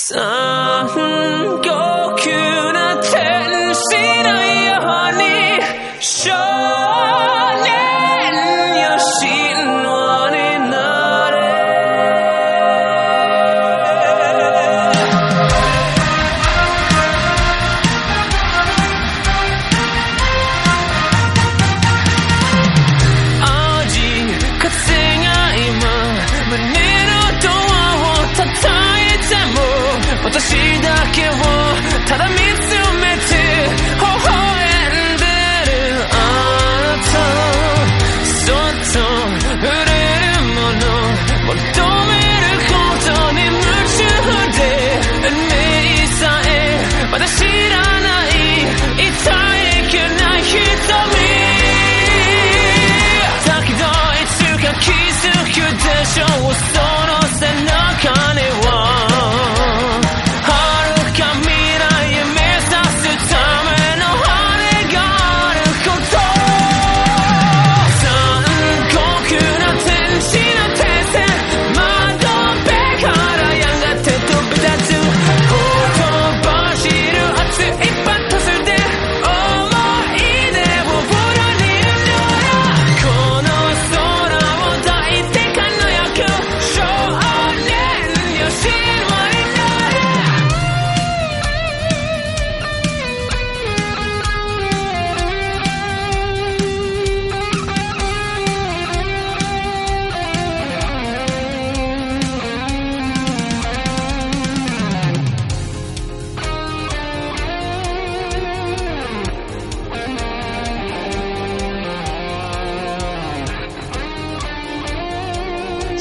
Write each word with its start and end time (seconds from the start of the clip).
Sun 0.00 1.59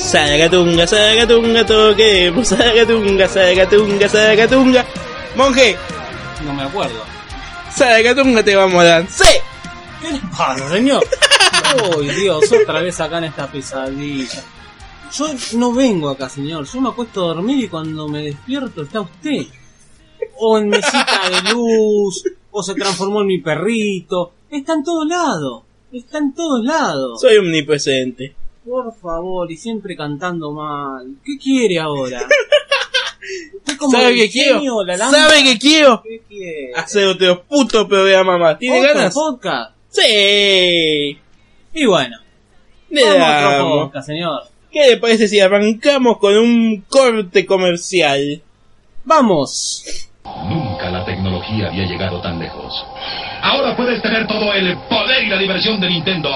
Sagatunga, 0.10 0.88
sagatunga, 0.88 1.64
toquemos, 1.66 2.48
sagatunga, 2.48 3.28
sagatunga, 3.28 4.10
sagatunga. 4.10 4.86
Monje, 5.36 5.76
No 6.44 6.54
me 6.54 6.64
acuerdo. 6.64 7.00
sagatunga 7.76 8.42
te 8.44 8.56
vamos 8.56 8.82
a 8.82 8.86
dar. 8.86 9.08
¡Sí! 9.08 9.30
¿Qué 10.02 10.11
le 10.14 10.20
pasa, 10.36 10.67
señor? 10.70 11.06
Uy, 11.98 12.08
Dios, 12.10 12.52
otra 12.52 12.82
vez 12.82 13.00
acá 13.00 13.20
en 13.20 13.26
esta 13.26 13.45
pesadilla. 13.52 14.42
Yo 15.16 15.28
no 15.54 15.73
vengo 15.73 16.10
acá, 16.10 16.28
señor. 16.28 16.66
Yo 16.66 16.82
me 16.82 16.89
acuesto 16.89 17.26
a 17.26 17.33
dormir 17.36 17.66
y 17.66 17.67
cuando 17.67 18.08
me 18.08 18.23
despierto 18.23 18.82
está 18.82 19.02
usted. 19.02 19.45
O 20.39 20.58
en 20.58 20.70
mesita 20.70 21.20
de 21.30 21.52
luz, 21.54 22.23
o 22.50 22.64
se 22.64 22.73
transformó 22.73 23.22
en 23.22 23.28
mi 23.28 23.38
perrito. 23.38 24.32
Está 24.50 24.73
en 24.73 24.83
todos 24.83 25.08
lados. 25.08 25.64
Está 25.94 26.17
en 26.17 26.33
todos 26.33 26.64
lados. 26.66 27.22
Soy 27.22 27.38
omnipresente. 27.38 28.36
Por 28.65 28.93
favor, 28.93 29.52
y 29.52 29.58
siempre 29.58 29.95
cantando 29.95 30.52
mal. 30.52 31.15
¿Qué 31.25 31.37
quiere 31.37 31.80
ahora? 31.80 32.21
Como 33.77 33.92
¿Sabe 33.92 34.15
qué 34.15 34.30
quiero? 34.30 34.83
la. 34.83 34.97
¿Sabe 34.97 35.43
qué 35.43 35.58
quiero? 35.59 36.02
¿Qué 36.03 36.21
quiere? 36.27 36.71
Hacer 36.75 37.08
otro 37.08 37.43
puto 37.43 37.87
programa 37.87 38.37
más. 38.37 38.58
¿Tiene 38.59 38.80
¿Otro 38.81 38.93
ganas? 38.93 39.14
podcast? 39.14 39.71
Sí. 39.89 41.17
Y 41.73 41.86
bueno, 41.86 42.17
Le 42.89 43.03
otro 43.03 43.20
damos. 43.20 43.83
podcast, 43.86 44.08
señor. 44.08 44.43
¿Qué 44.71 44.89
le 44.91 44.97
parece 44.97 45.27
si 45.27 45.39
arrancamos 45.39 46.17
con 46.17 46.37
un 46.37 46.81
corte 46.89 47.45
comercial? 47.45 48.41
¡Vamos! 49.05 50.09
Nunca 50.47 50.89
la 50.91 51.03
tecnología 51.05 51.67
había 51.70 51.86
llegado 51.86 52.21
tan 52.21 52.39
lejos. 52.39 52.73
Ahora 53.41 53.76
puedes 53.76 54.02
tener 54.02 54.27
todo 54.27 54.53
el 54.53 54.77
poder 54.89 55.23
y 55.23 55.30
la 55.30 55.37
diversión 55.39 55.80
de 55.80 55.89
Nintendo 55.89 56.30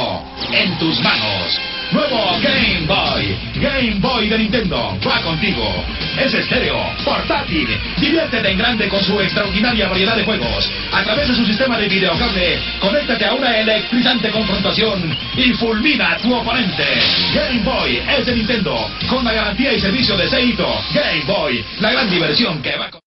en 0.52 0.80
tus 0.80 1.00
manos. 1.02 1.60
Nuevo 1.92 2.40
Game 2.42 2.86
Boy. 2.88 3.38
Game 3.56 3.96
Boy 4.00 4.30
de 4.30 4.38
Nintendo. 4.38 4.98
Va 5.06 5.22
contigo. 5.22 5.84
Es 6.18 6.34
estéreo, 6.34 6.78
portátil. 7.04 7.68
Diviértete 8.00 8.50
en 8.50 8.58
grande 8.58 8.88
con 8.88 9.04
su 9.04 9.20
extraordinaria 9.20 9.88
variedad 9.88 10.16
de 10.16 10.24
juegos. 10.24 10.70
A 10.92 11.04
través 11.04 11.28
de 11.28 11.36
su 11.36 11.46
sistema 11.46 11.78
de 11.78 11.88
videocable, 11.88 12.60
conéctate 12.80 13.26
a 13.26 13.34
una 13.34 13.58
electrizante 13.58 14.30
confrontación 14.32 15.18
y 15.36 15.54
fulmina 15.54 16.14
a 16.14 16.18
tu 16.18 16.34
oponente. 16.34 16.86
Game 17.34 17.64
Boy 17.64 18.02
es 18.18 18.26
de 18.26 18.36
Nintendo. 18.36 18.90
Con 19.10 19.24
la 19.24 19.34
garantía 19.34 19.74
y 19.74 19.80
servicio 19.80 20.16
de 20.18 20.30
Seito. 20.30 20.68
Game 20.94 21.26
Boy. 21.26 21.64
La 21.80 21.92
gran 21.92 22.10
diversión 22.10 22.62
que 22.62 22.76
va 22.78 22.90
con... 22.90 23.02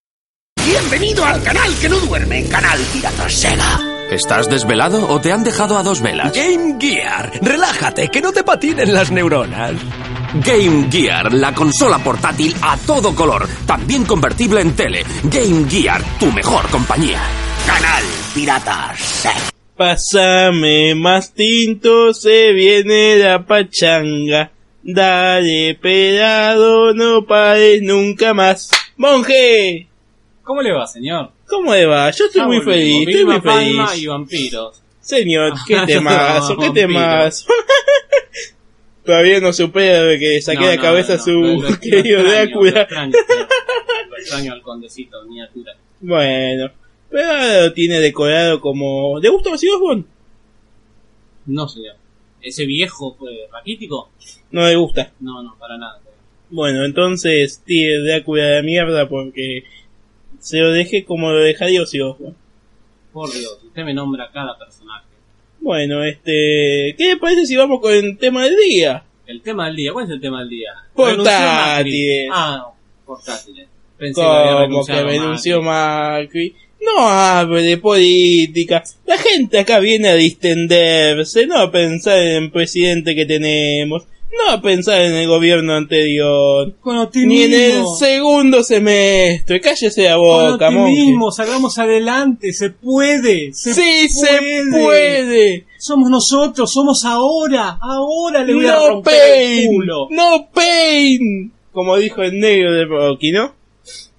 Bienvenido 0.66 1.24
al 1.24 1.42
canal 1.42 1.70
que 1.80 1.88
no 1.88 1.96
duerme, 2.00 2.44
Canal 2.48 2.80
Pirata 2.92 3.28
Sega. 3.28 3.95
¿Estás 4.10 4.48
desvelado 4.48 5.08
o 5.08 5.20
te 5.20 5.32
han 5.32 5.42
dejado 5.42 5.76
a 5.76 5.82
dos 5.82 6.00
velas? 6.00 6.32
Game 6.32 6.76
Gear, 6.80 7.32
relájate, 7.42 8.08
que 8.08 8.20
no 8.20 8.32
te 8.32 8.44
patinen 8.44 8.94
las 8.94 9.10
neuronas. 9.10 9.72
Game 10.44 10.88
Gear, 10.90 11.32
la 11.34 11.52
consola 11.52 11.98
portátil 11.98 12.54
a 12.62 12.76
todo 12.76 13.14
color, 13.14 13.48
también 13.66 14.04
convertible 14.04 14.60
en 14.60 14.76
tele. 14.76 15.04
Game 15.24 15.68
Gear, 15.68 16.00
tu 16.20 16.30
mejor 16.30 16.68
compañía. 16.70 17.20
Canal 17.66 18.04
Pirata 18.32 18.94
Sega. 18.96 19.50
Pásame 19.76 20.94
más 20.94 21.34
tinto, 21.34 22.14
se 22.14 22.52
viene 22.52 23.16
la 23.16 23.44
pachanga. 23.44 24.52
Dale, 24.84 25.74
pelado, 25.82 26.94
no 26.94 27.26
pares 27.26 27.82
nunca 27.82 28.32
más. 28.34 28.70
¡Monje! 28.96 29.88
¿Cómo 30.44 30.62
le 30.62 30.72
va, 30.72 30.86
señor? 30.86 31.35
¿Cómo 31.48 31.72
le 31.74 31.86
va? 31.86 32.10
Yo 32.10 32.26
estoy 32.26 32.40
Ya 32.40 32.46
muy 32.46 32.56
volvimos. 32.58 32.74
feliz, 32.74 33.08
estoy 33.08 33.24
muy 33.24 33.40
Palma 33.40 33.86
feliz. 33.88 34.02
y 34.02 34.06
vampiros. 34.06 34.82
Señor, 35.00 35.52
qué 35.66 35.76
No, 35.76 35.86
temazo, 35.86 36.56
qué 36.60 36.70
temazo. 36.70 37.46
Todavía 39.04 39.38
no 39.40 39.52
supera 39.52 40.02
de 40.02 40.18
que 40.18 40.42
saqué 40.42 40.58
No, 40.60 40.66
de 40.66 40.76
no, 40.76 40.82
cabeza 40.82 41.16
no, 41.16 41.22
su 41.22 41.78
querido 41.80 42.24
Drácula. 42.24 42.88
Extraño, 44.18 44.52
al 44.52 44.62
condecito, 44.62 45.22
miniatura. 45.24 45.76
Bueno, 46.00 46.72
pero 47.08 47.28
ahora 47.28 47.62
lo 47.66 47.72
tiene 47.72 48.00
decorado 48.00 48.60
como... 48.60 49.20
¿Le 49.20 49.28
gusta 49.28 49.50
Ozzy 49.50 49.68
Osbourne? 49.68 50.04
No, 51.46 51.68
señor. 51.68 51.94
¿Ese 52.42 52.66
viejo 52.66 53.14
fue 53.16 53.30
raquítico? 53.52 54.10
No 54.50 54.66
le 54.66 54.74
gusta. 54.74 55.12
No, 55.20 55.40
no, 55.42 55.56
para 55.56 55.78
nada. 55.78 56.00
Bueno, 56.50 56.84
entonces 56.84 57.62
tire 57.64 58.00
Drácula 58.02 58.44
de 58.44 58.62
mierda 58.64 59.08
porque 59.08 59.62
se 60.40 60.58
lo 60.58 60.72
dejé 60.72 61.04
como 61.04 61.30
lo 61.30 61.38
dejaría 61.38 61.82
Ozzy 61.82 62.00
Osbourne. 62.00 62.36
Por 63.12 63.32
Dios, 63.32 63.58
usted 63.64 63.84
me 63.84 63.94
nombra 63.94 64.30
cada 64.32 64.58
personaje. 64.58 65.06
Bueno, 65.60 66.04
este... 66.04 66.94
¿Qué 66.96 67.08
le 67.08 67.16
parece 67.16 67.46
si 67.46 67.56
vamos 67.56 67.80
con 67.80 67.92
el 67.92 68.18
tema 68.18 68.44
del 68.44 68.56
día? 68.56 69.04
El 69.26 69.42
tema 69.42 69.66
del 69.66 69.76
día, 69.76 69.92
¿cuál 69.92 70.04
es 70.04 70.10
el 70.12 70.20
tema 70.20 70.40
del 70.40 70.50
día? 70.50 70.70
Portátiles. 70.94 72.30
Ah, 72.32 72.58
no, 72.58 72.74
portátiles. 73.04 73.66
Pensé 73.98 74.20
que 74.20 74.92
que 74.92 75.02
renunció. 75.02 75.62
Macri. 75.62 76.54
No 76.80 77.08
hable 77.08 77.62
de 77.62 77.78
política. 77.78 78.84
La 79.06 79.18
gente 79.18 79.58
acá 79.58 79.80
viene 79.80 80.08
a 80.08 80.14
distenderse, 80.14 81.46
no 81.46 81.58
a 81.58 81.72
pensar 81.72 82.18
en 82.18 82.44
el 82.44 82.50
presidente 82.52 83.14
que 83.14 83.26
tenemos, 83.26 84.04
no 84.36 84.52
a 84.52 84.60
pensar 84.60 85.00
en 85.02 85.14
el 85.14 85.26
gobierno 85.28 85.74
anterior, 85.74 86.74
Con 86.80 87.08
ni 87.14 87.42
en 87.42 87.54
el 87.54 87.82
segundo 87.98 88.62
semestre. 88.62 89.60
Cállese 89.60 90.04
la 90.04 90.16
Con 90.16 90.52
boca, 90.52 90.70
monje. 90.70 90.90
optimismo, 90.92 91.30
salgamos 91.32 91.78
adelante, 91.78 92.52
se 92.52 92.70
puede. 92.70 93.52
Se 93.52 93.74
Sí, 93.74 94.08
se 94.08 94.62
puede. 94.70 95.66
Somos 95.78 96.10
nosotros, 96.10 96.72
somos 96.72 97.04
ahora, 97.04 97.78
ahora 97.80 98.42
le 98.44 98.54
voy 98.54 98.66
a 98.66 98.76
romper 98.76 99.14
el 99.60 99.66
culo. 99.68 100.08
no 100.10 100.48
pain. 100.52 101.52
Como 101.72 101.96
dijo 101.96 102.22
el 102.22 102.38
negro 102.40 102.72
de 102.72 102.84
Rocky, 102.86 103.32
¿no? 103.32 103.54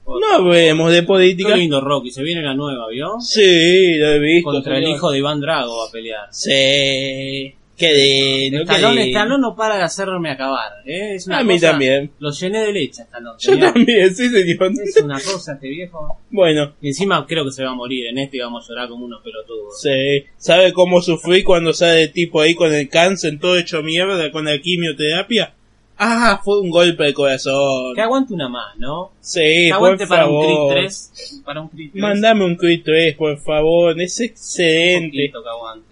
No 0.08 0.36
hablemos 0.36 0.92
de 0.92 1.02
Qué 1.02 1.06
política. 1.08 1.56
lindo 1.58 1.82
Rocky, 1.82 2.12
se 2.12 2.24
viene 2.24 2.42
la 2.42 2.54
nueva, 2.54 2.88
¿vio? 2.90 3.20
Sí, 3.20 3.96
lo 3.96 4.12
he 4.14 4.20
visto. 4.20 4.52
Contra 4.52 4.78
el 4.78 4.88
hijo 4.88 5.12
de 5.12 5.18
Iván 5.18 5.42
Drago 5.42 5.80
va 5.80 5.88
a 5.88 5.92
pelear. 5.92 6.28
Sí. 6.32 7.54
Lindo, 7.80 8.58
qué 8.60 8.64
Stallone, 8.64 9.04
lindo. 9.04 9.20
Stallone 9.20 9.42
no 9.42 9.56
para 9.56 9.78
de 9.78 9.84
hacerme 9.84 10.32
acabar, 10.32 10.72
¿eh? 10.86 11.16
Es 11.16 11.28
una 11.28 11.40
A 11.40 11.44
mí 11.44 11.54
cosa- 11.56 11.72
también. 11.72 12.12
Lo 12.20 12.32
llené 12.32 12.60
de 12.66 12.74
leche, 12.74 13.02
Stallone. 13.04 13.38
Yo 13.40 13.60
también, 13.60 14.16
sí, 14.16 14.30
señor. 14.30 14.72
Es 14.84 15.02
una 15.04 15.20
cosa 15.20 15.54
este 15.54 15.68
viejo. 15.70 16.20
Bueno, 16.32 16.74
Y 16.82 16.88
encima 16.88 17.26
creo 17.28 17.46
que 17.46 17.52
se 17.52 17.64
va 17.64 17.72
a 17.72 17.76
morir 17.76 18.08
en 18.08 18.18
este 18.18 18.38
y 18.38 18.40
vamos 18.40 18.66
a 18.66 18.70
llorar 18.70 18.90
como 18.90 19.06
unos 19.06 19.22
pelotudos. 19.24 19.80
sí. 19.82 20.24
¿Sabe 20.38 20.74
cómo 20.74 21.02
sufrí 21.02 21.44
cuando 21.44 21.74
sale 21.74 22.04
el 22.04 22.12
tipo 22.12 22.42
ahí 22.42 22.56
con 22.56 22.74
el 22.74 22.90
cáncer 22.90 23.38
todo 23.40 23.58
hecho 23.58 23.84
mierda 23.84 24.32
con 24.32 24.46
la 24.46 24.58
quimioterapia? 24.60 25.54
Ah, 26.00 26.40
fue 26.44 26.60
un 26.62 26.70
golpe 26.70 27.04
de 27.06 27.14
corazón. 27.14 27.96
Que 27.96 28.02
aguante 28.02 28.32
una 28.34 28.48
más, 28.48 28.78
¿no? 28.78 29.14
Sí, 29.20 29.40
Que 29.40 29.68
por 29.70 29.76
aguante 29.78 30.06
para 30.08 30.28
un 30.28 30.44
favor. 30.44 30.74
Creed 30.74 30.82
3. 30.84 31.42
Para 31.44 31.62
un 31.62 31.70
Creed 31.70 31.90
3. 31.92 32.02
Mándame 32.04 32.46
un 32.46 32.56
Creed 32.56 32.82
3, 32.86 33.16
por 33.16 33.38
favor. 33.40 34.00
Es 34.00 34.20
un 34.20 34.26
excelente. 34.26 35.08
poquito 35.18 35.44
que 35.44 35.50
aguante. 35.50 35.88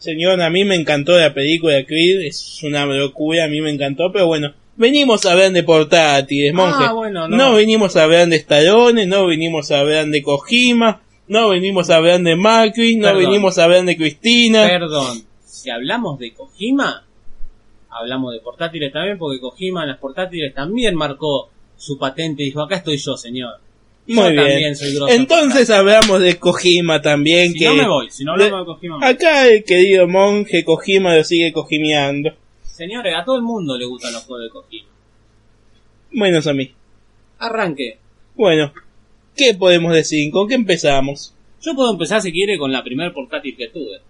Señor, 0.00 0.40
a 0.40 0.48
mí 0.48 0.64
me 0.64 0.76
encantó 0.76 1.18
la 1.18 1.34
película 1.34 1.84
Creed. 1.84 2.22
Es 2.22 2.62
una 2.62 2.86
locura, 2.86 3.44
a 3.44 3.48
mí 3.48 3.60
me 3.60 3.70
encantó. 3.70 4.10
Pero 4.10 4.26
bueno, 4.26 4.54
venimos 4.76 5.26
a 5.26 5.32
hablar 5.32 5.52
de 5.52 5.62
portátiles, 5.62 6.54
monje. 6.54 6.84
Ah, 6.86 6.92
bueno, 6.92 7.28
no. 7.28 7.54
venimos 7.54 7.96
a 7.96 8.04
hablar 8.04 8.26
de 8.28 8.36
Stallone, 8.36 9.06
no 9.06 9.26
venimos 9.26 9.70
a 9.70 9.80
hablar 9.80 10.06
de 10.06 10.22
Kojima, 10.22 11.02
no 11.28 11.50
venimos 11.50 11.90
a 11.90 11.96
hablar 11.96 12.20
de 12.22 12.34
Macri, 12.34 12.96
no 12.96 13.14
venimos 13.14 13.58
a 13.58 13.64
hablar 13.64 13.84
de 13.84 13.96
Cristina. 13.98 14.66
Perdón, 14.66 15.22
si 15.44 15.68
hablamos 15.68 16.18
de 16.18 16.32
Kojima, 16.32 17.04
hablamos 17.90 18.32
de 18.32 18.40
portátiles 18.40 18.90
también, 18.90 19.18
porque 19.18 19.38
Kojima 19.38 19.82
en 19.82 19.90
las 19.90 19.98
portátiles 19.98 20.54
también 20.54 20.94
marcó 20.94 21.50
su 21.76 21.98
patente 21.98 22.42
y 22.42 22.46
dijo, 22.46 22.62
acá 22.62 22.76
estoy 22.76 22.96
yo, 22.96 23.18
señor. 23.18 23.60
Muy 24.14 24.34
yo 24.36 24.44
bien. 24.44 24.76
soy 24.76 24.96
Entonces 25.10 25.70
hablamos 25.70 26.20
de 26.20 26.38
Kojima 26.38 27.00
también. 27.00 27.52
Si 27.52 27.58
que 27.60 27.64
no 27.66 27.74
me 27.74 27.88
voy, 27.88 28.10
si 28.10 28.24
no 28.24 28.32
hablamos 28.32 28.52
de- 28.52 28.58
de 28.58 28.64
Kojima. 28.66 29.06
Acá 29.06 29.46
el 29.48 29.64
querido 29.64 30.06
monje 30.08 30.64
Kojima 30.64 31.16
lo 31.16 31.24
sigue 31.24 31.52
cojimeando. 31.52 32.30
Señores, 32.62 33.14
a 33.16 33.24
todo 33.24 33.36
el 33.36 33.42
mundo 33.42 33.76
le 33.76 33.84
gustan 33.86 34.12
los 34.12 34.24
juegos 34.24 34.44
de 34.46 34.50
Kojima. 34.50 34.88
Menos 36.12 36.46
a 36.46 36.52
mí. 36.54 36.72
Arranque. 37.38 37.98
Bueno, 38.34 38.72
¿qué 39.36 39.54
podemos 39.54 39.92
decir? 39.92 40.30
¿Con 40.30 40.48
qué 40.48 40.54
empezamos? 40.54 41.34
Yo 41.62 41.74
puedo 41.74 41.90
empezar 41.92 42.20
si 42.22 42.32
quiere 42.32 42.58
con 42.58 42.72
la 42.72 42.82
primer 42.82 43.12
portátil 43.12 43.54
que 43.56 43.68
tuve. 43.68 44.00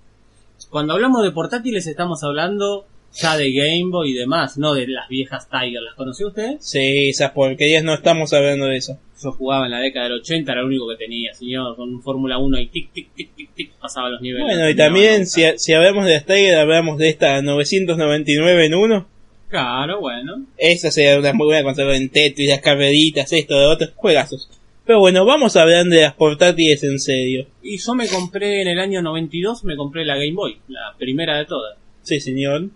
Cuando 0.71 0.93
hablamos 0.95 1.23
de 1.25 1.33
portátiles 1.33 1.87
estamos 1.87 2.23
hablando 2.23 2.87
ya 3.13 3.37
de 3.37 3.53
Game 3.53 3.91
Boy 3.91 4.11
y 4.11 4.15
demás, 4.15 4.57
no 4.59 4.75
de 4.75 4.87
las 4.87 5.09
viejas 5.09 5.49
Tiger. 5.49 5.83
¿Las 5.83 5.95
conoció 5.95 6.29
usted? 6.29 6.57
Sí, 6.61 7.09
esas 7.09 7.33
porquerías 7.33 7.85
no 7.85 7.95
estamos 7.95 8.33
hablando 8.33 8.67
de 8.67 8.77
eso. 8.77 8.99
Yo 9.23 9.33
jugaba 9.33 9.67
en 9.67 9.73
la 9.73 9.81
década 9.81 10.09
del 10.09 10.21
80, 10.21 10.51
era 10.51 10.63
lo 10.63 10.69
único 10.69 10.89
que 10.89 10.97
tenía, 10.97 11.35
señor, 11.35 11.77
con 11.77 11.93
un 11.93 12.03
Fórmula 12.03 12.39
1 12.39 12.59
y 12.61 12.67
tic, 12.69 12.93
tic, 12.93 13.15
tic, 13.15 13.35
tic, 13.35 13.55
tic, 13.55 13.73
pasaba 13.79 14.09
los 14.09 14.23
niveles. 14.23 14.47
Bueno, 14.47 14.71
y 14.71 14.75
también 14.75 15.21
no, 15.21 15.27
si, 15.27 15.43
si 15.57 15.73
hablamos 15.75 16.07
de 16.07 16.15
las 16.15 16.25
Tiger, 16.25 16.57
hablamos 16.57 16.97
de 16.99 17.09
esta 17.11 17.43
999 17.43 18.67
en 18.67 18.75
uno. 18.75 19.09
Claro, 19.51 20.01
bueno. 20.01 20.47
Esa 20.57 20.91
sería 20.91 21.19
una 21.19 21.33
muy 21.33 21.47
buena 21.47 21.65
conserva 21.65 21.97
en 21.97 22.09
Tetris, 22.09 22.49
las 22.49 22.61
carreritas, 22.61 23.33
esto, 23.33 23.59
de 23.59 23.67
otros 23.67 23.93
juegazos. 23.97 24.49
Pero 24.87 25.01
bueno, 25.01 25.25
vamos 25.25 25.57
a 25.57 25.63
hablar 25.63 25.85
de 25.87 26.03
las 26.03 26.15
portátiles 26.15 26.83
en 26.85 26.99
serio. 26.99 27.47
Y 27.63 27.79
yo 27.79 27.95
me 27.95 28.09
compré 28.09 28.63
en 28.63 28.69
el 28.69 28.79
año 28.79 29.03
92, 29.03 29.65
me 29.65 29.77
compré 29.77 30.05
la 30.05 30.17
Game 30.17 30.33
Boy, 30.33 30.59
la 30.69 30.95
primera 30.99 31.37
de 31.37 31.45
todas. 31.45 31.77
Sí, 32.03 32.21
señor. 32.21 32.71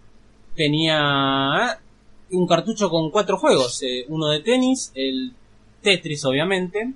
Tenía 0.54 1.80
un 2.30 2.46
cartucho 2.46 2.88
con 2.90 3.10
cuatro 3.10 3.36
juegos, 3.38 3.82
eh, 3.82 4.04
uno 4.08 4.28
de 4.28 4.40
tenis, 4.40 4.92
el 4.94 5.32
Tetris 5.82 6.24
obviamente, 6.24 6.92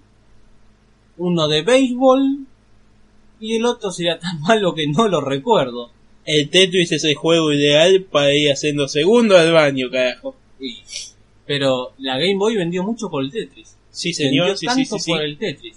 uno 1.16 1.48
de 1.48 1.62
béisbol 1.62 2.38
y 3.40 3.56
el 3.56 3.64
otro 3.64 3.90
sería 3.90 4.18
tan 4.18 4.40
malo 4.42 4.74
que 4.74 4.86
no 4.86 5.08
lo 5.08 5.20
recuerdo. 5.20 5.90
El 6.24 6.50
Tetris 6.50 6.92
es 6.92 7.04
el 7.04 7.14
juego 7.14 7.52
ideal 7.52 8.04
para 8.10 8.34
ir 8.34 8.50
haciendo 8.52 8.86
segundo 8.86 9.36
al 9.36 9.52
baño, 9.52 9.90
carajo. 9.90 10.34
Y- 10.60 10.78
pero 11.46 11.92
la 11.98 12.18
Game 12.18 12.36
Boy 12.36 12.56
vendió 12.56 12.82
mucho 12.82 13.08
por 13.08 13.24
el 13.24 13.30
Tetris. 13.30 13.74
Sí, 13.90 14.12
vendió 14.18 14.44
señor, 14.44 14.58
sí, 14.58 14.66
sí, 14.66 14.66
tanto 14.66 14.98
sí, 14.98 15.04
sí. 15.04 15.10
por 15.12 15.22
el 15.22 15.38
Tetris. 15.38 15.76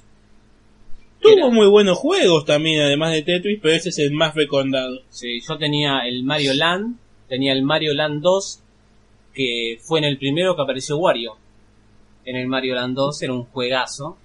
Tuvo 1.22 1.32
Era- 1.34 1.50
muy 1.50 1.68
buenos 1.68 1.98
juegos 1.98 2.46
también, 2.46 2.82
además 2.82 3.14
de 3.14 3.22
Tetris, 3.22 3.60
pero 3.62 3.74
ese 3.76 3.90
es 3.90 4.00
el 4.00 4.12
más 4.12 4.36
recordado. 4.36 5.02
Sí, 5.10 5.40
yo 5.48 5.58
tenía 5.58 6.00
el 6.06 6.24
Mario 6.24 6.54
Land, 6.54 6.98
tenía 7.32 7.54
el 7.54 7.64
Mario 7.64 7.94
Land 7.94 8.22
2, 8.22 8.60
que 9.34 9.80
fue 9.82 10.00
en 10.00 10.04
el 10.06 10.18
primero 10.18 10.54
que 10.54 10.64
apareció 10.64 10.98
Wario. 10.98 11.38
En 12.26 12.36
el 12.36 12.46
Mario 12.48 12.76
Land 12.76 12.94
2 12.94 13.22
era 13.22 13.32
un 13.32 13.46
juegazo. 13.46 14.18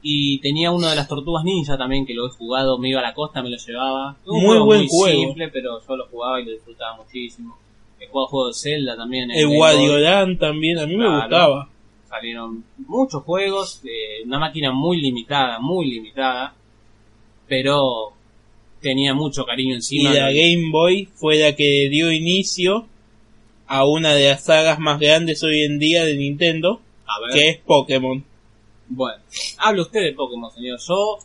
Y 0.00 0.38
tenía 0.38 0.70
uno 0.70 0.88
de 0.88 0.94
las 0.94 1.08
Tortugas 1.08 1.42
Ninja 1.42 1.76
también, 1.76 2.06
que 2.06 2.14
lo 2.14 2.28
he 2.28 2.30
jugado, 2.30 2.78
me 2.78 2.90
iba 2.90 3.00
a 3.00 3.02
la 3.02 3.14
costa, 3.14 3.42
me 3.42 3.50
lo 3.50 3.56
llevaba. 3.56 4.16
Un 4.26 4.38
Muy 4.38 4.46
juego 4.46 4.64
buen 4.66 4.80
muy 4.82 4.88
juego. 4.88 5.20
simple, 5.22 5.48
pero 5.48 5.80
yo 5.86 5.96
lo 5.96 6.06
jugaba 6.06 6.40
y 6.40 6.44
lo 6.44 6.52
disfrutaba 6.52 6.96
muchísimo. 6.98 7.58
He 7.98 8.06
jugado 8.06 8.28
juegos 8.28 8.62
de 8.62 8.70
Zelda 8.70 8.96
también. 8.96 9.32
El 9.32 9.46
Wario. 9.48 9.98
Land 9.98 10.38
también, 10.38 10.78
a 10.78 10.86
mí 10.86 10.96
me 10.96 11.08
gustaba. 11.08 11.68
Salieron 12.08 12.62
muchos 12.86 13.24
juegos, 13.24 13.82
eh, 13.84 14.22
una 14.24 14.38
máquina 14.38 14.70
muy 14.70 15.00
limitada, 15.00 15.58
muy 15.58 15.90
limitada, 15.90 16.54
pero 17.48 18.12
tenía 18.84 19.14
mucho 19.14 19.44
cariño 19.44 19.72
Y 19.72 19.76
encima. 19.76 20.12
la 20.14 20.26
de- 20.28 20.34
Game 20.54 20.70
Boy 20.70 21.08
fue 21.16 21.38
la 21.38 21.56
que 21.56 21.88
dio 21.90 22.12
inicio 22.12 22.86
a 23.66 23.84
una 23.86 24.14
de 24.14 24.28
las 24.28 24.44
sagas 24.44 24.78
más 24.78 25.00
grandes 25.00 25.42
hoy 25.42 25.64
en 25.64 25.78
día 25.80 26.04
de 26.04 26.14
Nintendo, 26.16 26.80
A 27.06 27.20
ver. 27.20 27.30
que 27.34 27.48
es 27.48 27.58
Pokémon. 27.58 28.22
Bueno, 28.88 29.18
hable 29.58 29.80
usted 29.82 30.00
de 30.02 30.12
Pokémon, 30.12 30.52
señor. 30.54 30.78
Yo, 30.86 31.18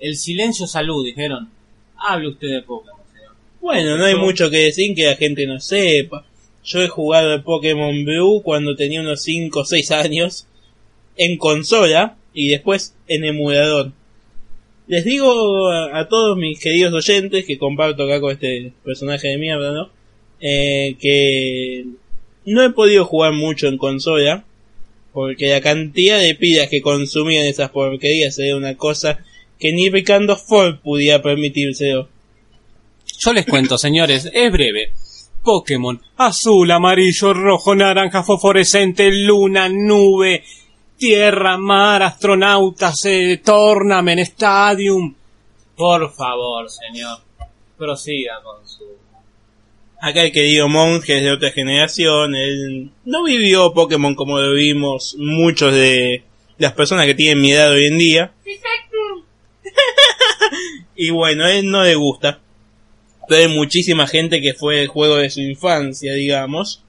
el 0.00 0.16
silencio 0.16 0.66
salud, 0.66 1.04
dijeron. 1.04 1.48
Hable 1.96 2.28
usted 2.28 2.48
de 2.48 2.62
Pokémon, 2.62 3.00
señor. 3.14 3.34
Bueno, 3.60 3.96
no 3.96 4.04
hay 4.04 4.14
Yo- 4.14 4.18
mucho 4.18 4.50
que 4.50 4.56
decir 4.58 4.94
que 4.94 5.04
la 5.06 5.16
gente 5.16 5.46
no 5.46 5.60
sepa. 5.60 6.26
Yo 6.64 6.82
he 6.82 6.88
jugado 6.88 7.32
el 7.32 7.42
Pokémon 7.42 8.04
Blue 8.04 8.42
cuando 8.42 8.74
tenía 8.76 9.00
unos 9.00 9.22
5 9.22 9.60
o 9.60 9.64
6 9.64 9.90
años 9.92 10.46
en 11.16 11.38
consola 11.38 12.16
y 12.34 12.48
después 12.48 12.94
en 13.08 13.24
emulador. 13.24 13.92
Les 14.90 15.04
digo 15.04 15.70
a, 15.70 16.08
todos 16.08 16.36
mis 16.36 16.58
queridos 16.58 16.92
oyentes 16.92 17.44
que 17.44 17.58
comparto 17.58 18.02
acá 18.02 18.20
con 18.20 18.32
este 18.32 18.72
personaje 18.84 19.28
de 19.28 19.38
mierda, 19.38 19.70
¿no? 19.70 19.88
Eh, 20.40 20.96
que 20.98 21.84
no 22.44 22.64
he 22.64 22.70
podido 22.70 23.04
jugar 23.04 23.32
mucho 23.32 23.68
en 23.68 23.78
consola 23.78 24.44
porque 25.12 25.46
la 25.46 25.60
cantidad 25.60 26.18
de 26.18 26.34
pilas 26.34 26.68
que 26.68 26.82
consumían 26.82 27.46
esas 27.46 27.70
porquerías 27.70 28.36
era 28.40 28.56
una 28.56 28.76
cosa 28.76 29.20
que 29.60 29.72
ni 29.72 29.90
Ricardo 29.90 30.36
Ford 30.36 30.80
pudiera 30.82 31.22
permitírselo. 31.22 32.08
Yo 33.20 33.32
les 33.32 33.46
cuento, 33.46 33.78
señores, 33.78 34.28
es 34.34 34.52
breve. 34.52 34.90
Pokémon, 35.44 36.02
azul, 36.16 36.68
amarillo, 36.68 37.32
rojo, 37.32 37.76
naranja, 37.76 38.24
fosforescente, 38.24 39.08
luna, 39.12 39.68
nube, 39.68 40.42
tierra, 41.00 41.56
mar, 41.56 42.02
astronautas, 42.02 43.06
eh, 43.06 43.40
tournament, 43.42 44.20
stadium. 44.20 45.14
Por 45.74 46.12
favor, 46.12 46.70
señor, 46.70 47.18
prosiga 47.78 48.34
con 48.44 48.68
su... 48.68 48.84
Acá 50.02 50.22
el 50.22 50.32
querido 50.32 50.68
monje 50.68 51.16
es 51.16 51.24
de 51.24 51.32
otra 51.32 51.50
generación, 51.52 52.34
él 52.34 52.90
no 53.06 53.24
vivió 53.24 53.72
Pokémon 53.72 54.14
como 54.14 54.38
lo 54.38 54.54
vimos 54.54 55.16
muchos 55.18 55.72
de 55.72 56.22
las 56.58 56.74
personas 56.74 57.06
que 57.06 57.14
tienen 57.14 57.40
mi 57.40 57.52
edad 57.52 57.72
hoy 57.72 57.86
en 57.86 57.98
día. 57.98 58.32
y 60.96 61.10
bueno, 61.10 61.44
a 61.44 61.52
él 61.52 61.70
no 61.70 61.82
le 61.82 61.94
gusta. 61.94 62.40
Pero 63.26 63.42
hay 63.42 63.48
muchísima 63.48 64.06
gente 64.06 64.42
que 64.42 64.52
fue 64.52 64.82
el 64.82 64.88
juego 64.88 65.16
de 65.16 65.30
su 65.30 65.40
infancia, 65.40 66.12
digamos. 66.12 66.82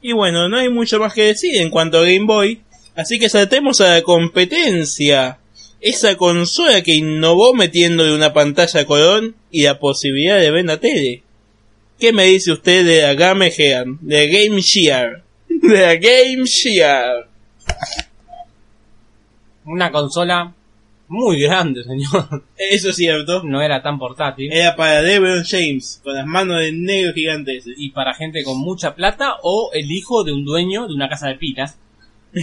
Y 0.00 0.12
bueno, 0.12 0.48
no 0.48 0.56
hay 0.56 0.70
mucho 0.70 0.98
más 0.98 1.12
que 1.12 1.24
decir 1.24 1.56
en 1.56 1.68
cuanto 1.68 1.98
a 1.98 2.02
Game 2.02 2.24
Boy. 2.24 2.62
Así 2.94 3.18
que 3.18 3.28
saltemos 3.28 3.80
a 3.80 3.94
la 3.94 4.02
competencia. 4.02 5.38
Esa 5.80 6.16
consola 6.16 6.82
que 6.82 6.94
innovó 6.94 7.54
metiéndole 7.54 8.14
una 8.14 8.32
pantalla 8.32 8.80
a 8.80 8.84
color 8.84 9.34
y 9.50 9.62
la 9.62 9.78
posibilidad 9.78 10.38
de 10.38 10.50
ver 10.50 10.64
la 10.66 10.78
tele. 10.78 11.22
¿Qué 11.98 12.12
me 12.12 12.24
dice 12.24 12.52
usted 12.52 12.84
de 12.84 13.02
la 13.02 13.14
Game 13.14 13.50
Gear? 13.50 13.86
De 14.00 14.28
Game 14.28 14.62
Gear. 14.62 15.22
De 15.48 15.80
la 15.80 15.96
Game 15.96 16.46
Gear. 16.46 17.28
Una 19.64 19.92
consola 19.92 20.54
muy 21.08 21.40
grande, 21.40 21.82
señor. 21.84 22.44
Eso 22.56 22.90
es 22.90 22.96
cierto. 22.96 23.42
No 23.42 23.60
era 23.60 23.82
tan 23.82 23.98
portátil. 23.98 24.52
Era 24.52 24.76
para 24.76 25.02
LeBron 25.02 25.44
James, 25.44 26.00
con 26.04 26.14
las 26.14 26.24
manos 26.24 26.60
de 26.60 26.72
negro 26.72 27.12
gigantes. 27.12 27.64
y 27.66 27.90
para 27.90 28.14
gente 28.14 28.44
con 28.44 28.58
mucha 28.58 28.94
plata 28.94 29.34
o 29.42 29.70
el 29.74 29.90
hijo 29.90 30.24
de 30.24 30.32
un 30.32 30.44
dueño 30.44 30.86
de 30.86 30.94
una 30.94 31.08
casa 31.08 31.28
de 31.28 31.34
pilas. 31.34 31.76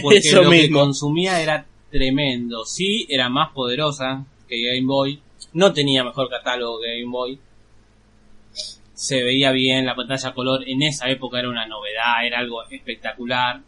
Porque 0.02 0.18
Eso 0.18 0.42
lo 0.42 0.50
que 0.50 0.70
consumía 0.70 1.40
era 1.40 1.66
tremendo. 1.90 2.64
Sí, 2.64 3.06
era 3.08 3.28
más 3.28 3.52
poderosa 3.52 4.24
que 4.48 4.60
Game 4.60 4.86
Boy. 4.86 5.20
No 5.52 5.72
tenía 5.72 6.04
mejor 6.04 6.28
catálogo 6.28 6.80
que 6.80 7.00
Game 7.00 7.10
Boy. 7.10 7.38
Se 8.94 9.22
veía 9.22 9.52
bien, 9.52 9.86
la 9.86 9.94
pantalla 9.94 10.34
color 10.34 10.68
en 10.68 10.82
esa 10.82 11.08
época 11.08 11.38
era 11.38 11.48
una 11.48 11.66
novedad, 11.66 12.26
era 12.26 12.40
algo 12.40 12.62
espectacular. 12.64 13.60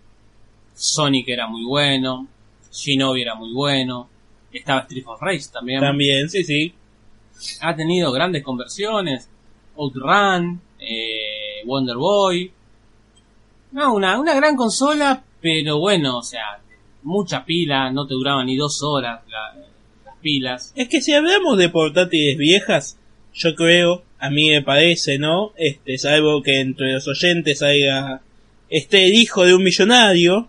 Sonic 0.74 1.28
era 1.28 1.46
muy 1.46 1.64
bueno. 1.64 2.26
Shinobi 2.72 3.22
era 3.22 3.34
muy 3.34 3.52
bueno. 3.52 4.08
Estaba 4.52 4.80
Street 4.80 5.04
of 5.06 5.20
Rage 5.20 5.46
también. 5.52 5.80
También, 5.80 6.28
sí, 6.28 6.44
sí. 6.44 6.74
Ha 7.60 7.74
tenido 7.74 8.10
grandes 8.12 8.42
conversiones. 8.42 9.28
Outrun, 9.76 10.60
eh, 10.78 11.62
Wonder 11.64 11.96
Boy. 11.96 12.52
No, 13.72 13.94
una, 13.94 14.18
una 14.18 14.34
gran 14.34 14.56
consola, 14.56 15.22
pero 15.40 15.78
bueno, 15.78 16.18
o 16.18 16.22
sea, 16.22 16.60
mucha 17.02 17.44
pila, 17.44 17.90
no 17.90 18.06
te 18.06 18.14
duraba 18.14 18.44
ni 18.44 18.56
dos 18.56 18.82
horas 18.82 19.20
la- 19.28 19.54
las 20.04 20.16
pilas. 20.20 20.72
Es 20.76 20.88
que 20.88 21.00
si 21.00 21.12
hablamos 21.14 21.56
de 21.58 21.68
portátiles 21.68 22.36
viejas, 22.36 22.98
yo 23.32 23.54
creo, 23.54 24.02
a 24.18 24.28
mí 24.30 24.50
me 24.50 24.62
parece, 24.62 25.18
¿no? 25.18 25.52
Este, 25.56 25.96
salvo 25.98 26.42
que 26.42 26.60
entre 26.60 26.92
los 26.92 27.08
oyentes 27.08 27.62
haya 27.62 28.20
esté 28.68 29.06
el 29.06 29.14
hijo 29.14 29.44
de 29.44 29.54
un 29.54 29.62
millonario, 29.64 30.48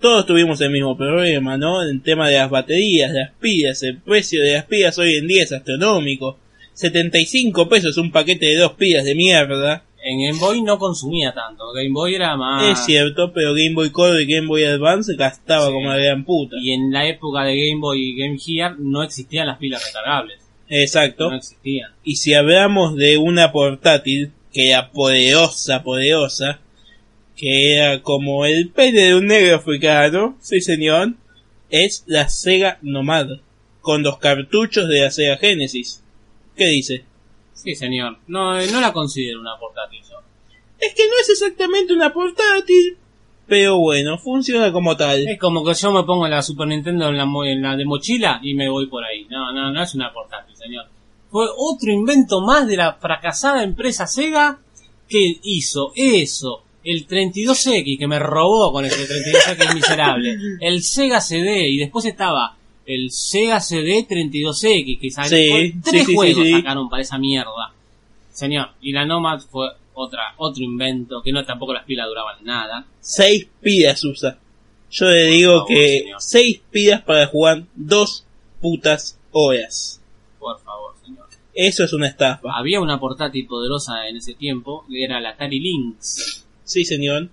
todos 0.00 0.26
tuvimos 0.26 0.60
el 0.60 0.70
mismo 0.70 0.96
problema, 0.96 1.56
¿no? 1.56 1.82
El 1.82 2.02
tema 2.02 2.28
de 2.28 2.36
las 2.36 2.50
baterías, 2.50 3.12
las 3.12 3.30
pilas, 3.40 3.82
el 3.82 3.98
precio 3.98 4.42
de 4.42 4.54
las 4.54 4.64
pilas 4.66 4.98
hoy 4.98 5.14
en 5.14 5.26
día 5.26 5.42
es 5.44 5.52
astronómico. 5.52 6.38
75 6.74 7.68
pesos 7.70 7.96
un 7.96 8.12
paquete 8.12 8.46
de 8.46 8.56
dos 8.56 8.72
pilas 8.74 9.04
de 9.04 9.14
mierda. 9.14 9.84
En 10.08 10.20
Game 10.24 10.38
Boy 10.38 10.62
no 10.62 10.78
consumía 10.78 11.34
tanto. 11.34 11.72
Game 11.72 11.90
Boy 11.92 12.14
era 12.14 12.36
más... 12.36 12.62
Es 12.78 12.84
cierto, 12.86 13.32
pero 13.32 13.54
Game 13.54 13.74
Boy 13.74 13.90
Color 13.90 14.20
y 14.20 14.26
Game 14.32 14.46
Boy 14.46 14.62
Advance 14.62 15.16
gastaba 15.16 15.66
Sí. 15.66 15.72
como 15.72 15.88
la 15.88 15.96
gran 15.96 16.24
puta. 16.24 16.54
Y 16.62 16.70
en 16.72 16.92
la 16.92 17.08
época 17.08 17.42
de 17.42 17.56
Game 17.56 17.80
Boy 17.80 18.00
y 18.10 18.16
Game 18.16 18.38
Gear 18.38 18.78
no 18.78 19.02
existían 19.02 19.48
las 19.48 19.58
pilas 19.58 19.84
recargables. 19.84 20.40
Exacto. 20.68 21.30
No 21.30 21.36
existían. 21.36 21.90
Y 22.04 22.16
si 22.16 22.34
hablamos 22.34 22.94
de 22.94 23.18
una 23.18 23.50
portátil 23.50 24.30
que 24.52 24.70
era 24.70 24.92
poderosa, 24.92 25.82
poderosa, 25.82 26.60
que 27.36 27.74
era 27.74 28.00
como 28.02 28.46
el 28.46 28.70
pene 28.70 29.00
de 29.08 29.14
un 29.16 29.26
negro 29.26 29.56
africano, 29.56 30.36
sí 30.40 30.60
señor, 30.60 31.14
es 31.68 32.04
la 32.06 32.28
Sega 32.28 32.78
Nomad, 32.80 33.40
con 33.80 34.04
los 34.04 34.18
cartuchos 34.18 34.88
de 34.88 35.00
la 35.00 35.10
Sega 35.10 35.36
Genesis. 35.36 36.02
¿Qué 36.56 36.66
dice? 36.68 37.04
Sí, 37.56 37.74
señor. 37.74 38.18
No, 38.28 38.58
eh, 38.58 38.68
no 38.70 38.80
la 38.80 38.92
considero 38.92 39.40
una 39.40 39.56
portátil 39.58 40.00
yo. 40.08 40.16
Es 40.78 40.94
que 40.94 41.04
no 41.08 41.14
es 41.20 41.28
exactamente 41.30 41.92
una 41.94 42.12
portátil, 42.12 42.96
pero 43.48 43.78
bueno, 43.78 44.18
funciona 44.18 44.70
como 44.72 44.96
tal. 44.96 45.26
Es 45.26 45.38
como 45.40 45.64
que 45.64 45.74
yo 45.74 45.90
me 45.92 46.04
pongo 46.04 46.28
la 46.28 46.42
Super 46.42 46.68
Nintendo 46.68 47.08
en 47.08 47.16
la, 47.16 47.24
mo- 47.24 47.44
en 47.44 47.62
la 47.62 47.76
de 47.76 47.84
mochila 47.84 48.40
y 48.42 48.54
me 48.54 48.68
voy 48.68 48.86
por 48.86 49.02
ahí. 49.04 49.24
No, 49.30 49.52
no, 49.52 49.72
no 49.72 49.82
es 49.82 49.94
una 49.94 50.12
portátil, 50.12 50.54
señor. 50.56 50.84
Fue 51.30 51.46
otro 51.56 51.90
invento 51.90 52.40
más 52.40 52.66
de 52.68 52.76
la 52.76 52.94
fracasada 52.94 53.62
empresa 53.64 54.06
Sega 54.06 54.58
que 55.08 55.38
hizo 55.42 55.92
eso. 55.96 56.62
El 56.84 57.08
32X 57.08 57.98
que 57.98 58.06
me 58.06 58.18
robó 58.20 58.70
con 58.72 58.84
ese 58.84 59.08
32X 59.08 59.74
miserable. 59.74 60.36
El 60.60 60.82
Sega 60.84 61.20
CD 61.20 61.68
y 61.68 61.78
después 61.78 62.04
estaba 62.04 62.56
el 62.86 63.10
Sega 63.10 63.60
CD 63.60 64.06
32X 64.08 65.00
que 65.00 65.10
salió 65.10 65.56
Sí, 65.56 65.74
tres 65.84 66.06
sí, 66.06 66.14
juegos 66.14 66.44
sí, 66.46 66.52
sacaron 66.52 66.88
para 66.88 67.02
esa 67.02 67.18
mierda. 67.18 67.72
Señor, 68.32 68.70
y 68.80 68.92
la 68.92 69.04
Nomad 69.04 69.40
fue 69.40 69.68
otra 69.94 70.34
otro 70.36 70.62
invento 70.62 71.22
que 71.22 71.32
no 71.32 71.44
tampoco 71.44 71.72
las 71.72 71.84
pilas 71.84 72.06
duraban 72.06 72.36
nada. 72.44 72.86
Seis 73.00 73.48
pilas 73.60 74.04
usa. 74.04 74.38
Yo 74.90 75.06
le 75.08 75.24
digo 75.26 75.52
favor, 75.52 75.68
que 75.68 75.98
señor. 76.00 76.20
seis 76.20 76.60
pilas 76.70 77.02
para 77.02 77.26
jugar 77.26 77.64
dos 77.74 78.24
putas 78.60 79.18
horas. 79.32 80.00
Por 80.38 80.60
favor, 80.60 80.94
señor. 81.04 81.26
Eso 81.54 81.84
es 81.84 81.92
una 81.92 82.08
estafa. 82.08 82.50
Había 82.54 82.80
una 82.80 83.00
portátil 83.00 83.46
poderosa 83.46 84.06
en 84.06 84.16
ese 84.16 84.34
tiempo, 84.34 84.84
que 84.88 85.02
era 85.02 85.20
la 85.20 85.30
Atari 85.30 85.58
Lynx. 85.58 86.46
Sí, 86.62 86.84
señor. 86.84 87.28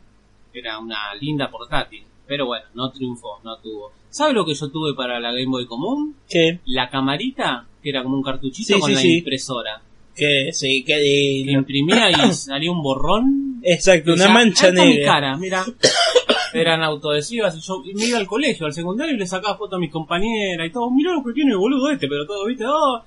Era 0.54 0.80
una 0.80 1.14
linda 1.16 1.50
portátil. 1.52 2.04
Pero 2.26 2.46
bueno, 2.46 2.66
no 2.74 2.90
triunfó, 2.92 3.40
no 3.44 3.58
tuvo. 3.58 3.92
¿Sabe 4.14 4.34
lo 4.34 4.46
que 4.46 4.54
yo 4.54 4.70
tuve 4.70 4.94
para 4.96 5.20
la 5.20 5.32
Game 5.32 5.48
Boy 5.48 5.66
común? 5.66 6.16
Que, 6.30 6.60
La 6.66 6.90
camarita, 6.90 7.66
que 7.82 7.90
era 7.90 8.04
como 8.04 8.16
un 8.16 8.24
cartuchito 8.24 8.76
Sí, 8.76 8.80
con 8.80 8.90
sí, 8.90 8.94
la 8.96 9.02
sí. 9.02 9.18
impresora. 9.18 9.82
que, 10.16 10.50
sí, 10.54 10.84
que 10.86 10.94
Que 10.94 11.44
lindo. 11.46 11.52
imprimía 11.60 12.12
y 12.12 12.14
salía 12.34 12.72
un 12.72 12.84
borrón. 12.84 13.60
Exacto, 13.64 14.14
una 14.14 14.24
Decía, 14.26 14.34
mancha 14.34 14.66
"Ahí 14.68 14.72
está 14.74 14.86
mi 14.86 14.94
negra. 14.94 15.12
cara, 15.14 15.38
mira. 15.38 15.66
Eran 16.54 16.84
autoadhesivas 16.84 17.56
y 17.58 17.62
yo 17.62 17.82
y 17.84 17.96
me 17.96 18.06
iba 18.06 18.20
al 18.20 18.28
colegio, 18.28 18.68
al 18.68 18.74
secundario 18.74 19.16
y 19.16 19.18
le 19.18 19.26
sacaba 19.26 19.58
fotos 19.58 19.78
a 19.78 19.80
mis 19.80 19.90
compañeras 19.92 20.68
y 20.68 20.72
todo. 20.72 20.92
Mirá 20.92 21.12
lo 21.14 21.24
que 21.24 21.34
tiene 21.34 21.50
el 21.54 21.58
boludo 21.58 21.90
este, 21.90 22.08
pero 22.08 22.28
todo, 22.28 22.46
viste, 22.46 22.64
oh. 22.68 23.02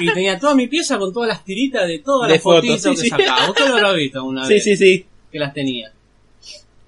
Y 0.00 0.06
tenía 0.12 0.36
toda 0.36 0.56
mi 0.56 0.66
pieza 0.66 0.98
con 0.98 1.12
todas 1.12 1.28
las 1.28 1.44
tiritas 1.44 1.86
de 1.86 2.00
todas 2.00 2.26
De 2.28 2.34
las 2.34 2.42
fotitos 2.42 2.82
fotos, 2.82 2.98
sí, 2.98 3.08
que 3.10 3.16
sí. 3.16 3.22
sacaba. 3.24 3.50
Usted 3.50 3.68
lo 3.68 3.74
habrá 3.76 3.92
visto 3.92 4.24
una 4.24 4.44
Sí, 4.46 4.54
vez 4.54 4.64
sí, 4.64 4.76
sí. 4.76 5.06
que 5.30 5.38
las 5.38 5.54
tenía. 5.54 5.92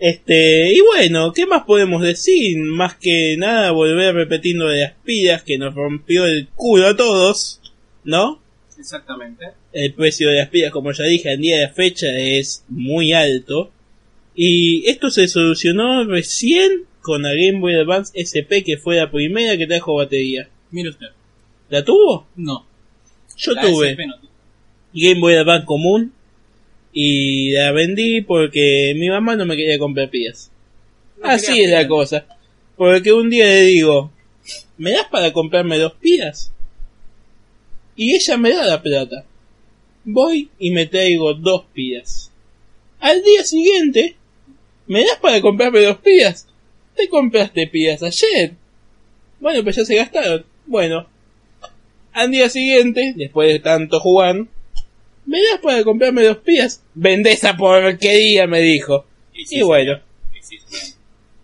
Este, 0.05 0.71
y 0.75 0.81
bueno, 0.83 1.33
¿qué 1.33 1.47
más 1.47 1.65
podemos 1.65 2.03
decir? 2.03 2.59
Más 2.59 2.95
que 2.95 3.39
nada 3.39 3.71
volver 3.71 4.15
repitiendo 4.15 4.69
de 4.69 4.83
las 4.83 4.93
pilas 5.03 5.43
que 5.43 5.57
nos 5.57 5.75
rompió 5.75 6.27
el 6.27 6.49
culo 6.49 6.89
a 6.89 6.95
todos, 6.95 7.63
¿no? 8.05 8.39
Exactamente. 8.79 9.47
El 9.73 9.95
precio 9.95 10.29
de 10.29 10.41
las 10.41 10.51
pilas, 10.51 10.73
como 10.73 10.93
ya 10.93 11.05
dije, 11.05 11.33
en 11.33 11.41
día 11.41 11.61
de 11.61 11.69
fecha 11.71 12.09
es 12.19 12.67
muy 12.69 13.15
alto. 13.15 13.73
Y 14.35 14.87
esto 14.91 15.09
se 15.09 15.27
solucionó 15.27 16.05
recién 16.05 16.85
con 17.01 17.23
la 17.23 17.31
Game 17.31 17.61
Boy 17.61 17.77
Advance 17.77 18.13
SP, 18.13 18.61
que 18.63 18.77
fue 18.77 18.97
la 18.97 19.11
primera 19.11 19.57
que 19.57 19.67
trajo 19.67 19.95
batería. 19.95 20.51
Mire 20.71 20.91
usted. 20.91 21.07
¿La 21.71 21.83
tuvo? 21.83 22.27
No. 22.37 22.67
Yo 23.39 23.53
la 23.53 23.63
tuve. 23.63 23.93
SP 23.97 24.05
no 24.07 24.21
tuvo. 24.21 24.31
Game 24.93 25.21
Boy 25.21 25.37
Advance 25.37 25.65
común 25.65 26.13
y 26.97 27.51
la 27.51 27.73
vendí 27.73 28.21
porque 28.23 28.95
mi 28.97 29.09
mamá 29.09 29.35
no 29.35 29.45
me 29.45 29.57
quería 29.57 29.79
comprar 29.81 30.09
pilas. 30.09 30.53
No 31.21 31.29
Así 31.29 31.61
es 31.61 31.71
la 31.71 31.89
cosa. 31.89 32.25
Porque 32.77 33.13
un 33.13 33.29
día 33.29 33.47
le 33.47 33.63
digo, 33.63 34.13
¿me 34.79 34.93
das 34.93 35.09
para 35.11 35.33
comprarme 35.33 35.77
dos 35.77 35.95
pilas? 35.95 36.53
Y 37.97 38.15
ella 38.15 38.37
me 38.37 38.53
da 38.53 38.65
la 38.65 38.81
plata. 38.81 39.25
Voy 40.05 40.51
y 40.59 40.71
me 40.71 40.87
traigo 40.87 41.35
dos 41.35 41.65
pilas. 41.75 42.31
Al 43.01 43.23
día 43.25 43.43
siguiente, 43.45 44.17
¿me 44.87 45.05
das 45.05 45.19
para 45.21 45.41
comprarme 45.41 45.81
dos 45.81 45.99
pilas? 45.99 46.47
Te 46.95 47.09
compraste 47.09 47.67
pilas 47.67 48.05
ayer. 48.05 48.55
Bueno, 49.41 49.65
pues 49.65 49.77
ya 49.77 49.85
se 49.85 49.97
gastaron. 49.97 50.47
Bueno, 50.65 51.09
al 52.13 52.31
día 52.31 52.49
siguiente, 52.49 53.15
después 53.17 53.53
de 53.53 53.59
tanto 53.59 53.99
jugar, 53.99 54.47
¿me 55.27 55.39
das 55.43 55.61
para 55.61 55.85
comprarme 55.85 56.25
dos 56.25 56.39
pilas? 56.39 56.83
Vende 56.95 57.33
esa 57.33 57.57
porquería, 57.57 58.47
me 58.47 58.61
dijo. 58.61 59.07
Y 59.35 59.47
sí, 59.47 59.59
Y 59.59 59.63
bueno, 59.63 59.99
sí, 60.33 60.39
sí, 60.41 60.59
sí. 60.67 60.95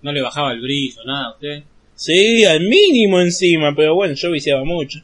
No 0.03 0.13
le 0.13 0.23
bajaba 0.23 0.53
el 0.53 0.61
brillo, 0.61 1.05
nada, 1.05 1.27
a 1.27 1.33
usted. 1.33 1.63
Sí, 1.95 2.45
al 2.45 2.61
mínimo 2.61 3.21
encima, 3.21 3.75
pero 3.77 3.95
bueno, 3.95 4.15
yo 4.15 4.31
viciaba 4.31 4.65
mucho. 4.65 5.01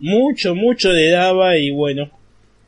Mucho, 0.00 0.54
mucho 0.54 0.90
le 0.92 1.10
daba 1.10 1.58
y 1.58 1.70
bueno. 1.70 2.10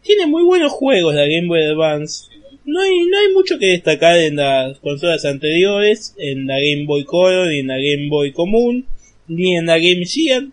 Tiene 0.03 0.27
muy 0.27 0.43
buenos 0.43 0.73
juegos 0.73 1.15
la 1.15 1.27
Game 1.27 1.49
Boy 1.49 1.63
Advance. 1.63 2.27
No 2.65 2.81
hay, 2.81 3.07
no 3.07 3.19
hay 3.19 3.33
mucho 3.33 3.59
que 3.59 3.67
destacar 3.67 4.19
en 4.19 4.37
las 4.37 4.79
consolas 4.81 5.25
anteriores, 5.25 6.15
en 6.19 6.47
la 6.47 6.57
Game 6.57 6.85
Boy 6.85 7.05
Color, 7.05 7.49
ni 7.49 7.61
en 7.61 7.69
la 7.69 7.77
Game 7.77 8.09
Boy 8.09 8.33
común, 8.33 8.87
ni 9.27 9.57
en 9.57 9.67
la 9.67 9.79
Game 9.79 10.05
Gear. 10.05 10.45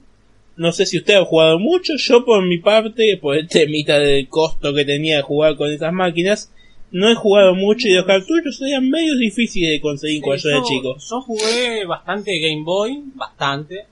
No 0.55 0.71
sé 0.71 0.85
si 0.85 0.97
usted 0.97 1.15
ha 1.15 1.25
jugado 1.25 1.57
mucho, 1.57 1.93
yo 1.97 2.23
por 2.25 2.45
mi 2.45 2.59
parte, 2.59 3.17
por 3.17 3.35
el 3.35 3.47
temita 3.47 3.97
del 3.97 4.27
costo 4.27 4.73
que 4.73 4.85
tenía 4.85 5.17
de 5.17 5.21
jugar 5.23 5.55
con 5.55 5.71
esas 5.71 5.91
máquinas, 5.91 6.51
no 6.93 7.09
he 7.09 7.15
jugado 7.15 7.55
mucho 7.55 7.87
y 7.87 7.95
los 7.95 8.05
cartuchos 8.05 8.61
eran 8.61 8.87
medio 8.87 9.17
difíciles 9.17 9.71
de 9.71 9.81
conseguir 9.81 10.21
cuando 10.21 10.43
yo 10.43 10.49
era 10.49 10.63
chico. 10.63 10.95
yo 10.97 11.21
jugué 11.21 11.85
bastante 11.85 12.39
Game 12.39 12.63
Boy, 12.63 13.03
bastante. 13.15 13.87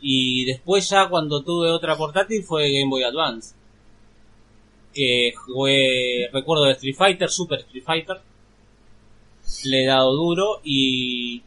Y 0.00 0.44
después 0.44 0.88
ya 0.88 1.08
cuando 1.08 1.42
tuve 1.42 1.68
otra 1.68 1.96
portátil 1.96 2.44
fue 2.44 2.70
Game 2.72 2.88
Boy 2.88 3.02
Advance. 3.02 3.56
Que 4.94 5.32
jugué, 5.36 6.28
recuerdo 6.32 6.64
de 6.64 6.72
Street 6.72 6.94
Fighter, 6.94 7.28
Super 7.28 7.58
Street 7.60 7.84
Fighter. 7.84 8.20
Le 9.64 9.82
he 9.82 9.86
dado 9.86 10.14
duro 10.14 10.60
y 10.62 11.42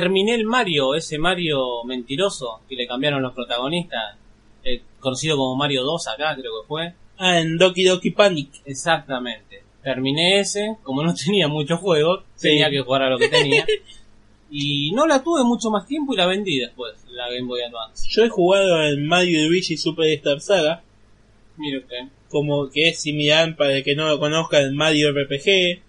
terminé 0.00 0.34
el 0.34 0.44
Mario, 0.46 0.94
ese 0.94 1.18
Mario 1.18 1.84
mentiroso 1.84 2.60
que 2.66 2.76
le 2.76 2.86
cambiaron 2.86 3.20
los 3.20 3.34
protagonistas. 3.34 4.16
eh, 4.64 4.80
conocido 5.00 5.36
como 5.36 5.54
Mario 5.56 5.82
2 5.82 6.08
acá 6.08 6.34
creo 6.34 6.62
que 6.62 6.66
fue. 6.68 6.94
Ah, 7.18 7.40
en 7.40 7.58
Doki 7.58 7.84
Doki 7.84 8.10
Panic. 8.12 8.48
Exactamente. 8.64 9.62
Terminé 9.82 10.38
ese, 10.40 10.76
como 10.82 11.02
no 11.02 11.12
tenía 11.24 11.46
muchos 11.48 11.78
juegos, 11.80 12.24
Sí. 12.36 12.48
tenía 12.48 12.70
que 12.70 12.80
jugar 12.80 13.02
a 13.02 13.10
lo 13.10 13.18
que 13.18 13.28
tenía. 13.28 13.66
y 14.50 14.92
no 14.92 15.06
la 15.06 15.22
tuve 15.22 15.44
mucho 15.44 15.70
más 15.70 15.86
tiempo 15.86 16.14
y 16.14 16.16
la 16.16 16.26
vendí 16.26 16.58
después, 16.58 16.94
la 17.10 17.28
Game 17.28 17.46
Boy 17.46 17.60
Advance. 17.62 18.06
Yo 18.08 18.24
he 18.24 18.28
jugado 18.30 18.82
en 18.84 19.06
Mario 19.06 19.42
y 19.42 19.48
Luigi 19.48 19.76
Superstar 19.76 20.40
Saga, 20.40 20.82
Mire 21.58 21.78
usted. 21.78 22.04
como 22.30 22.70
que 22.70 22.88
es 22.88 23.00
similar 23.02 23.56
para 23.56 23.76
el 23.76 23.84
que 23.84 23.94
no 23.94 24.06
lo 24.08 24.18
conozca 24.18 24.58
el 24.60 24.72
Mario 24.72 25.10
RPG, 25.12 25.82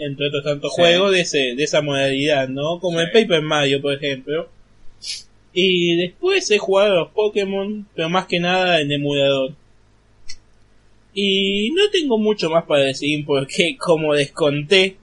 entre 0.00 0.26
otros 0.28 0.42
tantos 0.44 0.72
Sí. 0.74 0.80
juegos 0.82 1.12
de 1.12 1.20
ese, 1.20 1.38
de 1.54 1.62
esa 1.62 1.82
modalidad, 1.82 2.48
¿no? 2.48 2.80
Como 2.80 2.98
Sí. 2.98 3.04
el 3.04 3.10
Paper 3.12 3.42
Mario, 3.42 3.80
por 3.80 3.94
ejemplo. 3.94 4.48
Y 5.52 5.96
después 5.96 6.50
he 6.50 6.58
jugado 6.58 6.92
a 6.92 6.96
los 7.04 7.08
Pokémon, 7.10 7.86
pero 7.94 8.08
más 8.08 8.26
que 8.26 8.40
nada 8.40 8.80
en 8.80 8.90
emulador. 8.92 9.52
Y 11.12 11.70
no 11.72 11.90
tengo 11.90 12.18
mucho 12.18 12.50
más 12.50 12.64
para 12.64 12.84
decir 12.84 13.24
porque 13.26 13.76
como 13.78 14.14
les 14.14 14.30
conté, 14.30 14.96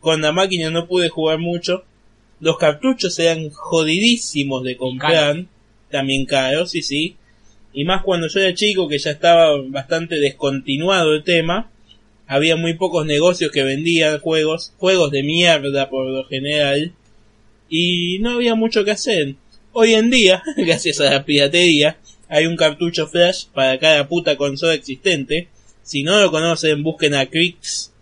con 0.00 0.20
la 0.20 0.32
máquina 0.32 0.70
no 0.70 0.86
pude 0.86 1.08
jugar 1.08 1.38
mucho. 1.38 1.84
Los 2.40 2.58
cartuchos 2.58 3.18
eran 3.18 3.50
jodidísimos 3.50 4.64
de 4.64 4.76
comprar, 4.76 5.44
también 5.90 6.26
caros, 6.26 6.70
sí, 6.70 6.82
sí. 6.82 7.16
Y 7.72 7.84
más 7.84 8.02
cuando 8.02 8.26
yo 8.28 8.40
era 8.40 8.54
chico, 8.54 8.88
que 8.88 8.98
ya 8.98 9.12
estaba 9.12 9.56
bastante 9.68 10.16
descontinuado 10.16 11.14
el 11.14 11.22
tema, 11.22 11.70
había 12.32 12.56
muy 12.56 12.74
pocos 12.74 13.04
negocios 13.06 13.50
que 13.52 13.62
vendían 13.62 14.18
juegos, 14.20 14.72
juegos 14.78 15.10
de 15.10 15.22
mierda 15.22 15.90
por 15.90 16.06
lo 16.06 16.24
general, 16.24 16.92
y 17.68 18.18
no 18.20 18.30
había 18.30 18.54
mucho 18.54 18.84
que 18.84 18.90
hacer. 18.92 19.34
Hoy 19.72 19.94
en 19.94 20.10
día, 20.10 20.42
gracias 20.56 21.00
a 21.00 21.04
la 21.10 21.24
piratería, 21.24 21.98
hay 22.28 22.46
un 22.46 22.56
cartucho 22.56 23.06
flash 23.06 23.46
para 23.52 23.78
cada 23.78 24.08
puta 24.08 24.36
consola 24.36 24.74
existente. 24.74 25.48
Si 25.82 26.02
no 26.02 26.20
lo 26.20 26.30
conocen, 26.30 26.82
busquen 26.82 27.14
a 27.14 27.26
Krix, 27.26 27.92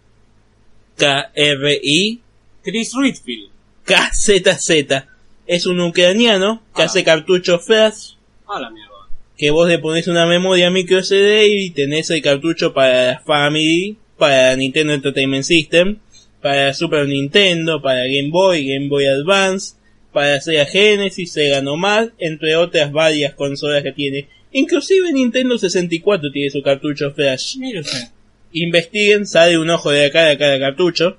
K-R-I, 0.97 2.21
Chris 2.63 2.93
Redfield. 2.95 3.51
KZZ. 3.85 5.05
Es 5.47 5.67
un 5.67 5.81
ucraniano 5.81 6.63
que 6.77 6.83
Ah. 6.83 6.85
hace 6.85 7.03
cartuchos 7.03 7.65
flash 7.65 8.13
A 8.47 8.61
la 8.61 8.71
mierda. 8.71 8.91
que 9.37 9.51
vos 9.51 9.67
le 9.69 9.79
pones 9.79 10.07
una 10.07 10.27
memoria 10.27 10.71
micro 10.71 11.03
CD 11.03 11.49
y 11.49 11.71
tenés 11.71 12.11
el 12.11 12.21
cartucho 12.23 12.75
para 12.75 13.07
la 13.13 13.21
Family, 13.21 13.97
para 14.21 14.55
Nintendo 14.55 14.93
Entertainment 14.93 15.43
System, 15.43 15.99
para 16.41 16.73
Super 16.75 17.09
Nintendo, 17.09 17.83
para 17.83 18.05
Game 18.05 18.29
Boy, 18.31 18.69
Game 18.69 18.89
Boy 18.89 19.07
Advance, 19.07 19.75
para 20.13 20.41
Sega 20.41 20.67
Genesis, 20.67 21.33
Sega 21.33 21.61
Nomad, 21.63 22.11
entre 22.19 22.55
otras 22.55 22.93
varias 22.93 23.35
consolas 23.35 23.83
que 23.83 23.93
tiene. 23.93 24.29
Inclusive 24.53 25.13
Nintendo 25.13 25.59
64 25.59 26.31
tiene 26.31 26.51
su 26.51 26.63
cartucho 26.63 27.11
flash. 27.13 27.57
Usted. 27.57 28.09
Investiguen, 28.53 29.27
sale 29.27 29.59
un 29.59 29.71
ojo 29.71 29.91
de 29.91 30.07
acá 30.07 30.27
de 30.27 30.39
cada 30.39 30.59
cartucho. 30.59 31.17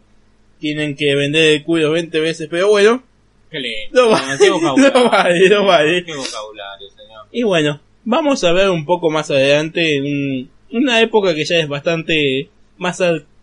Tienen 0.59 0.95
que 0.95 1.15
vender 1.15 1.55
el 1.55 1.63
culo 1.63 1.91
20 1.91 2.19
veces, 2.19 2.47
pero 2.49 2.69
bueno, 2.69 3.03
Qué 3.49 3.59
lindo. 3.59 4.03
no 4.03 4.09
vale, 4.11 4.37
Qué 4.37 4.49
no 4.93 5.09
vale, 5.09 5.49
no 5.49 5.65
vale. 5.65 6.05
Qué 6.05 6.13
vocabulario, 6.13 6.89
señor. 6.89 7.25
Y 7.31 7.43
bueno, 7.43 7.81
vamos 8.05 8.43
a 8.43 8.51
ver 8.51 8.69
un 8.69 8.85
poco 8.85 9.09
más 9.09 9.31
adelante 9.31 9.97
en 9.97 10.49
una 10.71 11.01
época 11.01 11.33
que 11.33 11.45
ya 11.45 11.57
es 11.57 11.67
bastante 11.67 12.49
más 12.81 12.99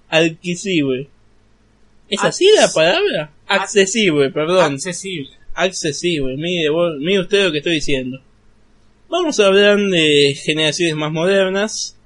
adquisible. 0.09 1.09
¿Es 2.09 2.25
así 2.25 2.49
la 2.57 2.69
palabra? 2.73 3.31
Accesible, 3.47 4.31
perdón. 4.31 4.75
Accesible. 4.75 5.31
Accesible, 5.55 6.37
mire, 6.37 6.71
mire 6.99 7.21
usted 7.21 7.45
lo 7.45 7.53
que 7.53 7.59
estoy 7.59 7.75
diciendo. 7.75 8.21
Vamos 9.09 9.39
a 9.39 9.47
hablar 9.47 9.79
de 9.79 10.35
generaciones 10.35 10.97
más 10.97 11.13
modernas 11.13 11.97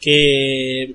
que 0.00 0.94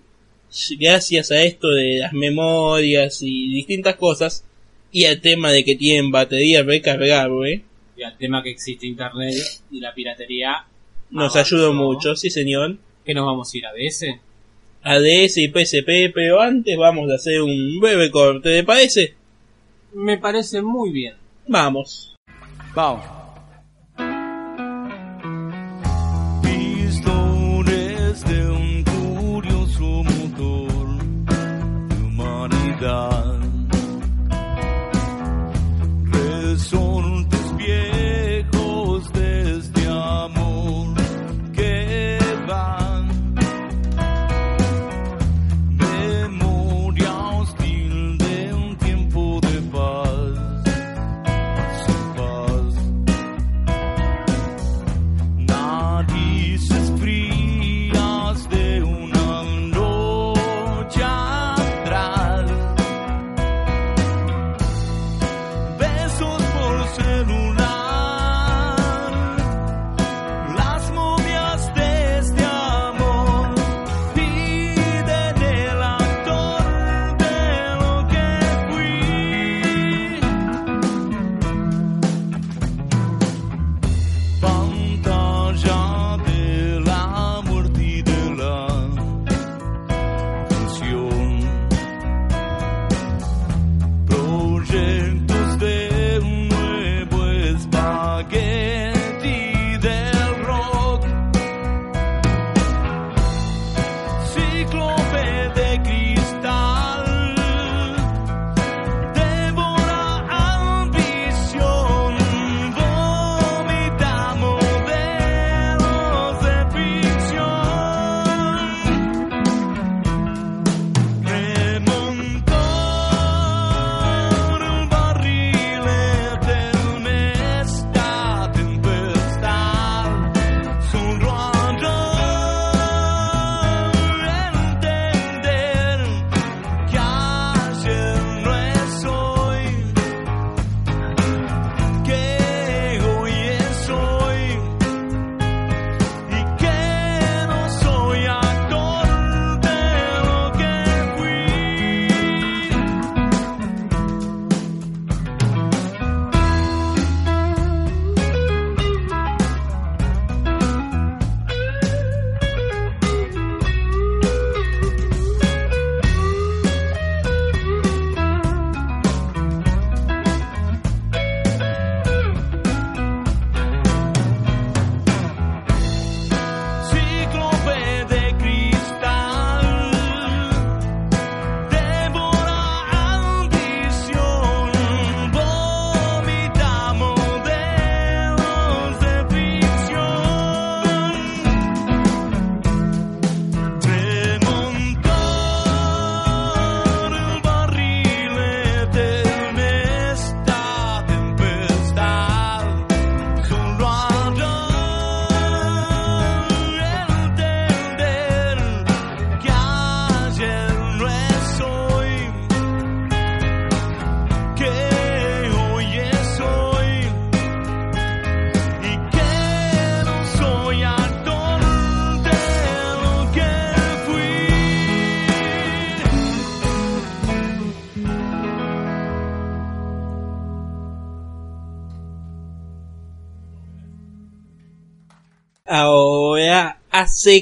gracias 0.80 1.32
a 1.32 1.44
esto 1.44 1.70
de 1.70 2.00
las 2.00 2.14
memorias 2.14 3.22
y 3.22 3.54
distintas 3.54 3.96
cosas 3.98 4.46
y 4.94 5.06
al 5.06 5.20
tema 5.20 5.52
de 5.52 5.66
que 5.66 5.76
tienen 5.76 6.10
batería 6.10 6.64
recargable, 6.64 7.64
Y 7.98 8.04
al 8.04 8.18
tema 8.18 8.42
que 8.42 8.52
existe 8.52 8.88
internet 8.88 9.36
y 9.70 9.82
la 9.82 9.94
piratería, 9.94 10.66
nos 11.10 11.36
ayudó 11.36 11.74
mucho, 11.74 12.16
sí 12.16 12.30
señor. 12.30 12.78
¿qué 13.06 13.14
nos 13.14 13.26
vamos 13.26 13.54
a 13.54 13.58
ir 13.58 13.66
a 13.66 13.74
DS? 13.74 14.06
ADS 14.84 15.38
y 15.38 15.48
PSP, 15.48 16.12
pero 16.14 16.42
antes 16.42 16.76
vamos 16.78 17.10
a 17.12 17.16
hacer 17.16 17.42
un 17.42 17.80
breve 17.80 18.10
corte, 18.10 18.50
¿te 18.50 18.64
parece? 18.64 19.16
Me 19.94 20.18
parece 20.18 20.62
muy 20.62 20.92
bien. 20.92 21.16
Vamos. 21.48 22.16
Vamos. 22.74 23.21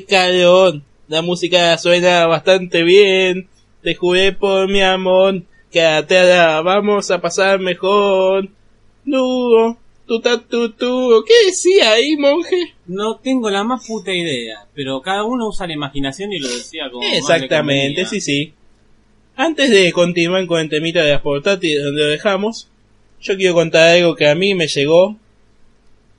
Calor. 0.08 0.82
La 1.08 1.22
música 1.22 1.78
suena 1.78 2.28
bastante 2.28 2.84
bien. 2.84 3.48
Te 3.82 3.96
jugué 3.96 4.34
por 4.34 4.68
mi 4.68 4.82
amor. 4.82 5.42
Quédate 5.72 6.18
allá, 6.18 6.62
vamos 6.62 7.10
a 7.12 7.22
pasar 7.22 7.60
mejor. 7.60 8.50
Dúo, 9.06 9.78
tu 10.08 10.20
ta 10.20 10.40
tu 10.40 10.72
tu. 10.72 11.24
¿Qué 11.26 11.34
decía 11.46 11.92
ahí, 11.92 12.18
monje? 12.18 12.74
No 12.88 13.18
tengo 13.18 13.50
la 13.50 13.64
más 13.64 13.86
puta 13.88 14.14
idea, 14.14 14.66
pero 14.74 15.02
cada 15.02 15.24
uno 15.24 15.48
usa 15.48 15.68
la 15.68 15.74
imaginación 15.74 16.34
y 16.34 16.40
lo 16.40 16.50
decía 16.50 16.90
como. 16.92 17.06
Exactamente, 17.06 18.06
sí, 18.06 18.20
sí. 18.20 18.54
Antes 19.36 19.70
de 19.70 19.92
continuar 19.94 20.46
con 20.48 20.60
el 20.60 20.70
temita 20.70 21.02
de 21.04 21.12
las 21.14 21.22
portátiles 21.22 21.84
donde 21.84 22.04
lo 22.04 22.10
dejamos, 22.10 22.68
yo 23.22 23.38
quiero 23.38 23.54
contar 23.54 23.90
algo 23.90 24.16
que 24.16 24.28
a 24.28 24.36
mí 24.36 24.54
me 24.54 24.68
llegó. 24.68 25.16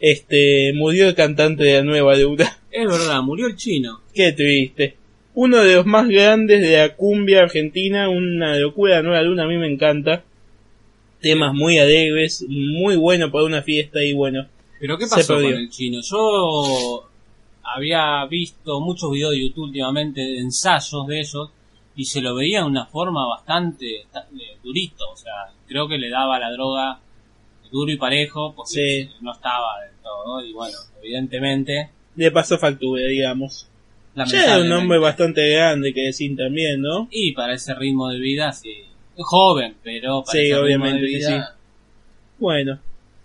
Este, 0.01 0.73
murió 0.75 1.09
el 1.09 1.15
cantante 1.15 1.65
de 1.65 1.75
la 1.75 1.83
nueva 1.85 2.17
deuda. 2.17 2.59
Es 2.71 2.87
verdad, 2.89 3.23
murió 3.23 3.47
el 3.47 3.57
chino. 3.57 4.01
Qué 4.15 4.33
triste. 4.33 4.97
Uno 5.35 5.59
de 5.59 5.77
los 5.77 5.87
más 5.87 6.09
grandes 6.09 6.61
de 6.63 6.77
la 6.79 6.97
cumbia 6.97 7.41
argentina, 7.43 8.09
una 8.09 8.57
locura 8.57 8.97
la 8.97 9.03
nueva 9.03 9.23
luna, 9.23 9.45
a 9.45 9.47
mí 9.47 9.57
me 9.57 9.71
encanta. 9.71 10.25
Temas 11.21 11.53
muy 11.55 11.79
alegres, 11.79 12.45
muy 12.49 12.97
bueno 12.97 13.31
para 13.31 13.45
una 13.45 13.63
fiesta 13.63 14.03
y 14.03 14.13
bueno. 14.13 14.47
Pero 14.81 14.97
¿qué 14.97 15.07
pasó 15.09 15.35
con 15.35 15.45
el 15.45 15.69
chino? 15.69 16.01
Yo 16.03 17.09
había 17.63 18.25
visto 18.27 18.81
muchos 18.81 19.11
videos 19.13 19.33
de 19.33 19.41
YouTube 19.43 19.65
últimamente 19.65 20.21
de 20.23 20.39
ensayos 20.39 21.07
de 21.07 21.21
ellos 21.21 21.51
y 21.95 22.05
se 22.07 22.23
lo 22.23 22.35
veía 22.35 22.61
de 22.61 22.67
una 22.67 22.87
forma 22.87 23.27
bastante 23.29 24.07
ta- 24.11 24.27
eh, 24.33 24.57
durito. 24.65 25.11
O 25.13 25.17
sea, 25.17 25.33
creo 25.69 25.87
que 25.87 25.99
le 25.99 26.09
daba 26.09 26.39
la 26.39 26.51
droga 26.51 27.01
duro 27.71 27.93
y 27.93 27.97
parejo 27.99 28.55
porque 28.57 29.09
Sí. 29.09 29.09
no 29.21 29.33
estaba 29.33 29.77
todo. 30.03 30.45
Y 30.45 30.53
bueno, 30.53 30.77
evidentemente. 31.03 31.91
Le 32.17 32.31
pasó 32.31 32.59
factura, 32.59 33.05
digamos. 33.07 33.69
Ya 34.27 34.45
era 34.45 34.59
un 34.59 34.73
hombre 34.73 34.99
bastante 34.99 35.49
grande 35.51 35.95
que 35.95 36.03
decir 36.07 36.37
también, 36.37 36.81
¿no? 36.83 37.09
Y 37.11 37.33
para 37.33 37.55
ese 37.55 37.75
ritmo 37.75 38.09
de 38.09 38.19
vida, 38.19 38.53
sí. 38.53 38.85
Joven, 39.17 39.77
pero 39.83 40.23
para 40.25 40.33
Sí, 40.33 40.39
ese 40.47 40.49
ritmo 40.55 40.63
obviamente 40.65 41.01
de 41.03 41.07
que 41.11 41.17
vida, 41.19 41.57
Bueno, 42.39 42.79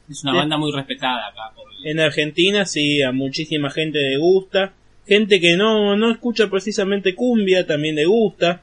es 0.09 0.23
una 0.23 0.33
Sí. 0.33 0.37
banda 0.37 0.57
muy 0.57 0.71
respetada 0.71 1.27
acá. 1.29 1.51
Por 1.55 1.65
el- 1.83 1.87
en 1.91 1.99
Argentina 1.99 2.65
sí, 2.65 3.01
a 3.01 3.11
muchísima 3.11 3.69
gente 3.71 3.97
le 3.99 4.17
gusta. 4.17 4.73
Gente 5.07 5.39
que 5.39 5.55
no, 5.57 5.95
no 5.95 6.11
escucha 6.11 6.49
precisamente 6.49 7.15
cumbia 7.15 7.65
también 7.65 7.95
le 7.95 8.05
gusta. 8.05 8.61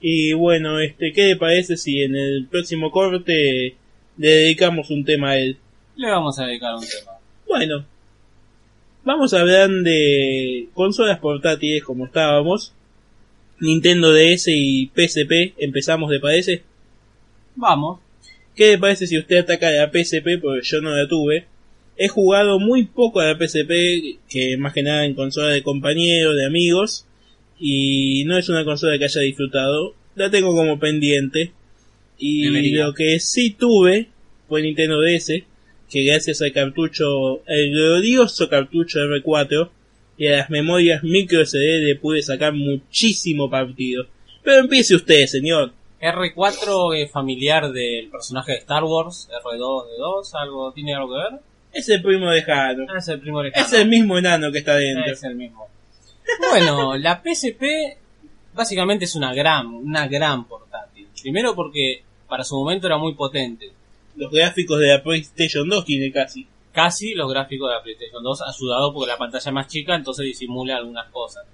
Y 0.00 0.32
bueno, 0.34 0.78
este, 0.80 1.12
¿qué 1.12 1.26
le 1.28 1.36
parece 1.36 1.76
si 1.76 2.02
en 2.02 2.16
el 2.16 2.46
próximo 2.50 2.90
corte 2.90 3.76
le 4.18 4.28
dedicamos 4.28 4.90
un 4.90 5.04
tema 5.04 5.30
a 5.30 5.38
él? 5.38 5.56
Le 5.96 6.10
vamos 6.10 6.38
a 6.38 6.44
dedicar 6.46 6.74
un 6.74 6.80
tema. 6.82 7.12
Bueno, 7.48 7.86
vamos 9.04 9.32
a 9.32 9.40
hablar 9.40 9.70
de 9.70 10.68
consolas 10.74 11.20
portátiles 11.20 11.84
como 11.84 12.06
estábamos. 12.06 12.74
Nintendo 13.60 14.12
DS 14.12 14.48
y 14.48 14.90
PSP, 14.94 15.54
empezamos 15.58 16.10
de 16.10 16.20
parece. 16.20 16.62
Vamos. 17.54 18.00
¿Qué 18.54 18.70
le 18.70 18.78
parece 18.78 19.06
si 19.06 19.16
usted 19.16 19.38
ataca 19.38 19.68
a 19.68 19.72
la 19.72 19.90
PSP? 19.90 20.40
Porque 20.42 20.66
yo 20.66 20.80
no 20.80 20.90
la 20.90 21.06
tuve. 21.06 21.46
He 21.96 22.08
jugado 22.08 22.58
muy 22.58 22.84
poco 22.84 23.20
a 23.20 23.32
la 23.32 23.38
PSP, 23.38 24.18
que 24.28 24.56
más 24.58 24.74
que 24.74 24.82
nada 24.82 25.06
en 25.06 25.14
consola 25.14 25.48
de 25.48 25.62
compañeros, 25.62 26.36
de 26.36 26.44
amigos. 26.44 27.06
Y 27.58 28.24
no 28.26 28.36
es 28.36 28.48
una 28.48 28.64
consola 28.64 28.98
que 28.98 29.04
haya 29.04 29.20
disfrutado. 29.20 29.94
La 30.14 30.30
tengo 30.30 30.54
como 30.54 30.78
pendiente. 30.78 31.52
Y 32.18 32.70
lo 32.72 32.92
que 32.92 33.20
sí 33.20 33.50
tuve 33.50 34.08
fue 34.48 34.62
Nintendo 34.62 35.00
DS, 35.00 35.44
que 35.90 36.04
gracias 36.04 36.42
al 36.42 36.52
cartucho, 36.52 37.42
el 37.46 37.70
glorioso 37.70 38.48
cartucho 38.48 38.98
R4 39.00 39.70
y 40.18 40.28
a 40.28 40.38
las 40.38 40.50
memorias 40.50 41.02
micro 41.02 41.44
SD 41.44 41.80
le 41.80 41.96
pude 41.96 42.22
sacar 42.22 42.52
muchísimo 42.52 43.50
partido. 43.50 44.06
Pero 44.42 44.60
empiece 44.60 44.94
usted, 44.94 45.26
señor. 45.26 45.72
R4 46.00 46.96
es 46.96 47.10
familiar 47.10 47.72
del 47.72 48.08
personaje 48.10 48.52
de 48.52 48.58
Star 48.58 48.84
Wars, 48.84 49.28
R2D2, 49.44 50.30
algo 50.34 50.72
tiene 50.72 50.94
algo 50.94 51.08
que 51.08 51.32
ver. 51.32 51.40
Es 51.72 51.88
el 51.88 52.02
primo 52.02 52.30
de 52.30 52.42
Jano. 52.42 52.86
Ah, 52.88 52.98
es 52.98 53.08
el 53.08 53.20
primo 53.20 53.42
lejano. 53.42 53.66
Es 53.66 53.72
el 53.72 53.88
mismo 53.88 54.16
enano 54.16 54.50
que 54.50 54.58
está 54.58 54.76
dentro. 54.76 55.12
Es 55.12 55.22
el 55.24 55.36
mismo. 55.36 55.68
Bueno, 56.50 56.96
la 56.98 57.22
PSP 57.22 57.62
básicamente 58.54 59.04
es 59.04 59.14
una 59.14 59.34
gran, 59.34 59.66
una 59.66 60.08
gran 60.08 60.46
portátil. 60.46 61.08
Primero 61.20 61.54
porque 61.54 62.02
para 62.28 62.44
su 62.44 62.56
momento 62.56 62.86
era 62.86 62.98
muy 62.98 63.14
potente. 63.14 63.72
Los 64.16 64.30
gráficos 64.30 64.78
de 64.78 64.88
la 64.88 65.02
PlayStation 65.02 65.68
2 65.68 65.84
tiene 65.84 66.12
casi. 66.12 66.46
Casi 66.72 67.14
los 67.14 67.30
gráficos 67.30 67.70
de 67.70 67.74
la 67.74 67.82
PlayStation 67.82 68.22
2 68.22 68.42
ayudado 68.42 68.92
porque 68.92 69.10
la 69.10 69.16
pantalla 69.16 69.48
es 69.48 69.52
más 69.52 69.66
chica, 69.68 69.94
entonces 69.94 70.26
disimula 70.26 70.76
algunas 70.76 71.10
cosas. 71.10 71.44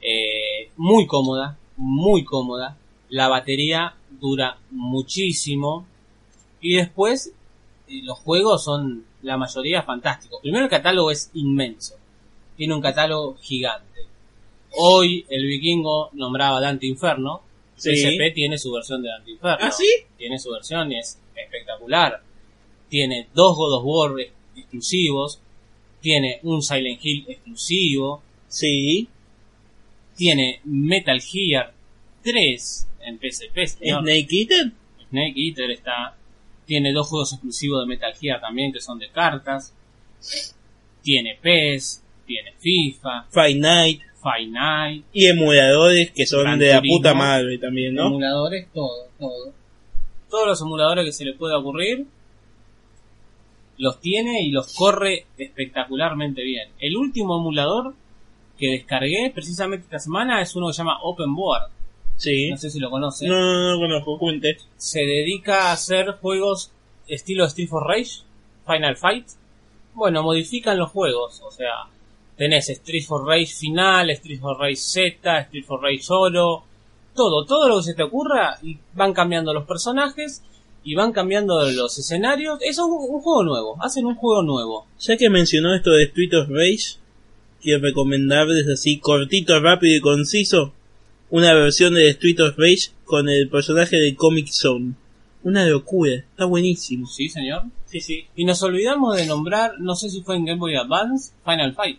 Eh, 0.00 0.70
muy 0.76 1.06
cómoda, 1.06 1.56
muy 1.76 2.24
cómoda. 2.24 2.76
La 3.08 3.28
batería 3.28 3.94
dura 4.10 4.58
muchísimo. 4.70 5.86
Y 6.60 6.76
después 6.76 7.32
eh, 7.88 8.00
los 8.02 8.18
juegos 8.18 8.64
son 8.64 9.04
la 9.22 9.36
mayoría 9.36 9.82
fantásticos. 9.82 10.40
Primero 10.40 10.64
el 10.64 10.70
catálogo 10.70 11.10
es 11.10 11.30
inmenso. 11.34 11.96
Tiene 12.56 12.74
un 12.74 12.80
catálogo 12.80 13.36
gigante. 13.40 14.00
Hoy 14.72 15.24
el 15.28 15.46
vikingo 15.46 16.10
nombraba 16.12 16.60
Dante 16.60 16.86
Inferno. 16.86 17.42
Sí. 17.76 17.96
PSP 17.96 18.34
tiene 18.34 18.58
su 18.58 18.72
versión 18.72 19.02
de 19.02 19.08
Dante 19.08 19.30
Inferno. 19.30 19.66
¿Ah, 19.66 19.70
sí? 19.70 19.88
Tiene 20.16 20.38
su 20.38 20.50
versión 20.50 20.90
y 20.92 20.98
es 20.98 21.20
espectacular. 21.44 22.22
Tiene 22.88 23.28
dos 23.34 23.56
God 23.56 23.74
of 23.78 23.82
War 23.84 24.20
ex- 24.20 24.32
exclusivos. 24.56 25.40
Tiene 26.00 26.40
un 26.42 26.62
Silent 26.62 27.00
Hill 27.02 27.24
exclusivo. 27.28 28.22
Sí. 28.48 29.08
Tiene 30.16 30.60
Metal 30.64 31.20
Gear 31.20 31.72
3 32.22 32.88
en 33.02 33.18
PSP. 33.18 33.66
Snake 33.66 34.26
Eater. 34.30 34.72
Snake 35.10 35.34
Eater 35.36 35.70
está. 35.70 36.16
Tiene 36.66 36.92
dos 36.92 37.08
juegos 37.08 37.32
exclusivos 37.32 37.80
de 37.82 37.86
Metal 37.86 38.14
Gear 38.14 38.40
también 38.40 38.72
que 38.72 38.80
son 38.80 38.98
de 38.98 39.08
cartas. 39.10 39.72
Tiene 41.02 41.38
PES, 41.40 42.02
tiene 42.26 42.52
FIFA, 42.58 43.26
Fight 43.30 43.56
Night. 43.56 44.02
Fight 44.20 44.48
Night, 44.50 45.04
Y 45.12 45.26
emuladores 45.26 46.10
que 46.10 46.26
son 46.26 46.42
Gran 46.42 46.58
de 46.58 46.68
la 46.70 46.78
Turismo. 46.78 46.98
puta 46.98 47.14
madre 47.14 47.56
también, 47.58 47.94
¿no? 47.94 48.08
emuladores, 48.08 48.66
todo, 48.74 49.08
todo. 49.18 49.54
Todos 50.30 50.46
los 50.46 50.60
emuladores 50.60 51.04
que 51.04 51.12
se 51.12 51.24
le 51.24 51.34
pueda 51.34 51.58
ocurrir 51.58 52.06
los 53.78 54.00
tiene 54.00 54.42
y 54.42 54.50
los 54.50 54.74
corre 54.74 55.26
espectacularmente 55.36 56.42
bien. 56.42 56.70
El 56.80 56.96
último 56.96 57.38
emulador 57.38 57.94
que 58.58 58.72
descargué 58.72 59.30
precisamente 59.32 59.84
esta 59.84 60.00
semana 60.00 60.42
es 60.42 60.54
uno 60.56 60.66
que 60.66 60.72
se 60.72 60.78
llama 60.78 60.98
Open 61.02 61.34
Board. 61.34 61.70
Sí. 62.16 62.50
No 62.50 62.56
sé 62.56 62.70
si 62.70 62.80
lo 62.80 62.90
conocen. 62.90 63.28
No, 63.28 63.38
no, 63.38 63.72
no 63.74 63.78
conozco, 63.78 64.18
cuente. 64.18 64.58
se 64.76 65.00
dedica 65.00 65.68
a 65.68 65.72
hacer 65.72 66.18
juegos 66.20 66.72
estilo 67.06 67.44
Street 67.44 67.68
for 67.68 67.86
Rage, 67.86 68.22
Final 68.66 68.96
Fight. 68.96 69.26
Bueno, 69.94 70.22
modifican 70.22 70.78
los 70.78 70.90
juegos, 70.90 71.40
o 71.42 71.50
sea, 71.50 71.86
tenés 72.36 72.68
Street 72.68 73.04
for 73.04 73.26
Rage 73.26 73.46
final, 73.46 74.10
Street 74.10 74.40
for 74.40 74.58
Rage 74.58 74.76
Z, 74.76 75.38
Street 75.40 75.64
for 75.64 75.80
Rage 75.80 76.02
solo, 76.02 76.64
todo, 77.18 77.44
todo 77.44 77.68
lo 77.68 77.78
que 77.78 77.82
se 77.82 77.94
te 77.94 78.04
ocurra 78.04 78.58
y 78.62 78.78
van 78.94 79.12
cambiando 79.12 79.52
los 79.52 79.66
personajes 79.66 80.42
y 80.84 80.94
van 80.94 81.12
cambiando 81.12 81.68
los 81.72 81.98
escenarios. 81.98 82.60
Es 82.62 82.78
un, 82.78 82.92
un 82.92 83.20
juego 83.20 83.42
nuevo, 83.42 83.76
hacen 83.82 84.06
un 84.06 84.14
juego 84.14 84.42
nuevo. 84.42 84.86
Ya 85.00 85.16
que 85.16 85.28
mencionó 85.28 85.74
esto 85.74 85.90
de 85.90 86.04
Street 86.04 86.34
of 86.34 86.48
Rage, 86.48 86.98
quiero 87.60 87.82
recomendarles 87.82 88.68
así 88.68 88.98
cortito, 89.00 89.58
rápido 89.60 89.96
y 89.96 90.00
conciso 90.00 90.72
una 91.30 91.52
versión 91.54 91.94
de 91.94 92.08
Street 92.10 92.40
of 92.40 92.56
Rage 92.56 92.90
con 93.04 93.28
el 93.28 93.48
personaje 93.48 93.96
de 93.96 94.14
Comic 94.14 94.48
Zone. 94.48 94.94
Una 95.42 95.66
locura, 95.66 96.14
está 96.14 96.44
buenísimo. 96.44 97.06
Sí, 97.06 97.28
señor. 97.28 97.64
Sí, 97.86 98.00
sí. 98.00 98.26
Y 98.34 98.44
nos 98.44 98.62
olvidamos 98.62 99.16
de 99.16 99.26
nombrar, 99.26 99.78
no 99.78 99.94
sé 99.94 100.10
si 100.10 100.22
fue 100.22 100.36
en 100.36 100.44
Game 100.44 100.58
Boy 100.58 100.76
Advance, 100.76 101.32
Final 101.44 101.74
Fight. 101.74 101.98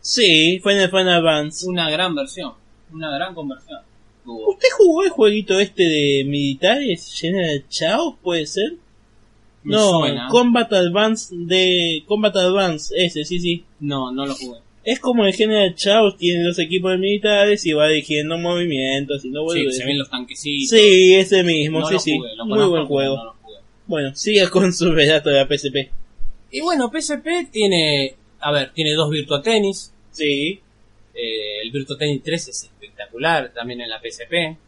Sí, 0.00 0.60
Final 0.62 0.90
Final 0.90 1.08
Advance. 1.20 1.66
Una 1.66 1.90
gran 1.90 2.14
versión, 2.14 2.52
una 2.92 3.10
gran 3.10 3.34
conversión. 3.34 3.80
¿Usted 4.26 4.68
jugó 4.76 5.04
el 5.04 5.10
jueguito 5.10 5.58
este 5.60 5.82
de 5.84 6.24
militares? 6.26 7.12
General 7.18 7.64
Chaos, 7.68 8.14
puede 8.22 8.46
ser? 8.46 8.72
Me 9.62 9.74
No, 9.76 10.00
suena. 10.00 10.28
Combat 10.28 10.72
Advance 10.72 11.34
de 11.36 12.02
Combat 12.06 12.34
Advance, 12.36 12.94
ese, 12.96 13.24
sí, 13.24 13.38
sí. 13.40 13.64
No, 13.80 14.12
no 14.12 14.26
lo 14.26 14.34
jugué. 14.34 14.58
Es 14.84 15.00
como 15.00 15.24
el 15.26 15.34
General 15.34 15.74
Chaos 15.74 16.16
tiene 16.16 16.44
los 16.44 16.58
equipos 16.60 16.92
de 16.92 16.98
militares 16.98 17.66
y 17.66 17.72
va 17.72 17.88
dirigiendo 17.88 18.38
movimientos 18.38 19.24
y 19.24 19.30
no 19.30 19.40
Sí, 19.40 19.44
vuelve. 19.44 19.72
se 19.72 19.84
ven 19.84 19.98
los 19.98 20.08
tanquecitos. 20.10 20.70
Sí, 20.78 21.14
ese 21.14 21.42
mismo, 21.42 21.80
No 21.80 21.86
sí, 21.88 21.96
sí. 21.98 22.16
jugué, 22.16 22.30
Muy 22.44 22.66
buen 22.68 22.86
juego. 22.86 23.16
no. 23.16 23.36
Bueno, 23.88 24.14
siga 24.14 24.48
con 24.50 24.72
su 24.72 24.92
relato 24.92 25.30
de 25.30 25.36
la 25.36 25.46
PSP. 25.46 25.90
Y 26.52 26.60
bueno, 26.60 26.90
PSP 26.92 27.50
tiene, 27.52 28.14
a 28.40 28.50
ver, 28.52 28.72
tiene 28.72 28.92
dos 28.94 29.10
Virtua 29.10 29.42
Tennis. 29.42 29.92
Sí, 30.10 30.60
Eh, 31.18 31.62
el 31.62 31.70
Virtua 31.70 31.96
Tennis 31.96 32.22
3 32.22 32.48
es 32.48 32.70
también 33.54 33.80
en 33.80 33.88
la 33.88 34.00
PSP. 34.00 34.58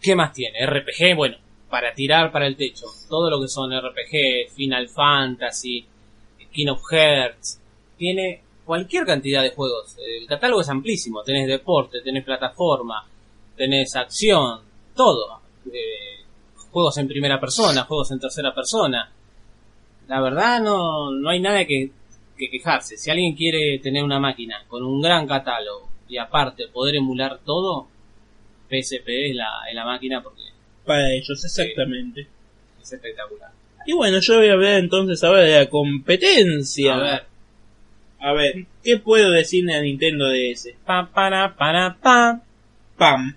¿Qué 0.00 0.14
más 0.14 0.32
tiene? 0.32 0.64
RPG, 0.64 1.14
bueno, 1.16 1.36
para 1.68 1.92
tirar 1.92 2.32
para 2.32 2.46
el 2.46 2.56
techo. 2.56 2.86
Todo 3.08 3.28
lo 3.30 3.40
que 3.40 3.48
son 3.48 3.70
RPG, 3.70 4.54
Final 4.54 4.88
Fantasy, 4.88 5.86
King 6.52 6.68
of 6.68 6.82
Hearts, 6.90 7.60
tiene 7.96 8.42
cualquier 8.64 9.04
cantidad 9.04 9.42
de 9.42 9.50
juegos. 9.50 9.96
El 9.98 10.26
catálogo 10.26 10.62
es 10.62 10.68
amplísimo. 10.68 11.22
Tenés 11.22 11.46
deporte, 11.46 12.00
tenés 12.02 12.24
plataforma, 12.24 13.06
tenés 13.56 13.94
acción, 13.96 14.60
todo. 14.94 15.40
Eh, 15.66 16.24
juegos 16.70 16.96
en 16.98 17.08
primera 17.08 17.38
persona, 17.38 17.84
juegos 17.84 18.10
en 18.12 18.20
tercera 18.20 18.54
persona. 18.54 19.12
La 20.08 20.20
verdad 20.20 20.60
no, 20.60 21.10
no 21.10 21.28
hay 21.28 21.40
nada 21.40 21.64
que 21.66 21.90
quejarse. 22.36 22.96
Si 22.96 23.10
alguien 23.10 23.36
quiere 23.36 23.78
tener 23.80 24.02
una 24.02 24.18
máquina 24.18 24.64
con 24.66 24.82
un 24.82 25.02
gran 25.02 25.26
catálogo 25.26 25.89
y 26.10 26.18
aparte 26.18 26.66
poder 26.68 26.96
emular 26.96 27.38
todo, 27.44 27.86
PSP 28.68 29.08
es 29.30 29.34
la, 29.36 29.48
es 29.68 29.74
la 29.74 29.84
máquina 29.84 30.22
porque 30.22 30.42
Para 30.84 31.10
ellos, 31.12 31.42
exactamente. 31.44 32.26
es 32.82 32.92
espectacular. 32.92 33.50
Y 33.86 33.92
bueno, 33.94 34.18
yo 34.20 34.36
voy 34.38 34.48
a 34.48 34.52
hablar 34.52 34.74
entonces 34.74 35.22
ahora 35.24 35.40
de 35.40 35.58
la 35.60 35.68
competencia. 35.70 36.94
A 36.94 36.98
ver. 36.98 37.22
A 38.22 38.32
ver, 38.34 38.66
¿qué 38.84 38.98
puedo 38.98 39.30
decirle 39.30 39.74
a 39.74 39.80
Nintendo 39.80 40.28
DS? 40.28 40.74
Pa, 40.84 41.08
para, 41.12 41.56
para, 41.56 41.96
pa, 41.96 42.40
Pam. 42.98 43.34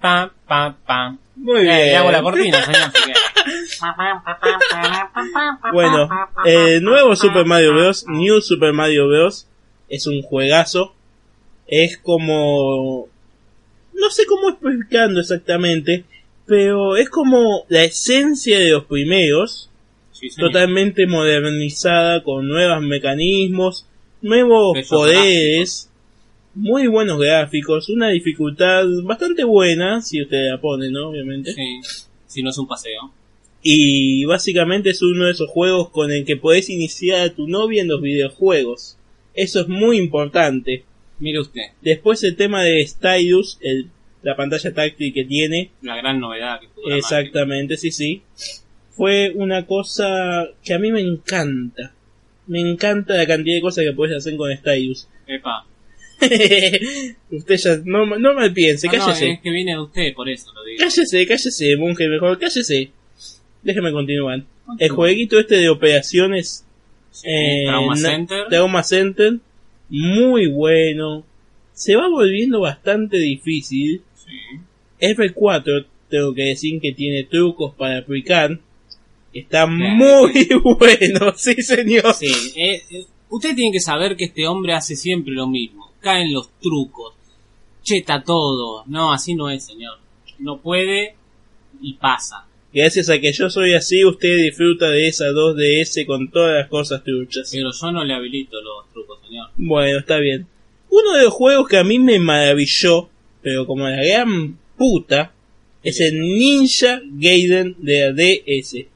pa, 0.00 0.32
pa, 0.46 0.76
pa. 0.86 1.16
Muy 1.34 1.58
Eh, 1.60 1.62
bien. 1.62 1.76
le 1.76 1.96
hago 1.96 2.10
la 2.12 2.22
cortina, 2.22 2.62
señor. 2.64 2.90
Bueno, 5.72 6.08
el 6.44 6.82
nuevo 6.82 7.16
Super 7.16 7.44
Mario 7.44 7.72
Bros. 7.74 8.04
New 8.06 8.40
Super 8.40 8.72
Mario 8.72 9.08
Bros. 9.08 9.48
es 9.88 10.06
un 10.06 10.22
juegazo. 10.22 10.94
Es 11.74 11.96
como... 11.96 13.08
No 13.94 14.10
sé 14.10 14.26
cómo 14.26 14.50
explicando 14.50 15.20
exactamente, 15.20 16.04
pero 16.44 16.96
es 16.96 17.08
como 17.08 17.64
la 17.70 17.82
esencia 17.82 18.58
de 18.58 18.72
los 18.72 18.84
primeros, 18.84 19.70
Sí, 20.12 20.28
totalmente 20.36 21.06
modernizada 21.06 22.22
con 22.22 22.46
nuevos 22.46 22.82
mecanismos, 22.82 23.86
nuevos 24.20 24.86
poderes, 24.86 25.90
muy 26.54 26.88
buenos 26.88 27.18
gráficos, 27.18 27.88
una 27.88 28.10
dificultad 28.10 28.84
bastante 29.04 29.42
buena, 29.42 30.02
si 30.02 30.20
usted 30.20 30.50
la 30.50 30.60
pone, 30.60 30.90
¿no? 30.90 31.08
Obviamente. 31.08 31.54
Sí, 31.54 31.80
si 32.26 32.42
no 32.42 32.50
es 32.50 32.58
un 32.58 32.68
paseo. 32.68 33.12
Y 33.62 34.26
básicamente 34.26 34.90
es 34.90 35.00
uno 35.00 35.24
de 35.24 35.30
esos 35.30 35.48
juegos 35.48 35.88
con 35.88 36.12
el 36.12 36.26
que 36.26 36.36
podés 36.36 36.68
iniciar 36.68 37.20
a 37.22 37.34
tu 37.34 37.48
novia 37.48 37.80
en 37.80 37.88
los 37.88 38.02
videojuegos. 38.02 38.98
Eso 39.32 39.60
es 39.60 39.68
muy 39.68 39.96
importante. 39.96 40.84
Mire 41.22 41.38
usted, 41.40 41.62
Después 41.80 42.22
el 42.24 42.34
tema 42.36 42.62
de 42.64 42.84
Stylus, 42.86 43.58
el, 43.62 43.88
la 44.22 44.34
pantalla 44.36 44.74
táctil 44.74 45.14
que 45.14 45.24
tiene, 45.24 45.70
la 45.82 45.96
gran 45.96 46.18
novedad 46.20 46.60
que 46.60 46.66
tuvo 46.74 46.90
exactamente, 46.94 47.76
sí, 47.76 47.90
sí, 47.92 48.22
fue 48.90 49.30
una 49.34 49.64
cosa 49.66 50.48
que 50.64 50.74
a 50.74 50.78
mí 50.78 50.90
me 50.92 51.00
encanta. 51.00 51.94
Me 52.46 52.60
encanta 52.60 53.14
la 53.16 53.26
cantidad 53.26 53.54
de 53.54 53.60
cosas 53.62 53.84
que 53.84 53.92
puedes 53.92 54.16
hacer 54.16 54.36
con 54.36 54.54
Stylus. 54.56 55.08
Epa. 55.28 55.64
Usted 57.30 57.56
ya 57.56 57.76
no, 57.84 58.06
no 58.06 58.34
mal 58.34 58.52
piense, 58.52 58.88
Ah, 58.88 58.92
no, 58.96 59.06
cállese. 59.06 59.30
es 59.32 59.40
que 59.40 59.50
viene 59.50 59.72
de 59.72 59.80
usted, 59.80 60.14
por 60.14 60.28
eso 60.28 60.52
lo 60.52 60.62
digo. 60.64 60.78
Cállese, 60.78 61.26
cállese, 61.26 61.76
monje 61.76 62.08
mejor, 62.08 62.38
cállese. 62.38 62.90
Déjeme 63.62 63.92
continuar. 63.92 64.42
El 64.78 64.90
jueguito 64.90 65.38
este 65.38 65.56
de 65.56 65.68
operaciones 65.68 66.64
Sí, 67.10 67.26
eh, 67.28 67.64
Trauma 67.66 67.94
na- 67.94 68.00
Center. 68.00 68.46
Trauma 68.48 68.82
Center, 68.82 69.32
muy 69.92 70.46
bueno. 70.48 71.22
Se 71.74 71.94
va 71.94 72.08
volviendo 72.08 72.60
bastante 72.60 73.18
difícil. 73.18 74.02
Sí. 74.14 74.58
F4, 75.00 75.86
tengo 76.08 76.32
que 76.34 76.44
decir 76.44 76.80
que 76.80 76.92
tiene 76.92 77.24
trucos 77.24 77.74
para 77.74 77.98
aplicar. 77.98 78.58
Está 79.34 79.66
muy 79.66 80.48
bueno, 80.62 81.32
sí 81.36 81.54
señor. 81.62 82.14
Sí, 82.14 82.52
eh, 82.56 82.82
eh, 82.90 83.06
usted 83.28 83.54
tiene 83.54 83.72
que 83.72 83.80
saber 83.80 84.16
que 84.16 84.24
este 84.24 84.46
hombre 84.46 84.72
hace 84.72 84.96
siempre 84.96 85.34
lo 85.34 85.46
mismo. 85.46 85.92
Caen 86.00 86.32
los 86.32 86.50
trucos. 86.58 87.14
Cheta 87.82 88.22
todo. 88.22 88.84
No, 88.86 89.12
así 89.12 89.34
no 89.34 89.50
es, 89.50 89.64
señor. 89.64 89.98
No 90.38 90.58
puede 90.58 91.16
y 91.80 91.94
pasa. 91.94 92.46
Gracias 92.74 93.10
a 93.10 93.20
que 93.20 93.32
yo 93.32 93.50
soy 93.50 93.74
así, 93.74 94.04
usted 94.04 94.36
disfruta 94.38 94.88
de 94.88 95.08
esa 95.08 95.26
2DS 95.26 96.06
con 96.06 96.30
todas 96.30 96.56
las 96.56 96.68
cosas 96.68 97.04
truchas. 97.04 97.50
Pero 97.52 97.70
yo 97.70 97.92
no 97.92 98.02
le 98.04 98.14
habilito 98.14 98.60
los 98.62 98.90
trucos, 98.92 99.18
señor. 99.26 99.48
Bueno, 99.56 99.98
está 99.98 100.18
bien. 100.18 100.46
Uno 100.88 101.16
de 101.16 101.24
los 101.24 101.32
juegos 101.34 101.68
que 101.68 101.76
a 101.76 101.84
mí 101.84 101.98
me 101.98 102.18
maravilló, 102.18 103.08
pero 103.42 103.66
como 103.66 103.88
la 103.88 104.02
gran 104.02 104.58
puta, 104.76 105.32
es 105.82 106.00
el 106.00 106.20
Ninja 106.20 107.02
Gaiden 107.04 107.76
de 107.78 108.00
la 108.00 108.12
DS. 108.12 108.86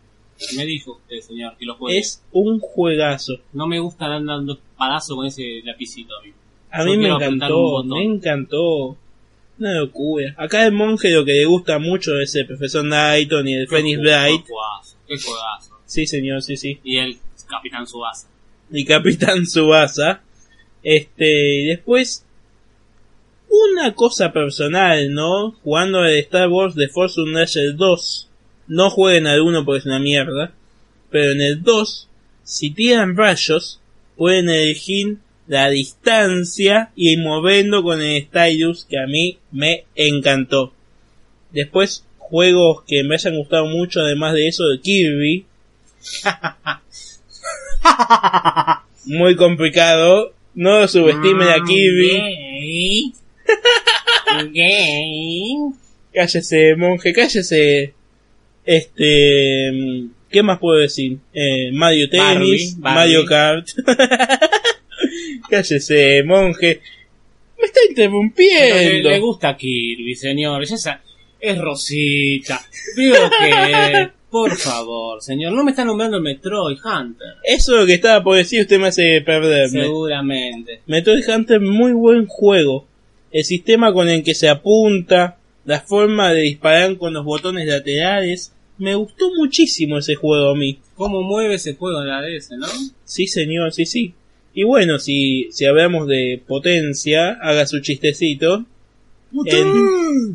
Me 0.57 0.67
dijo 0.67 0.93
usted, 0.93 1.21
señor, 1.21 1.57
que 1.59 1.67
lo 1.67 1.75
juegue. 1.75 1.99
Es 1.99 2.23
un 2.33 2.61
juegazo. 2.61 3.41
No 3.53 3.67
me 3.67 3.79
gusta 3.79 4.07
andar 4.07 4.37
dando 4.37 4.55
espadazo 4.55 5.17
con 5.17 5.27
ese 5.27 5.61
lapicito 5.65 6.15
a 6.17 6.23
mí. 6.23 6.33
A 6.71 6.85
Yo 6.85 6.91
mí 6.91 6.97
me 6.99 7.09
encantó, 7.09 7.85
me 7.85 8.03
encantó. 8.05 8.97
Una 9.59 9.75
locura. 9.75 10.35
Acá 10.37 10.66
el 10.66 10.73
monje 10.73 11.11
lo 11.11 11.25
que 11.25 11.33
le 11.33 11.45
gusta 11.47 11.79
mucho 11.79 12.19
es 12.21 12.35
el 12.35 12.47
profesor 12.47 12.85
Nighton 12.85 13.49
y 13.49 13.55
el 13.55 13.69
Phoenix 13.69 13.97
Qué 13.99 14.03
Bright. 14.03 14.45
qué 15.07 15.19
juegazo. 15.19 15.79
Sí, 15.87 16.07
señor, 16.07 16.42
sí, 16.42 16.57
sí. 16.57 16.79
Y 16.85 16.99
el 16.99 17.16
Capitán 17.49 17.87
Subasa. 17.87 18.29
y 18.71 18.85
Capitán 18.85 19.47
Subasa. 19.47 20.21
Este, 20.83 21.62
y 21.62 21.66
después, 21.66 22.25
una 23.49 23.95
cosa 23.95 24.33
personal, 24.33 25.12
¿no? 25.12 25.53
Jugando 25.62 26.05
el 26.05 26.19
Star 26.19 26.49
Wars 26.49 26.75
de 26.75 26.88
Force 26.88 27.21
Unleashed 27.21 27.75
2. 27.77 28.29
No 28.69 28.90
jueguen 28.90 29.27
al 29.27 29.40
1 29.40 29.64
porque 29.64 29.79
es 29.79 29.87
una 29.87 29.99
mierda. 30.01 30.53
Pero 31.11 31.33
en 31.33 31.40
el 31.40 31.62
2, 31.62 32.09
si 32.42 32.71
tiran 32.71 33.16
rayos, 33.16 33.81
pueden 34.16 34.49
elegir 34.49 35.19
la 35.46 35.70
distancia 35.70 36.90
y 36.96 37.16
moviendo 37.16 37.82
con 37.82 38.02
el 38.02 38.24
Stylus, 38.24 38.85
que 38.85 38.98
a 38.98 39.06
mí 39.06 39.38
me 39.52 39.85
encantó. 39.94 40.72
Después, 41.52 42.04
juegos 42.18 42.82
que 42.87 43.04
me 43.04 43.14
hayan 43.14 43.37
gustado 43.37 43.66
mucho, 43.66 44.00
además 44.00 44.35
de 44.35 44.48
eso, 44.48 44.64
de 44.64 44.80
Kirby. 44.80 45.46
Muy 49.06 49.37
complicado. 49.37 50.35
No 50.54 50.80
lo 50.80 50.88
subestimen 50.88 51.48
a 51.48 51.62
Kirby. 51.64 52.11
Gay. 52.11 53.12
Gay. 54.52 55.56
Cállese, 56.12 56.74
monje, 56.76 57.12
cállese. 57.12 57.94
Este. 58.64 59.70
mm, 59.72 60.11
¿Qué 60.30 60.42
más 60.42 60.59
puedo 60.59 60.80
decir? 60.80 61.18
Eh, 61.32 61.70
Mario 61.72 62.11
Tennis, 62.11 62.78
Barbie, 62.78 62.80
Barbie. 62.80 62.98
Mario 62.98 63.24
Kart. 63.26 63.68
cállese, 65.49 66.23
monje. 66.25 66.81
Me 67.59 67.67
está 67.67 67.81
le, 67.81 67.87
interrumpiendo. 67.91 69.11
le 69.11 69.19
gusta 69.21 69.57
Kirby, 69.57 70.15
señor. 70.15 70.65
Ya 70.67 70.77
sa- 70.77 71.03
es 71.41 71.59
Rosita. 71.59 72.61
Digo 72.97 73.17
que... 73.41 74.11
Por 74.31 74.55
favor, 74.57 75.23
señor. 75.23 75.53
No 75.53 75.65
me 75.65 75.71
está 75.71 75.85
nombrando 75.85 76.17
el 76.19 76.23
Metroid 76.23 76.77
Hunter. 76.85 77.29
Eso 77.45 77.87
que 77.87 77.95
estaba 77.95 78.23
por 78.23 78.37
decir, 78.37 78.62
usted 78.62 78.79
me 78.79 78.89
hace 78.89 79.23
perderme. 79.23 79.83
Seguramente. 79.85 80.81
Metroid 80.87 81.27
Hunter, 81.29 81.61
muy 81.61 81.93
buen 81.93 82.27
juego. 82.27 82.87
El 83.31 83.45
sistema 83.45 83.93
con 83.93 84.09
el 84.09 84.23
que 84.23 84.35
se 84.35 84.49
apunta, 84.49 85.39
la 85.65 85.81
forma 85.81 86.33
de 86.33 86.43
disparar 86.43 86.97
con 86.99 87.15
los 87.15 87.25
botones 87.25 87.67
laterales. 87.67 88.53
Me 88.79 88.95
gustó 88.95 89.31
muchísimo 89.35 89.97
ese 89.99 90.17
juego 90.17 90.51
a 90.51 90.55
mí. 90.55 90.81
¿Cómo 90.97 91.23
mueve 91.23 91.55
ese 91.55 91.75
juego 91.77 92.01
de 92.01 92.09
la 92.09 92.21
DS, 92.21 92.51
no? 92.59 92.67
Sí, 93.05 93.27
señor, 93.27 93.73
sí, 93.73 93.87
sí. 93.87 94.12
Y 94.59 94.64
bueno, 94.64 94.99
si, 94.99 95.49
si 95.53 95.66
hablamos 95.66 96.09
de 96.09 96.40
potencia, 96.47 97.33
haga 97.42 97.66
su 97.66 97.81
chistecito. 97.81 98.64
En- 99.45 100.35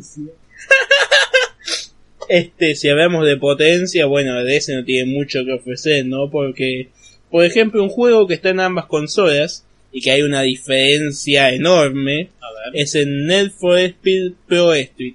este, 2.28 2.76
si 2.76 2.88
hablamos 2.88 3.26
de 3.26 3.36
potencia, 3.36 4.06
bueno, 4.06 4.32
la 4.34 4.44
DS 4.44 4.68
no 4.70 4.84
tiene 4.84 5.12
mucho 5.12 5.44
que 5.44 5.52
ofrecer, 5.54 6.06
¿no? 6.06 6.30
Porque, 6.30 6.90
por 7.32 7.44
ejemplo, 7.44 7.82
un 7.82 7.88
juego 7.88 8.28
que 8.28 8.34
está 8.34 8.50
en 8.50 8.60
ambas 8.60 8.86
consolas 8.86 9.64
y 9.90 10.00
que 10.00 10.12
hay 10.12 10.22
una 10.22 10.42
diferencia 10.42 11.52
enorme 11.52 12.30
es 12.74 12.94
el 12.94 13.26
Need 13.26 13.50
for 13.50 13.76
Speed 13.76 14.32
Pro 14.46 14.72
Street. 14.72 15.14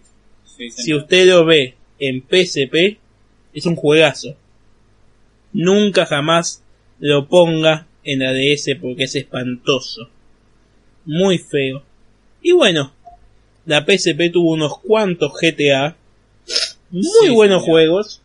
Sí, 0.58 0.70
Si 0.70 0.93
usted 0.93 1.28
lo 1.28 1.46
ve 1.46 1.76
en 2.00 2.22
PSP, 2.22 2.98
es 3.54 3.65
un 3.65 3.78
juegazo. 3.78 4.36
Nunca 5.54 6.06
jamás 6.06 6.62
lo 7.00 7.30
ponga 7.30 7.88
en 8.08 8.20
la 8.20 8.34
DS 8.34 8.76
porque 8.82 9.04
es 9.04 9.15
espantoso. 9.15 10.10
Muy 11.06 11.38
feo. 11.38 11.84
Y 12.41 12.54
bueno, 12.54 12.93
la 13.65 13.86
PSP 13.86 14.32
tuvo 14.32 14.54
unos 14.54 14.80
cuantos 14.80 15.34
GTA. 15.39 15.96
Muy 16.89 17.04
Sí, 17.04 17.30
buenos 17.34 17.63
señor. 17.63 17.74
juegos. 17.74 18.22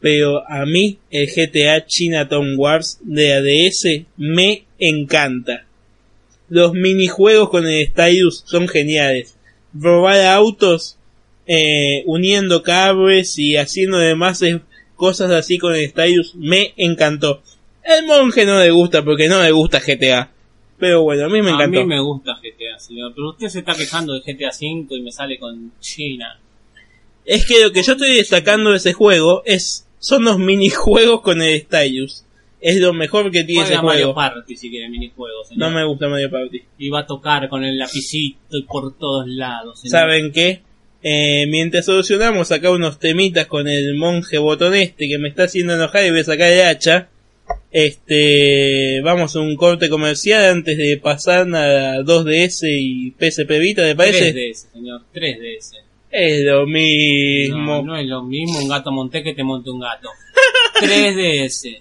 Pero 0.00 0.42
a 0.50 0.66
mí 0.66 0.98
el 1.10 1.28
GTA 1.28 1.86
Chinatown 1.86 2.54
Wars 2.58 2.98
de 3.02 3.28
la 3.30 3.40
DS 3.42 4.04
me 4.16 4.64
encanta. 4.78 5.64
Los 6.48 6.74
minijuegos 6.74 7.48
con 7.48 7.66
el 7.66 7.86
Stylus 7.86 8.42
son 8.44 8.68
geniales. 8.68 9.36
Robar 9.72 10.20
autos 10.26 10.98
eh, 11.46 12.02
uniendo 12.06 12.62
cables 12.62 13.38
y 13.38 13.56
haciendo 13.56 13.98
demás 13.98 14.42
eh, 14.42 14.60
cosas 14.96 15.30
así 15.30 15.58
con 15.58 15.74
el 15.74 15.88
Stylus 15.88 16.34
me 16.34 16.74
encantó. 16.76 17.42
El 17.84 18.06
monje 18.06 18.44
no 18.46 18.58
le 18.58 18.70
gusta 18.70 19.04
porque 19.04 19.28
no 19.28 19.42
le 19.42 19.50
gusta 19.52 19.80
GTA. 19.80 20.30
Pero 20.78 21.02
bueno, 21.02 21.26
a 21.26 21.28
mí 21.28 21.40
me 21.42 21.50
a 21.50 21.54
encantó. 21.54 21.80
mí 21.80 21.84
me 21.86 22.00
gusta 22.00 22.32
GTA, 22.42 22.78
señor. 22.78 23.12
Pero 23.14 23.30
usted 23.30 23.48
se 23.48 23.58
está 23.60 23.74
quejando 23.74 24.14
de 24.14 24.20
GTA 24.20 24.48
V 24.50 24.86
y 24.96 25.02
me 25.02 25.12
sale 25.12 25.38
con 25.38 25.72
China. 25.80 26.40
Es 27.24 27.46
que 27.46 27.62
lo 27.62 27.72
que 27.72 27.82
yo 27.82 27.92
estoy 27.92 28.16
destacando 28.16 28.70
de 28.70 28.76
ese 28.78 28.92
juego 28.92 29.42
es 29.44 29.86
son 29.98 30.24
los 30.24 30.38
minijuegos 30.38 31.20
con 31.22 31.40
el 31.42 31.60
Stylus. 31.62 32.24
Es 32.60 32.80
lo 32.80 32.92
mejor 32.94 33.30
que 33.30 33.44
tiene 33.44 33.64
ese 33.64 33.74
Mario 33.76 34.12
juego. 34.12 34.14
Party 34.14 34.56
si 34.56 34.70
quiere 34.70 34.88
minijuegos, 34.88 35.48
señor. 35.48 35.68
No 35.68 35.74
me 35.74 35.84
gusta 35.84 36.08
Mario 36.08 36.30
Party. 36.30 36.62
Y 36.78 36.88
va 36.88 37.00
a 37.00 37.06
tocar 37.06 37.48
con 37.48 37.62
el 37.64 37.78
lapicito 37.78 38.56
y 38.56 38.62
por 38.62 38.96
todos 38.96 39.26
lados. 39.28 39.80
señor. 39.80 39.90
¿Saben 39.92 40.32
qué? 40.32 40.62
Eh, 41.02 41.46
mientras 41.48 41.84
solucionamos 41.84 42.50
acá 42.50 42.70
unos 42.70 42.98
temitas 42.98 43.46
con 43.46 43.68
el 43.68 43.94
monje 43.94 44.38
botón 44.38 44.74
este 44.74 45.06
que 45.06 45.18
me 45.18 45.28
está 45.28 45.44
haciendo 45.44 45.74
enojar 45.74 46.06
y 46.06 46.10
voy 46.10 46.20
a 46.20 46.24
sacar 46.24 46.50
el 46.50 46.62
hacha. 46.62 47.08
Este, 47.70 49.00
vamos 49.02 49.34
a 49.34 49.40
un 49.40 49.56
corte 49.56 49.88
comercial 49.88 50.44
antes 50.44 50.78
de 50.78 50.96
pasar 50.96 51.48
a 51.54 51.98
2DS 52.02 52.68
y 52.70 53.10
PSP 53.18 53.58
Vita, 53.58 53.82
¿te 53.82 53.96
parece? 53.96 54.32
3DS, 54.32 54.72
señor. 54.72 55.02
3DS. 55.12 55.82
Es 56.10 56.44
lo 56.44 56.66
mismo. 56.66 57.82
no 57.82 57.96
es 57.96 58.06
lo 58.06 58.22
mismo 58.22 58.60
un 58.60 58.68
gato 58.68 58.92
monté 58.92 59.24
que 59.24 59.34
te 59.34 59.42
monte 59.42 59.70
un 59.70 59.80
gato. 59.80 60.08
3DS. 60.80 61.80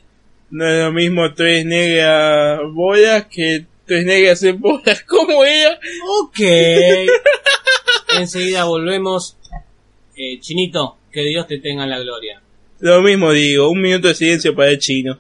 No 0.49 0.67
es 0.67 0.84
lo 0.84 0.91
mismo 0.91 1.34
tres 1.34 1.65
negras 1.65 2.60
bolas 2.73 3.28
que 3.28 3.65
tres 3.86 4.06
negras 4.06 4.41
en 4.43 4.60
bolas 4.60 5.04
como 5.08 5.45
ella. 5.45 5.80
Ok. 6.21 6.39
Enseguida 8.19 8.63
volvemos. 8.65 9.38
Eh, 10.15 10.39
Chinito, 10.39 10.97
que 11.12 11.21
Dios 11.21 11.47
te 11.47 11.60
tenga 11.60 11.84
en 11.84 11.89
la 11.91 11.99
gloria. 11.99 12.41
Lo 12.80 13.02
mismo 13.02 13.32
digo, 13.32 13.69
un 13.69 13.82
minuto 13.82 14.08
de 14.08 14.15
silencio 14.15 14.56
para 14.56 14.71
el 14.71 14.80
chino. 14.80 15.19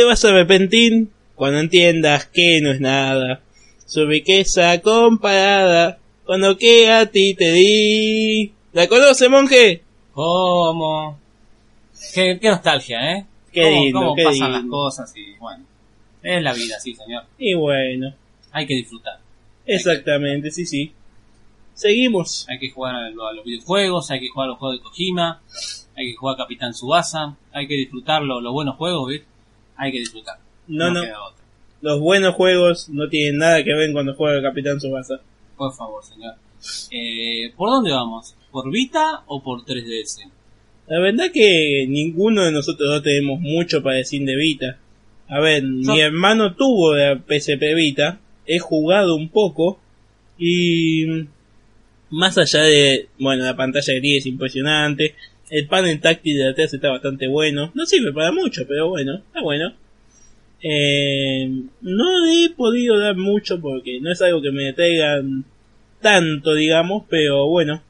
Te 0.00 0.06
vas 0.06 0.24
a 0.24 0.28
arrepentir 0.30 1.08
cuando 1.34 1.58
entiendas 1.58 2.24
que 2.32 2.60
no 2.62 2.70
es 2.70 2.80
nada. 2.80 3.42
Su 3.84 4.06
riqueza 4.06 4.80
comparada 4.80 5.98
con 6.24 6.40
lo 6.40 6.56
que 6.56 6.90
a 6.90 7.04
ti 7.10 7.34
te 7.34 7.52
di. 7.52 8.52
¿La 8.72 8.86
conoce, 8.88 9.28
monje? 9.28 9.82
¿Cómo? 10.14 11.18
Qué, 12.14 12.38
qué 12.40 12.48
nostalgia, 12.48 13.12
¿eh? 13.12 13.26
Qué 13.52 13.62
¿Cómo, 13.62 13.82
lindo, 13.82 13.98
cómo 14.00 14.14
qué 14.16 14.24
pasan 14.24 14.52
lindo. 14.52 14.58
las 14.58 14.70
cosas 14.70 15.12
y 15.16 15.34
bueno. 15.38 15.64
Es 16.22 16.42
la 16.42 16.54
vida, 16.54 16.80
sí, 16.80 16.94
señor. 16.94 17.24
Y 17.38 17.52
bueno, 17.54 18.14
Hay 18.52 18.66
que 18.66 18.74
disfrutar. 18.74 19.18
exactamente, 19.66 20.50
sí, 20.50 20.64
sí. 20.64 20.92
Seguimos. 21.74 22.46
Hay 22.48 22.58
que 22.58 22.70
jugar 22.70 22.94
a, 22.94 23.10
lo- 23.10 23.26
a 23.26 23.32
los 23.34 23.44
videojuegos, 23.44 24.10
hay 24.10 24.20
que 24.20 24.28
jugar 24.28 24.46
a 24.46 24.50
los 24.52 24.58
juegos 24.58 24.78
de 24.78 24.82
Kojima. 24.82 25.42
hay 25.96 26.10
que 26.12 26.16
jugar 26.16 26.36
Capitán 26.38 26.72
Subasa, 26.72 27.36
hay 27.52 27.66
que 27.68 27.74
disfrutarlo, 27.74 28.40
los 28.40 28.52
buenos 28.54 28.76
juegos, 28.76 29.10
¿viste? 29.10 29.26
Hay 29.80 29.92
que 29.92 29.98
disfrutar. 30.00 30.36
No, 30.68 30.90
no. 30.90 31.00
otra. 31.00 31.44
Los 31.80 31.98
buenos 32.00 32.34
juegos 32.34 32.88
no 32.90 33.08
tienen 33.08 33.38
nada 33.38 33.64
que 33.64 33.72
ver 33.74 33.90
cuando 33.92 34.14
juega 34.14 34.36
el 34.36 34.42
Capitán 34.42 34.78
Subasa. 34.80 35.20
Por 35.56 35.72
favor, 35.74 36.04
señor. 36.04 36.34
Eh, 36.90 37.52
¿Por 37.56 37.70
dónde 37.70 37.90
vamos? 37.90 38.34
¿Por 38.50 38.70
Vita 38.70 39.22
o 39.26 39.42
por 39.42 39.64
3DS? 39.64 40.28
La 40.88 40.98
verdad 41.00 41.30
que 41.32 41.86
ninguno 41.88 42.44
de 42.44 42.52
nosotros 42.52 42.88
dos 42.90 43.02
tenemos 43.02 43.40
mucho 43.40 43.82
para 43.82 43.96
decir 43.96 44.24
de 44.26 44.36
Vita. 44.36 44.78
A 45.28 45.40
ver, 45.40 45.62
Yo- 45.62 45.94
mi 45.94 46.00
hermano 46.00 46.54
tuvo 46.54 46.94
la 46.94 47.16
PSP 47.18 47.74
Vita, 47.74 48.20
he 48.44 48.58
jugado 48.58 49.14
un 49.16 49.28
poco 49.30 49.78
y 50.38 51.06
más 52.10 52.36
allá 52.36 52.62
de, 52.64 53.08
bueno, 53.18 53.44
la 53.44 53.56
pantalla 53.56 54.00
tiene 54.00 54.18
es 54.18 54.26
impresionante, 54.26 55.14
el 55.50 55.66
panel 55.66 56.00
táctil 56.00 56.38
de 56.38 56.48
atrás 56.50 56.72
está 56.72 56.90
bastante 56.90 57.26
bueno, 57.28 57.70
no 57.74 57.84
sirve 57.86 58.12
para 58.12 58.32
mucho, 58.32 58.62
pero 58.68 58.88
bueno, 58.88 59.16
está 59.16 59.40
bueno. 59.42 59.74
Eh, 60.62 61.48
no 61.80 62.24
le 62.26 62.44
he 62.44 62.50
podido 62.50 62.98
dar 62.98 63.16
mucho 63.16 63.60
porque 63.60 63.98
no 64.00 64.12
es 64.12 64.20
algo 64.22 64.42
que 64.42 64.50
me 64.52 64.72
traigan 64.72 65.44
tanto, 66.02 66.54
digamos, 66.54 67.04
pero 67.08 67.46
bueno, 67.48 67.82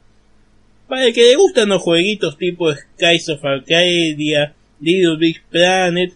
para 0.89 1.07
el 1.07 1.15
que 1.15 1.23
le 1.23 1.37
gustan 1.37 1.69
los 1.69 1.83
jueguitos 1.83 2.37
tipo 2.39 2.73
Skies 2.73 3.29
of 3.31 3.45
Arcadia, 3.45 4.55
Little 4.81 5.17
Big 5.19 5.43
Planet, 5.51 6.13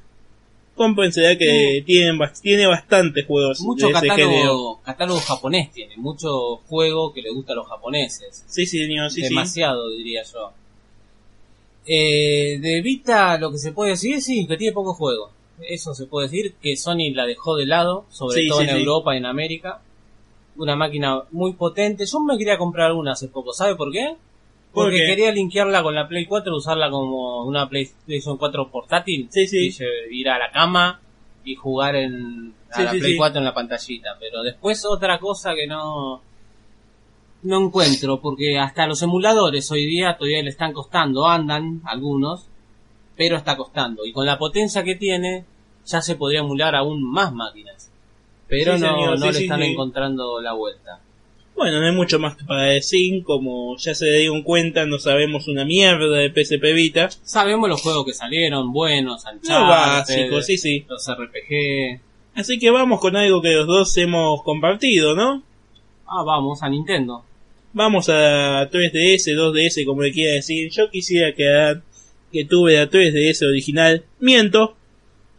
comprenderá 0.77 1.37
que 1.37 1.83
tienen, 1.87 2.19
bas- 2.19 2.41
tiene 2.41 2.67
bastantes 2.67 3.27
juegos 3.27 3.61
Mucho 3.61 3.87
de 3.89 3.93
ese 3.93 4.01
género. 4.11 4.29
catálogo, 4.31 4.81
catálogo 4.83 5.21
japonés 5.21 5.73
tiene, 5.73 5.97
mucho 5.97 6.57
juego 6.69 7.13
que 7.13 7.23
le 7.23 7.31
gusta 7.31 7.53
a 7.53 7.57
los 7.57 7.69
japoneses. 7.69 8.45
Sí, 8.49 8.65
sí, 8.67 8.79
señor, 8.79 9.11
sí, 9.11 9.23
sí. 9.23 9.29
Demasiado, 9.29 9.91
diría 9.91 10.23
yo. 10.23 10.53
Eh, 11.87 12.59
de 12.61 12.81
Vita 12.83 13.37
lo 13.39 13.51
que 13.51 13.59
se 13.59 13.73
puede 13.73 13.91
decir 13.91 14.15
es 14.17 14.25
sí, 14.25 14.47
que 14.47 14.57
tiene 14.57 14.73
poco 14.73 14.95
juego. 14.95 15.31
Eso 15.69 15.95
se 15.95 16.07
puede 16.07 16.29
decir, 16.29 16.55
que 16.61 16.77
Sony 16.77 17.13
la 17.13 17.27
dejó 17.27 17.57
de 17.57 17.67
lado, 17.67 18.07
sobre 18.11 18.43
Sí, 18.43 18.49
todo 18.49 18.61
sí, 18.63 18.69
en. 18.69 18.77
Europa 18.77 19.15
y 19.15 19.19
en 19.19 19.27
América. 19.27 19.81
Una 20.57 20.77
máquina 20.77 21.23
muy 21.33 21.53
potente. 21.55 22.07
Yo 22.07 22.21
me 22.21 22.37
quería 22.39 22.59
comprar 22.59 22.93
una 22.93 23.13
hace 23.13 23.29
poco, 23.29 23.53
¿sabe 23.53 23.77
por 23.77 23.93
qué? 23.93 24.17
¿Por 24.73 24.87
Porque 24.87 24.99
qué? 24.99 25.07
quería 25.07 25.31
linkearla 25.33 25.83
con 25.83 25.95
la 25.95 26.09
Play 26.09 26.27
4, 26.27 26.57
usarla 26.57 26.91
como 26.91 27.45
una 27.45 27.69
PlayStation 27.69 28.37
4 28.37 28.71
portátil. 28.71 29.29
Sí, 29.31 29.47
sí. 29.47 29.73
Y 30.11 30.21
ir 30.21 30.29
a 30.29 30.39
la 30.39 30.51
cama 30.51 31.01
y 31.45 31.55
jugar 31.55 31.95
en 31.95 32.55
a 32.73 32.83
la 32.83 32.91
Play 32.91 33.13
sí. 33.13 33.17
4 33.17 33.39
en 33.39 33.45
la 33.45 33.55
pantallita. 33.55 34.17
Pero 34.19 34.43
después 34.43 34.85
otra 34.85 35.19
cosa 35.21 35.55
que 35.55 35.67
no 35.69 36.23
no 37.45 37.61
encuentro, 37.67 38.21
porque 38.21 38.59
hasta 38.59 38.87
los 38.87 39.03
emuladores 39.03 39.71
hoy 39.71 39.87
día 39.87 40.17
todavía 40.17 40.43
le 40.43 40.51
están 40.51 40.73
costando, 40.73 41.27
andan 41.27 41.81
algunos, 41.85 42.47
pero 43.17 43.37
está 43.37 43.57
costando. 43.57 44.05
Y 44.05 44.13
con 44.13 44.27
la 44.27 44.39
potencia 44.39 44.83
que 44.83 44.97
tiene, 44.97 45.45
ya 45.87 46.01
se 46.03 46.17
podría 46.17 46.41
emular 46.41 46.75
aún 46.75 47.03
más 47.03 47.33
máquinas. 47.33 47.91
Pero 48.49 48.77
Sí, 48.77 48.83
no, 48.83 48.89
señor, 48.95 49.11
no 49.11 49.27
sí, 49.27 49.27
le 49.27 49.33
sí, 49.35 49.43
están 49.45 49.63
encontrando 49.63 50.41
la 50.41 50.55
vuelta. 50.55 51.01
Bueno, 51.55 51.79
no 51.79 51.87
hay 51.87 51.95
mucho 51.95 52.19
más 52.19 52.37
para 52.45 52.65
decir, 52.65 53.23
como 53.23 53.77
ya 53.77 53.95
se 53.95 54.11
dieron 54.11 54.43
cuenta, 54.43 54.87
no 54.87 54.99
sabemos 54.99 55.47
una 55.47 55.65
mierda 55.65 56.17
de 56.19 56.31
PSP 56.31 56.75
Vita. 56.75 57.11
Sabemos 57.23 57.69
los 57.69 57.81
juegos 57.81 58.05
que 58.05 58.13
salieron, 58.13 58.73
buenos, 58.73 59.25
Lo 59.25 59.33
Uncharted, 59.33 59.69
básico, 59.69 60.43
sí, 60.43 60.59
sí. 60.59 60.85
los 60.89 61.07
RPG. 61.09 62.01
Así 62.35 62.59
que 62.59 62.71
vamos 62.71 63.01
con 63.01 63.15
algo 63.15 63.41
que 63.41 63.53
los 63.53 63.67
dos 63.69 63.97
hemos 63.99 64.43
compartido, 64.43 65.15
¿no? 65.15 65.43
Ah, 66.07 66.25
vamos 66.25 66.63
a 66.63 66.69
Nintendo. 66.69 67.25
Vamos 67.75 68.09
a 68.09 68.71
3DS, 68.71 69.35
2DS, 69.35 69.85
como 69.85 70.03
le 70.03 70.13
quiera 70.13 70.35
decir. 70.35 70.71
Yo 70.71 70.91
quisiera 70.91 71.35
quedar 71.35 71.83
que 72.33 72.45
tuve 72.45 72.75
la 72.75 72.89
3DS 72.89 73.47
original. 73.47 74.05
Miento. 74.21 74.77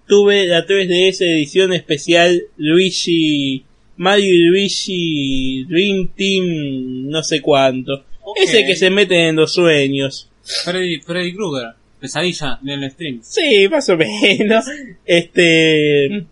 Tuve 0.06 0.46
la 0.46 0.68
3DS 0.68 1.22
edición 1.22 1.72
especial 1.74 2.44
Luigi, 2.58 3.64
Mario 3.96 4.34
y 4.34 4.44
Luigi 4.50 5.64
Dream 5.64 6.10
Team, 6.16 7.10
no 7.10 7.24
sé 7.24 7.42
cuánto. 7.42 8.06
Ese 8.36 8.66
que 8.66 8.76
se 8.76 8.90
mete 8.90 9.30
en 9.30 9.38
los 9.38 9.54
sueños. 9.54 10.30
Freddy, 10.44 11.00
Freddy 11.00 11.34
Krueger, 11.34 11.70
pesadilla 12.00 12.60
en 12.62 12.84
el 12.84 12.92
stream. 12.92 13.20
Sí, 13.24 13.68
más 13.70 13.88
o 13.90 13.98
menos. 13.98 14.66
Este, 15.06 16.26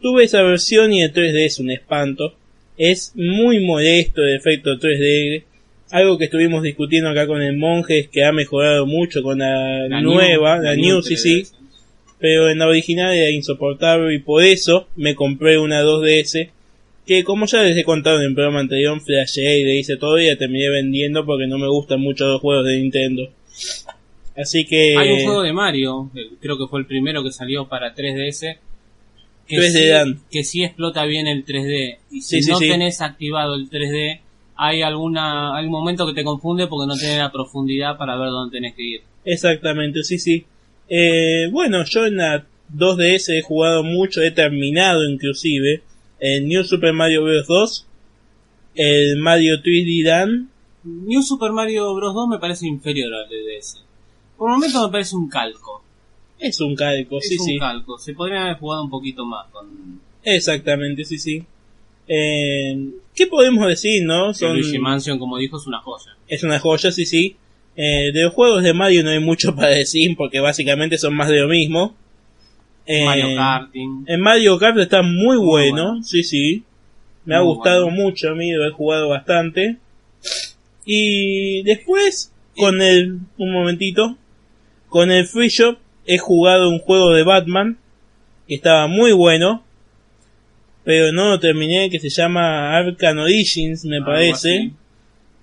tuve 0.00 0.24
esa 0.24 0.42
versión 0.42 0.92
y 0.92 1.02
el 1.02 1.12
3D 1.12 1.46
es 1.46 1.58
un 1.58 1.70
espanto. 1.70 2.36
Es 2.76 3.12
muy 3.14 3.60
molesto 3.64 4.22
el 4.22 4.36
efecto 4.36 4.70
3D. 4.78 5.44
Algo 5.90 6.18
que 6.18 6.24
estuvimos 6.24 6.62
discutiendo 6.62 7.08
acá 7.10 7.26
con 7.26 7.40
el 7.42 7.56
monje 7.56 8.00
es 8.00 8.08
que 8.08 8.24
ha 8.24 8.32
mejorado 8.32 8.86
mucho 8.86 9.22
con 9.22 9.38
la, 9.38 9.86
La 9.88 10.00
nueva, 10.00 10.56
New- 10.56 10.64
la, 10.64 10.70
la 10.70 10.76
New, 10.76 11.02
sí, 11.02 11.16
sí. 11.16 11.42
3DS. 11.42 11.52
Pero 12.18 12.48
en 12.50 12.58
la 12.58 12.66
original 12.66 13.14
era 13.14 13.30
insoportable 13.30 14.14
y 14.14 14.18
por 14.18 14.42
eso 14.42 14.88
me 14.96 15.14
compré 15.14 15.58
una 15.58 15.82
2DS. 15.82 16.50
Que 17.06 17.22
como 17.22 17.46
ya 17.46 17.62
les 17.62 17.76
he 17.76 17.84
contado 17.84 18.16
en 18.18 18.24
el 18.24 18.34
programa 18.34 18.58
anterior, 18.60 19.00
flashé 19.00 19.60
y 19.60 19.64
le 19.64 19.76
hice 19.76 19.96
todo 19.96 20.18
y 20.18 20.26
la 20.26 20.36
terminé 20.36 20.68
vendiendo 20.70 21.24
porque 21.24 21.46
no 21.46 21.56
me 21.56 21.68
gustan 21.68 22.00
mucho 22.00 22.26
los 22.26 22.40
juegos 22.40 22.66
de 22.66 22.78
Nintendo. 22.80 23.30
Así 24.36 24.64
que... 24.64 24.96
Hay 24.98 25.12
un 25.12 25.24
juego 25.24 25.42
de 25.42 25.52
Mario, 25.52 26.10
creo 26.40 26.58
que 26.58 26.66
fue 26.68 26.80
el 26.80 26.86
primero 26.86 27.22
que 27.22 27.30
salió 27.30 27.68
para 27.68 27.94
3DS. 27.94 28.58
Que 29.46 29.56
3D 29.58 29.70
sí, 29.72 29.88
Dan. 29.88 30.20
que 30.30 30.44
sí 30.44 30.64
explota 30.64 31.04
bien 31.04 31.26
el 31.26 31.44
3D. 31.44 31.98
Y 32.10 32.20
si 32.20 32.42
Sí, 32.42 32.50
no 32.50 32.58
sí. 32.58 32.68
tenés 32.68 33.00
activado 33.00 33.54
el 33.54 33.68
3D, 33.70 34.20
hay 34.56 34.82
alguna 34.82 35.58
un 35.60 35.68
momento 35.70 36.06
que 36.06 36.14
te 36.14 36.24
confunde 36.24 36.66
porque 36.66 36.86
no 36.88 36.96
tenés 36.96 37.18
la 37.18 37.30
profundidad 37.30 37.96
para 37.96 38.16
ver 38.16 38.28
dónde 38.30 38.56
tenés 38.56 38.74
que 38.74 38.82
ir. 38.82 39.00
Exactamente, 39.24 40.02
sí, 40.02 40.18
sí. 40.18 40.44
Eh, 40.88 41.48
bueno, 41.52 41.84
yo 41.84 42.06
en 42.06 42.16
la 42.16 42.46
2DS 42.74 43.28
he 43.38 43.42
jugado 43.42 43.82
mucho, 43.84 44.20
he 44.22 44.30
terminado 44.30 45.04
inclusive 45.08 45.82
el 46.20 46.46
New 46.48 46.64
Super 46.64 46.92
Mario 46.92 47.22
Bros. 47.24 47.46
2, 47.46 47.86
el 48.76 49.16
Mario 49.18 49.60
3D 49.62 50.04
Dan, 50.04 50.50
New 50.84 51.22
Super 51.22 51.52
Mario 51.52 51.94
Bros. 51.94 52.14
2 52.14 52.28
me 52.28 52.38
parece 52.38 52.66
inferior 52.66 53.12
al 53.14 53.28
DDS. 53.28 53.82
Por 54.36 54.50
el 54.50 54.54
momento 54.56 54.84
me 54.86 54.92
parece 54.92 55.16
un 55.16 55.28
calco. 55.28 55.82
Es 56.38 56.60
un 56.60 56.74
calco, 56.74 57.18
Es 57.18 57.28
sí, 57.28 57.36
un 57.38 57.44
sí. 57.46 57.58
calco. 57.58 57.98
Se 57.98 58.12
podría 58.14 58.44
haber 58.44 58.56
jugado 58.58 58.84
un 58.84 58.90
poquito 58.90 59.24
más 59.24 59.46
con 59.50 60.00
Exactamente, 60.22 61.04
sí, 61.04 61.18
sí. 61.18 61.44
Eh, 62.08 62.90
¿Qué 63.14 63.26
podemos 63.26 63.66
decir, 63.66 64.04
no? 64.04 64.34
Son, 64.34 64.54
Luigi 64.54 64.78
Mansion, 64.78 65.18
como 65.18 65.38
dijo, 65.38 65.56
es 65.56 65.66
una 65.66 65.80
joya. 65.80 66.16
es 66.28 66.42
una 66.42 66.58
joya, 66.58 66.90
sí, 66.92 67.06
sí. 67.06 67.36
Eh, 67.76 68.10
de 68.12 68.22
los 68.22 68.32
juegos 68.32 68.62
de 68.62 68.72
Mario 68.72 69.02
no 69.04 69.10
hay 69.10 69.20
mucho 69.20 69.54
para 69.56 69.68
decir 69.68 70.16
porque 70.16 70.40
básicamente 70.40 70.98
son 70.98 71.14
más 71.14 71.28
de 71.28 71.40
lo 71.40 71.48
mismo. 71.48 71.94
Eh, 72.86 73.04
Mario 73.04 73.36
Karting. 73.36 74.04
En 74.06 74.20
Mario 74.20 74.58
Kart 74.58 74.78
está 74.78 75.02
muy, 75.02 75.36
Muy 75.36 75.46
bueno, 75.46 75.84
bueno. 75.90 76.02
sí, 76.02 76.22
sí. 76.22 76.64
Me 77.24 77.34
ha 77.34 77.40
gustado 77.40 77.84
bueno. 77.86 78.02
mucho 78.02 78.30
a 78.30 78.34
mí, 78.34 78.52
lo 78.52 78.66
he 78.66 78.70
jugado 78.70 79.08
bastante. 79.08 79.78
Y 80.84 81.62
después, 81.64 82.32
con 82.56 82.80
el, 82.80 83.18
un 83.38 83.52
momentito, 83.52 84.16
con 84.88 85.10
el 85.10 85.26
Free 85.26 85.48
Shop 85.48 85.78
he 86.06 86.18
jugado 86.18 86.68
un 86.70 86.78
juego 86.78 87.10
de 87.10 87.24
Batman 87.24 87.78
que 88.46 88.54
estaba 88.54 88.86
muy 88.86 89.12
bueno, 89.12 89.64
pero 90.84 91.12
no 91.12 91.30
lo 91.30 91.40
terminé, 91.40 91.90
que 91.90 91.98
se 91.98 92.08
llama 92.10 92.76
Arkham 92.76 93.18
Origins, 93.18 93.84
me 93.84 93.96
Algo 93.96 94.06
parece. 94.06 94.56
así. 94.56 94.72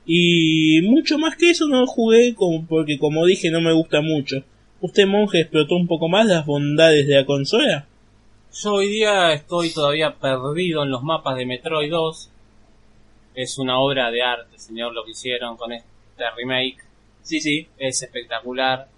Y 0.05 0.81
mucho 0.83 1.17
más 1.17 1.35
que 1.35 1.49
eso 1.49 1.67
no 1.67 1.85
jugué 1.85 2.33
como, 2.35 2.65
porque 2.65 2.97
como 2.97 3.25
dije 3.25 3.49
no 3.51 3.61
me 3.61 3.73
gusta 3.73 4.01
mucho. 4.01 4.43
¿Usted 4.81 5.07
monje 5.07 5.41
explotó 5.41 5.75
un 5.75 5.87
poco 5.87 6.09
más 6.09 6.25
las 6.25 6.45
bondades 6.45 7.07
de 7.07 7.15
la 7.15 7.25
consola? 7.25 7.87
Yo 8.53 8.73
hoy 8.73 8.87
día 8.87 9.33
estoy 9.33 9.73
todavía 9.73 10.13
perdido 10.15 10.83
en 10.83 10.91
los 10.91 11.03
mapas 11.03 11.37
de 11.37 11.45
Metroid 11.45 11.89
2. 11.89 12.29
Es 13.35 13.57
una 13.57 13.79
obra 13.79 14.11
de 14.11 14.21
arte, 14.21 14.59
señor, 14.59 14.93
lo 14.93 15.03
que 15.05 15.11
hicieron 15.11 15.57
con 15.57 15.71
este 15.71 15.87
remake. 16.37 16.77
Sí, 17.21 17.39
sí. 17.39 17.67
Es 17.77 18.03
espectacular. 18.03 18.89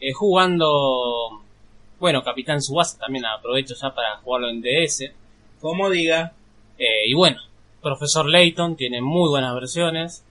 Eh, 0.00 0.12
jugando, 0.12 1.42
bueno, 1.98 2.22
Capitán 2.22 2.60
Subasa 2.62 2.98
también 2.98 3.24
aprovecho 3.26 3.74
ya 3.74 3.94
para 3.94 4.16
jugarlo 4.18 4.50
en 4.50 4.60
DS. 4.60 5.12
Como 5.60 5.88
diga. 5.90 6.32
Eh, 6.78 7.08
y 7.08 7.14
bueno, 7.14 7.40
Profesor 7.82 8.28
Layton 8.28 8.76
tiene 8.76 9.00
muy 9.00 9.28
buenas 9.30 9.54
versiones. 9.54 10.22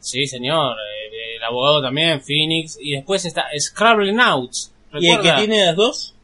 Sí, 0.00 0.26
señor. 0.26 0.76
eh, 0.76 1.36
el 1.36 1.42
abogado 1.44 1.82
también, 1.82 2.20
Phoenix. 2.22 2.78
Y 2.80 2.92
después 2.92 3.24
está 3.24 3.46
Scrabble 3.58 4.12
Nauts. 4.12 4.72
¿Y 4.94 5.08
el 5.08 5.20
que 5.20 5.32
tiene 5.32 5.64
las 5.66 5.76
dos? 5.76 6.14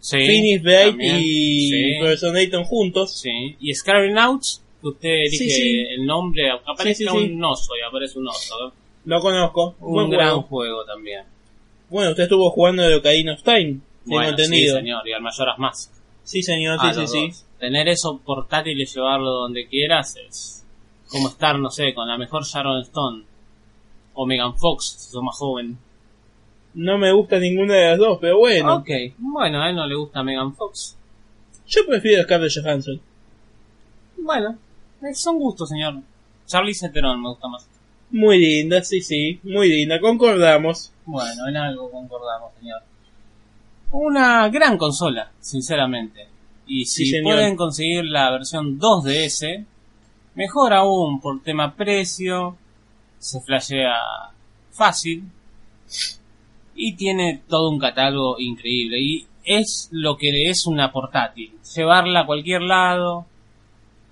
Sí, 0.00 0.16
Phoenix 0.16 0.62
también. 0.62 1.16
y 1.20 1.70
Sí. 1.70 1.96
Profesor 2.00 2.34
Layton 2.34 2.64
juntos. 2.64 3.18
Sí, 3.18 3.56
y 3.60 3.74
Scrabble 3.74 4.12
Nauts, 4.12 4.62
que 4.80 4.88
usted 4.88 5.08
elige 5.08 5.50
Sí, 5.50 5.80
el 5.90 6.06
nombre, 6.06 6.50
aparece 6.50 7.10
un 7.10 7.42
oso 7.44 7.72
y 7.76 7.86
aparece 7.86 8.18
un 8.18 8.28
oso. 8.28 8.72
Lo 9.04 9.20
conozco. 9.20 9.76
Un 9.80 9.92
Buen 9.92 10.10
gran 10.10 10.28
juego. 10.30 10.42
juego 10.48 10.84
también. 10.84 11.24
Bueno, 11.90 12.10
usted 12.10 12.24
estuvo 12.24 12.50
jugando 12.50 12.82
de 12.82 12.96
Ocarina 12.96 13.34
of 13.34 13.42
Time. 13.42 13.64
Tengo 13.64 13.80
Bueno, 14.04 14.30
entendido. 14.30 14.74
sí, 14.76 14.80
señor, 14.80 15.08
y 15.08 15.12
al 15.12 15.22
Mayoras 15.22 15.58
Mask. 15.58 15.92
Sí, 16.22 16.42
señor, 16.42 16.78
Ah, 16.80 16.92
sí, 16.92 17.06
sí, 17.06 17.30
sí. 17.32 17.44
Tener 17.58 17.88
eso 17.88 18.20
portátil 18.24 18.78
y 18.80 18.84
llevarlo 18.84 19.30
donde 19.30 19.66
quieras 19.66 20.16
es 20.16 20.66
como 21.10 21.28
estar, 21.28 21.58
no 21.58 21.70
sé, 21.70 21.94
con 21.94 22.06
la 22.06 22.18
mejor 22.18 22.44
Sharon 22.44 22.82
Stone. 22.82 23.24
O 24.14 24.26
Megan 24.26 24.56
Fox, 24.58 24.96
si 24.98 25.10
sos 25.12 25.22
más 25.22 25.36
joven. 25.36 25.78
No 26.74 26.98
me 26.98 27.12
gusta 27.12 27.38
ninguna 27.38 27.74
de 27.74 27.88
las 27.90 27.98
dos, 27.98 28.18
pero 28.20 28.38
bueno. 28.38 28.76
Ok, 28.76 28.88
bueno, 29.16 29.62
a 29.62 29.70
él 29.70 29.76
no 29.76 29.86
le 29.86 29.94
gusta 29.94 30.22
Megan 30.22 30.54
Fox. 30.54 30.96
Yo 31.66 31.86
prefiero 31.86 32.22
Scarlett 32.24 32.52
Johansson. 32.54 33.00
Bueno, 34.18 34.58
eh, 35.02 35.14
son 35.14 35.38
gustos, 35.38 35.68
señor. 35.70 35.94
Charlize 36.46 36.88
Theron 36.90 37.20
me 37.22 37.28
gusta 37.28 37.48
más. 37.48 37.66
Muy 38.10 38.38
linda, 38.38 38.82
sí, 38.82 39.02
sí, 39.02 39.38
muy 39.42 39.68
linda, 39.68 40.00
concordamos. 40.00 40.92
Bueno, 41.04 41.48
en 41.48 41.56
algo 41.56 41.90
concordamos, 41.90 42.52
señor. 42.58 42.82
Una 43.90 44.48
gran 44.48 44.78
consola, 44.78 45.30
sinceramente. 45.40 46.26
Y 46.66 46.84
si 46.84 47.06
Sí, 47.06 47.22
pueden 47.22 47.56
conseguir 47.56 48.04
la 48.04 48.30
versión 48.30 48.78
2DS, 48.78 49.64
mejor 50.34 50.72
aún 50.74 51.20
por 51.20 51.42
tema 51.42 51.74
precio, 51.74 52.56
se 53.18 53.40
flashea 53.40 53.94
fácil 54.70 55.24
y 56.74 56.94
tiene 56.94 57.42
todo 57.48 57.70
un 57.70 57.78
catálogo 57.78 58.36
increíble. 58.38 59.00
Y 59.00 59.26
es 59.44 59.88
lo 59.90 60.16
que 60.16 60.50
es 60.50 60.66
una 60.66 60.92
portátil. 60.92 61.52
Llevarla 61.74 62.20
a 62.20 62.26
cualquier 62.26 62.62
lado 62.62 63.26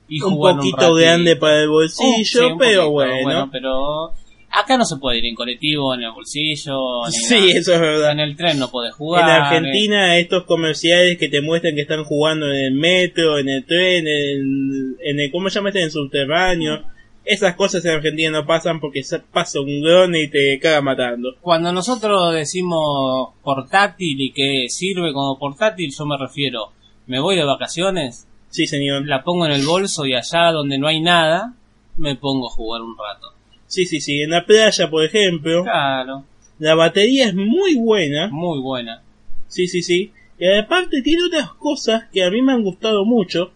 y 0.09 0.23
Un 0.23 0.39
poquito 0.39 0.95
grande 0.95 1.37
para 1.37 1.63
el 1.63 1.69
Uh, 1.69 1.73
bolsillo, 1.73 2.25
sí, 2.25 2.39
un 2.39 2.59
pero 2.59 2.91
poquito, 2.91 3.23
bueno. 3.25 3.49
pero 3.51 4.13
acá 4.51 4.79
no 4.79 4.85
se 4.85 4.97
puede 4.97 5.19
ir 5.19 5.27
en 5.27 5.35
colectivo, 5.35 5.95
en 5.95 6.03
el 6.05 6.13
bolsillo, 6.13 7.03
Sí, 7.11 7.51
eso 7.51 7.75
es 7.75 7.81
verdad. 7.81 8.13
En 8.13 8.21
el 8.21 8.37
tren 8.37 8.59
no 8.59 8.71
podés 8.71 8.95
jugar. 8.95 9.23
En 9.25 9.29
Argentina, 9.31 10.17
estos 10.17 10.45
comerciales 10.45 11.19
que 11.19 11.29
te 11.29 11.41
muestran 11.43 11.75
que 11.75 11.83
están 11.83 12.05
jugando 12.05 12.47
en 12.53 12.57
el 12.67 12.73
metro, 12.75 13.39
en 13.39 13.49
el 13.49 13.65
tren, 13.67 14.07
en 14.07 14.15
el, 14.15 14.97
en 15.05 15.21
el 15.21 15.31
¿cómo 15.33 15.51
se 15.51 15.57
llama 15.57 15.69
este? 15.71 15.81
En 15.81 15.87
el 15.87 15.91
subterráneo. 15.91 16.83
Esas 17.29 17.57
cosas 17.57 17.85
en 17.85 17.91
Argentina 17.91 18.31
no 18.31 18.47
pasan 18.47 18.79
porque 18.79 19.03
se 19.03 19.19
pasa 19.19 19.61
un 19.61 19.81
dron 19.83 20.15
y 20.15 20.29
te 20.29 20.61
caga 20.61 20.81
matando. 20.81 21.35
Cuando 21.41 21.73
nosotros 21.73 22.33
decimos 22.33 23.31
portátil 23.43 24.21
y 24.21 24.31
que 24.33 24.69
sirve 24.69 25.13
como 25.13 25.37
portátil, 25.37 25.93
yo 25.93 26.07
me 26.07 26.17
refiero, 26.17 26.71
me 27.09 27.19
voy 27.19 27.35
de 27.35 27.45
vacaciones, 27.45 28.29
Sí, 28.57 28.67
señor. 28.67 29.07
la 29.07 29.23
pongo 29.23 29.45
en 29.47 29.53
el 29.53 29.67
bolso 29.67 30.07
y 30.07 30.15
allá 30.15 30.51
donde 30.53 30.79
no 30.79 30.87
hay 30.87 31.01
nada, 31.01 31.55
me 31.99 32.17
pongo 32.17 32.49
a 32.49 32.51
jugar 32.55 32.81
un 32.83 32.97
rato. 32.97 33.33
Sí, 33.67 33.85
sí, 33.85 34.01
sí. 34.01 34.23
En 34.23 34.31
la 34.31 34.47
playa, 34.47 34.89
por 34.89 35.05
ejemplo, 35.05 35.63
Claro, 35.65 36.25
la 36.59 36.75
batería 36.75 37.27
es 37.27 37.35
muy 37.35 37.75
buena. 37.75 38.29
muy 38.29 38.61
buena. 38.61 39.03
Sí, 39.49 39.67
sí, 39.69 39.83
sí. 39.83 40.11
Y 40.39 40.47
aparte 40.59 41.03
tiene 41.03 41.25
otras 41.25 41.53
cosas 41.53 42.05
que 42.13 42.25
a 42.25 42.31
mí 42.31 42.41
me 42.43 42.53
han 42.53 42.63
gustado 42.63 43.05
mucho. 43.05 43.53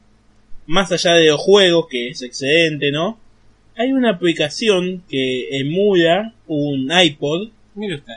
Más 0.67 0.93
allá 0.93 1.15
de 1.15 1.29
los 1.29 1.41
juegos, 1.41 1.87
que 1.91 2.09
es 2.11 2.23
excelente, 2.23 2.91
¿no? 2.93 3.19
Hay 3.77 3.93
una 3.93 4.11
aplicación 4.11 5.03
que 5.09 5.49
emula 5.61 6.35
un 6.47 6.91
iPod 6.93 7.49
Mire 7.75 7.95
usted. 7.97 8.15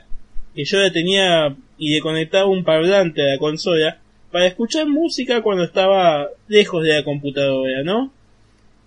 que 0.54 0.66
yo 0.66 0.80
la 0.80 0.92
tenía 0.92 1.56
y 1.78 1.94
le 1.94 2.02
conectaba 2.02 2.46
un 2.50 2.64
parlante 2.66 3.22
a 3.22 3.34
la 3.34 3.38
consola 3.38 4.00
para 4.34 4.48
escuchar 4.48 4.88
música 4.88 5.44
cuando 5.44 5.64
estaba 5.64 6.28
lejos 6.48 6.84
de 6.84 6.90
la 6.96 7.04
computadora, 7.04 7.84
¿no? 7.84 8.12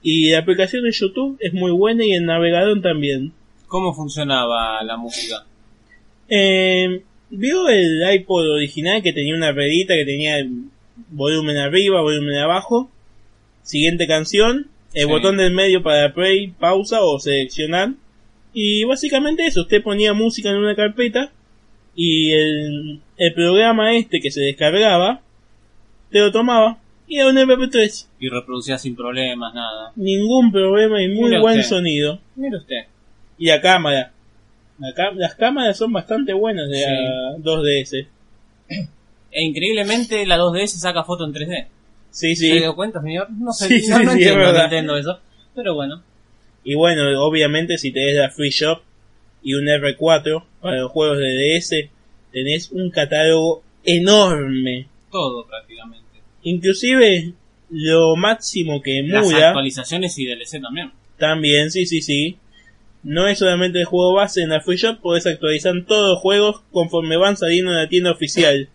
Y 0.02 0.30
la 0.30 0.40
aplicación 0.40 0.82
de 0.82 0.90
YouTube 0.90 1.36
es 1.40 1.54
muy 1.54 1.70
buena 1.70 2.04
y 2.04 2.12
el 2.12 2.26
navegador 2.26 2.82
también. 2.82 3.32
¿Cómo 3.68 3.94
funcionaba 3.94 4.82
la 4.82 4.96
música? 4.96 5.46
Eh, 6.28 7.00
¿Vio 7.30 7.68
el 7.68 8.02
iPod 8.14 8.50
original 8.56 9.02
que 9.02 9.12
tenía 9.12 9.36
una 9.36 9.52
ruedita 9.52 9.94
que 9.94 10.04
tenía 10.04 10.38
el 10.38 10.50
volumen 11.10 11.56
arriba, 11.58 12.00
volumen 12.02 12.36
abajo? 12.38 12.90
Siguiente 13.62 14.08
canción, 14.08 14.68
el 14.94 15.02
Sí. 15.06 15.08
botón 15.08 15.36
del 15.36 15.52
medio 15.54 15.80
para 15.82 16.12
play, 16.12 16.48
pausa 16.48 17.02
o 17.04 17.20
seleccionar. 17.20 17.90
Y 18.52 18.82
básicamente 18.84 19.46
eso, 19.46 19.60
usted 19.62 19.80
ponía 19.82 20.12
música 20.12 20.50
en 20.50 20.56
una 20.56 20.74
carpeta 20.74 21.30
y 21.94 22.32
el, 22.32 23.00
el 23.16 23.32
programa 23.34 23.94
este 23.94 24.20
que 24.20 24.32
se 24.32 24.40
descargaba 24.40 25.22
te 26.10 26.20
lo 26.20 26.30
tomaba 26.32 26.78
y 27.08 27.18
era 27.18 27.28
un 27.28 27.36
MP3. 27.36 28.06
Y 28.20 28.28
reproducía 28.28 28.78
sin 28.78 28.96
problemas, 28.96 29.54
nada. 29.54 29.92
Ningún 29.96 30.50
problema 30.52 31.02
y 31.02 31.08
muy 31.08 31.38
buen 31.38 31.58
usted. 31.60 31.68
sonido. 31.76 32.18
Mire 32.34 32.56
usted. 32.56 32.84
Y 33.38 33.46
la 33.46 33.60
cámara. 33.60 34.12
La 34.78 34.92
las 35.14 35.34
cámaras 35.36 35.76
son 35.78 35.92
bastante 35.92 36.32
buenas 36.32 36.68
de 36.68 36.76
Sí. 36.76 36.84
la 36.84 37.36
2DS. 37.38 38.06
E 39.38 39.42
increíblemente 39.44 40.24
la 40.24 40.38
2DS 40.38 40.78
saca 40.78 41.04
foto 41.04 41.26
en 41.26 41.32
3D. 41.34 41.66
Sí, 42.10 42.34
¿Se 42.36 42.46
sí. 42.46 42.58
dio 42.58 42.74
cuenta, 42.74 43.02
señor? 43.02 43.28
No 43.30 43.52
sé, 43.52 43.68
Sí, 43.80 43.86
no, 43.88 43.98
sí, 43.98 44.04
no 44.04 44.12
entiendo. 44.12 44.52
Nintendo 44.52 44.96
eso. 44.96 45.20
Pero 45.54 45.74
bueno, 45.74 46.02
Y 46.64 46.74
bueno, 46.74 47.02
obviamente 47.22 47.76
si 47.76 47.92
tenés 47.92 48.16
la 48.16 48.30
Free 48.30 48.48
Shop 48.50 48.80
y 49.42 49.54
un 49.54 49.66
R4 49.66 50.42
para 50.62 50.78
los 50.78 50.90
juegos 50.90 51.18
de 51.18 51.54
DS, 51.58 51.90
tenés 52.32 52.70
un 52.72 52.90
catálogo 52.90 53.62
enorme. 53.84 54.86
Todo 55.16 55.46
prácticamente. 55.46 56.20
Inclusive 56.42 57.32
lo 57.70 58.16
máximo 58.16 58.82
que 58.82 59.02
Las 59.02 59.32
actualizaciones 59.32 60.18
y 60.18 60.26
DLC 60.26 60.60
también. 60.60 60.92
también, 61.16 61.70
sí, 61.70 61.86
sí, 61.86 62.02
sí. 62.02 62.36
No 63.02 63.26
es 63.28 63.38
solamente 63.38 63.80
el 63.80 63.86
juego 63.86 64.14
base 64.14 64.42
en 64.42 64.50
la 64.50 64.60
Free 64.60 64.76
Shop, 64.76 65.00
podés 65.00 65.26
actualizar 65.26 65.72
todos 65.86 66.10
los 66.10 66.18
juegos 66.20 66.62
conforme 66.70 67.16
van 67.16 67.36
saliendo 67.36 67.70
en 67.70 67.78
la 67.78 67.88
tienda 67.88 68.10
oficial. 68.10 68.68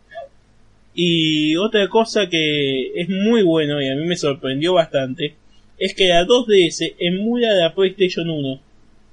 Y 0.93 1.55
otra 1.57 1.87
cosa 1.89 2.27
que 2.27 2.91
es 2.95 3.07
muy 3.09 3.43
bueno 3.43 3.81
y 3.81 3.87
a 3.87 3.95
mí 3.95 4.05
me 4.05 4.17
sorprendió 4.17 4.73
bastante 4.73 5.35
es 5.77 5.93
que 5.93 6.07
la 6.07 6.25
2DS 6.25 6.95
emula 6.99 7.53
la 7.53 7.73
PlayStation 7.73 8.29
1. 8.29 8.61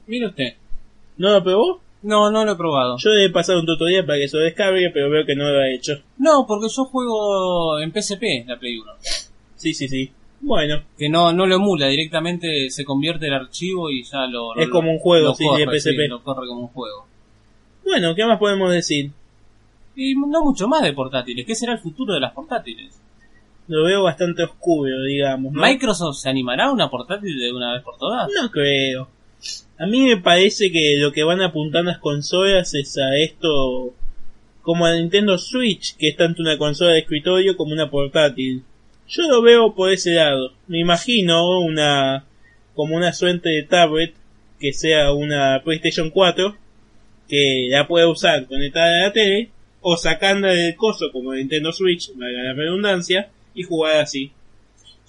Mire 0.07 0.27
usted. 0.27 0.55
¿No 1.17 1.33
lo 1.33 1.43
probó? 1.43 1.81
No, 2.03 2.31
no 2.31 2.45
lo 2.45 2.53
he 2.53 2.57
probado. 2.57 2.97
Yo 2.99 3.11
he 3.13 3.29
pasado 3.31 3.59
un 3.61 3.67
tutorial 3.67 4.07
para 4.07 4.19
que 4.19 4.29
se 4.29 4.37
lo 4.37 4.43
descargue, 4.45 4.91
pero 4.91 5.11
veo 5.11 5.27
que 5.27 5.35
no 5.35 5.51
lo 5.51 5.59
ha 5.61 5.69
hecho. 5.69 5.95
No, 6.19 6.47
porque 6.47 6.69
yo 6.69 6.85
juego 6.85 7.81
en 7.81 7.93
PSP, 7.93 8.45
la 8.47 8.57
Play 8.59 8.79
1. 8.79 8.93
Sí, 9.57 9.75
sí, 9.75 9.89
sí. 9.89 10.13
Bueno, 10.41 10.81
Que 10.97 11.09
no, 11.09 11.33
no 11.33 11.47
lo 11.47 11.57
emula, 11.57 11.89
directamente 11.89 12.71
se 12.71 12.85
convierte 12.85 13.27
el 13.27 13.35
archivo 13.35 13.91
y 13.91 14.05
ya 14.05 14.27
lo... 14.27 14.55
Es 14.57 14.69
lo- 14.69 14.73
como 14.73 14.93
un 14.93 14.99
juego, 15.01 15.35
sí, 15.35 15.45
corre, 15.45 15.65
de 15.67 15.81
PSP. 15.81 16.09
lo 16.09 16.23
corre 16.23 16.47
como 16.47 16.61
un 16.61 16.69
juego. 16.69 17.07
bueno, 17.85 18.15
¿qué 18.15 18.25
más 18.25 18.39
podemos 18.39 18.71
decir? 18.71 19.11
Y 19.97 20.15
no 20.15 20.45
mucho 20.45 20.69
más 20.69 20.83
de 20.83 20.93
portátiles. 20.93 21.45
¿Qué 21.45 21.57
será 21.57 21.73
el 21.73 21.81
futuro 21.81 22.15
de 22.15 22.21
las 22.21 22.33
portátiles? 22.33 23.01
Lo 23.67 23.83
veo 23.83 24.05
bastante 24.05 24.45
oscuro, 24.45 25.03
digamos. 25.03 25.53
¿no? 25.53 25.61
¿Microsoft 25.61 26.19
se 26.19 26.29
animará 26.29 26.67
a 26.67 26.71
una 26.73 26.89
portátil 26.89 27.37
de 27.37 27.53
una 27.53 27.73
vez 27.73 27.83
por 27.83 27.99
todas? 27.99 28.29
No 28.41 28.49
creo. 28.53 29.09
A 29.79 29.87
mí 29.87 30.01
me 30.01 30.17
parece 30.17 30.73
que 30.73 30.97
lo 30.99 31.13
que 31.13 31.25
van 31.25 31.41
apuntando 31.41 31.91
las 31.91 32.01
consolas 32.01 32.75
es 32.75 32.99
a 32.99 33.17
esto 33.17 33.95
como 34.63 34.87
a 34.87 34.95
Nintendo 34.95 35.39
Switch, 35.39 35.97
que 35.97 36.09
es 36.09 36.17
tanto 36.17 36.43
una 36.43 36.59
consola 36.59 36.93
de 36.93 37.01
escritorio 37.01 37.57
como 37.57 37.73
una 37.73 37.91
portátil. 37.91 38.65
Yo 39.09 39.29
lo 39.29 39.41
veo 39.41 39.75
por 39.75 39.93
ese 39.93 40.13
lado. 40.15 40.53
Me 40.67 40.81
imagino 40.81 41.61
una 41.61 42.25
como 42.75 42.97
una 42.97 43.13
suerte 43.13 43.49
de 43.49 43.63
tablet 43.63 44.15
que 44.61 44.73
sea 44.73 45.13
una 45.13 45.63
PlayStation 45.65 46.11
4 46.11 46.57
que 47.29 47.69
la 47.71 47.87
pueda 47.87 48.09
usar 48.09 48.47
conectada 48.47 49.01
a 49.01 49.07
la 49.07 49.13
tele 49.13 49.51
o 49.81 49.97
sacando 49.97 50.49
del 50.49 50.75
coso 50.77 51.11
como 51.13 51.35
Nintendo 51.35 51.73
Switch, 51.73 52.11
valga 52.17 52.43
la 52.43 52.53
redundancia, 52.53 53.31
y 53.55 53.63
jugar 53.63 53.97
así. 53.97 54.33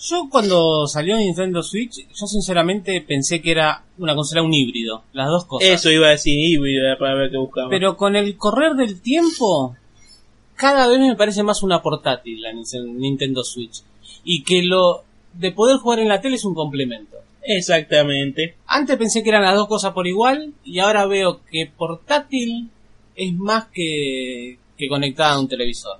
Yo 0.01 0.29
cuando 0.29 0.87
salió 0.87 1.17
Nintendo 1.17 1.61
Switch, 1.61 2.07
yo 2.07 2.25
sinceramente 2.25 3.01
pensé 3.01 3.41
que 3.41 3.51
era 3.51 3.83
una 3.97 4.15
consola 4.15 4.41
un 4.43 4.53
híbrido, 4.53 5.03
las 5.11 5.27
dos 5.27 5.45
cosas. 5.45 5.69
Eso 5.69 5.91
iba 5.91 6.07
a 6.07 6.11
decir 6.11 6.33
híbrido 6.39 6.87
la 6.87 6.97
palabra 6.97 7.29
que 7.29 7.37
buscaba. 7.37 7.69
Pero 7.69 7.97
con 7.97 8.15
el 8.15 8.37
correr 8.37 8.75
del 8.75 9.01
tiempo, 9.01 9.75
cada 10.55 10.87
vez 10.87 10.99
me 10.99 11.15
parece 11.15 11.43
más 11.43 11.63
una 11.63 11.81
portátil 11.81 12.41
la 12.41 12.51
Nin- 12.53 12.93
Nintendo 12.95 13.43
Switch. 13.43 13.81
Y 14.23 14.43
que 14.43 14.63
lo 14.63 15.03
de 15.33 15.51
poder 15.51 15.77
jugar 15.77 15.99
en 15.99 16.07
la 16.07 16.21
tele 16.21 16.37
es 16.37 16.45
un 16.45 16.55
complemento. 16.55 17.17
Exactamente. 17.43 18.55
Antes 18.67 18.95
pensé 18.97 19.21
que 19.21 19.29
eran 19.29 19.43
las 19.43 19.55
dos 19.55 19.67
cosas 19.67 19.91
por 19.93 20.07
igual 20.07 20.53
y 20.63 20.79
ahora 20.79 21.05
veo 21.07 21.41
que 21.51 21.65
portátil 21.77 22.69
es 23.15 23.33
más 23.33 23.65
que, 23.73 24.57
que 24.77 24.87
conectada 24.87 25.33
a 25.33 25.39
un 25.39 25.47
televisor. 25.49 25.97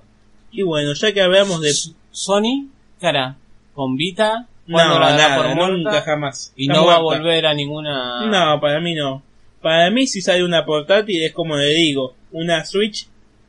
Y 0.52 0.62
bueno, 0.62 0.94
ya 0.94 1.12
que 1.12 1.20
hablamos 1.20 1.60
de... 1.60 1.72
Sony, 2.12 2.66
cara, 3.00 3.36
con 3.74 3.96
Vita, 3.96 4.46
No, 4.66 4.74
¿cuándo 4.76 4.98
la 4.98 5.16
nada, 5.16 5.36
por 5.36 5.54
muerta? 5.54 5.68
nunca 5.76 6.02
jamás. 6.02 6.52
Y 6.56 6.68
no 6.68 6.86
va 6.86 6.96
a 6.96 7.00
volver 7.00 7.46
a 7.46 7.54
ninguna... 7.54 8.26
No, 8.26 8.60
para 8.60 8.80
mí 8.80 8.94
no. 8.94 9.22
Para 9.62 9.90
mí 9.90 10.06
si 10.06 10.20
sale 10.22 10.42
una 10.44 10.64
portátil 10.64 11.22
es 11.22 11.32
como 11.32 11.56
le 11.56 11.68
digo, 11.74 12.14
una 12.32 12.64
Switch, 12.64 13.06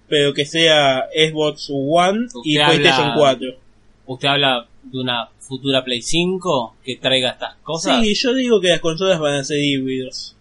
pero 0.07 0.33
que 0.33 0.45
sea 0.45 1.05
Xbox 1.13 1.69
One 1.71 2.27
y 2.43 2.57
Usted 2.59 2.65
PlayStation 2.65 3.09
habla- 3.11 3.15
4. 3.17 3.47
¿Usted 4.07 4.27
habla 4.27 4.67
de 4.83 4.99
una 4.99 5.29
futura 5.39 5.83
Play 5.83 6.01
5 6.01 6.75
que 6.83 6.97
traiga 6.97 7.29
estas 7.31 7.55
cosas? 7.63 8.01
Sí, 8.03 8.13
yo 8.15 8.33
digo 8.33 8.59
que 8.59 8.69
las 8.69 8.79
consolas 8.81 9.19
van 9.19 9.35
a 9.35 9.43
ser 9.43 9.59
híbridos. 9.59 10.35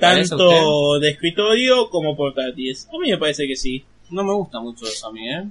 Tanto 0.00 0.98
de 1.00 1.10
escritorio 1.10 1.88
como 1.90 2.16
portátiles. 2.16 2.88
A 2.94 2.98
mí 2.98 3.10
me 3.10 3.18
parece 3.18 3.46
que 3.46 3.56
sí. 3.56 3.84
No 4.10 4.22
me 4.24 4.32
gusta 4.34 4.60
mucho 4.60 4.86
eso 4.86 5.08
a 5.08 5.12
mí, 5.12 5.28
¿eh? 5.28 5.44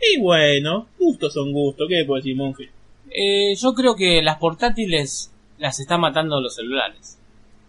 Y 0.00 0.20
bueno, 0.20 0.88
gustos 0.98 1.32
son 1.32 1.52
gustos. 1.52 1.88
¿Qué 1.88 2.04
puedo 2.04 2.20
decir, 2.20 2.36
monje? 2.36 2.70
Eh, 3.10 3.54
Yo 3.60 3.74
creo 3.74 3.94
que 3.96 4.22
las 4.22 4.38
portátiles 4.38 5.32
las 5.58 5.80
está 5.80 5.98
matando 5.98 6.40
los 6.40 6.54
celulares. 6.54 7.18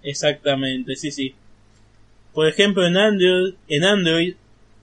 Exactamente, 0.03 0.95
sí, 0.95 1.11
sí. 1.11 1.34
Por 2.34 2.47
ejemplo, 2.47 2.86
en 2.86 2.97
Android, 2.97 3.53
en 3.67 3.84
Android, 3.84 4.36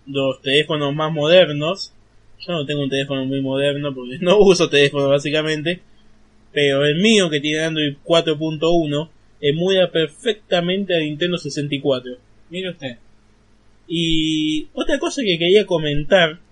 los 0.07 0.41
teléfonos 0.41 0.95
más 0.95 1.13
modernos, 1.13 1.93
yo 2.41 2.53
no 2.55 2.67
tengo 2.67 2.83
un 2.83 2.91
teléfono 2.91 3.25
muy 3.25 3.41
moderno 3.41 3.95
porque 3.95 4.19
no 4.21 4.39
uso 4.41 4.69
teléfono 4.69 5.09
básicamente, 5.09 5.81
pero 6.53 6.85
el 6.85 6.97
mío 6.97 7.31
que 7.31 7.41
tiene 7.41 7.65
Android 7.65 7.97
4.1 8.05 9.09
emula 9.41 9.91
perfectamente 9.91 10.97
a 10.97 11.01
Nintendo 11.01 11.37
64. 11.39 12.17
Mire 12.51 12.71
usted. 12.71 12.97
Y 13.87 14.69
otra 14.73 14.99
cosa 14.99 15.23
que 15.23 15.39
quería 15.39 15.67
comentar, 15.67 16.39
¿Y 16.39 16.52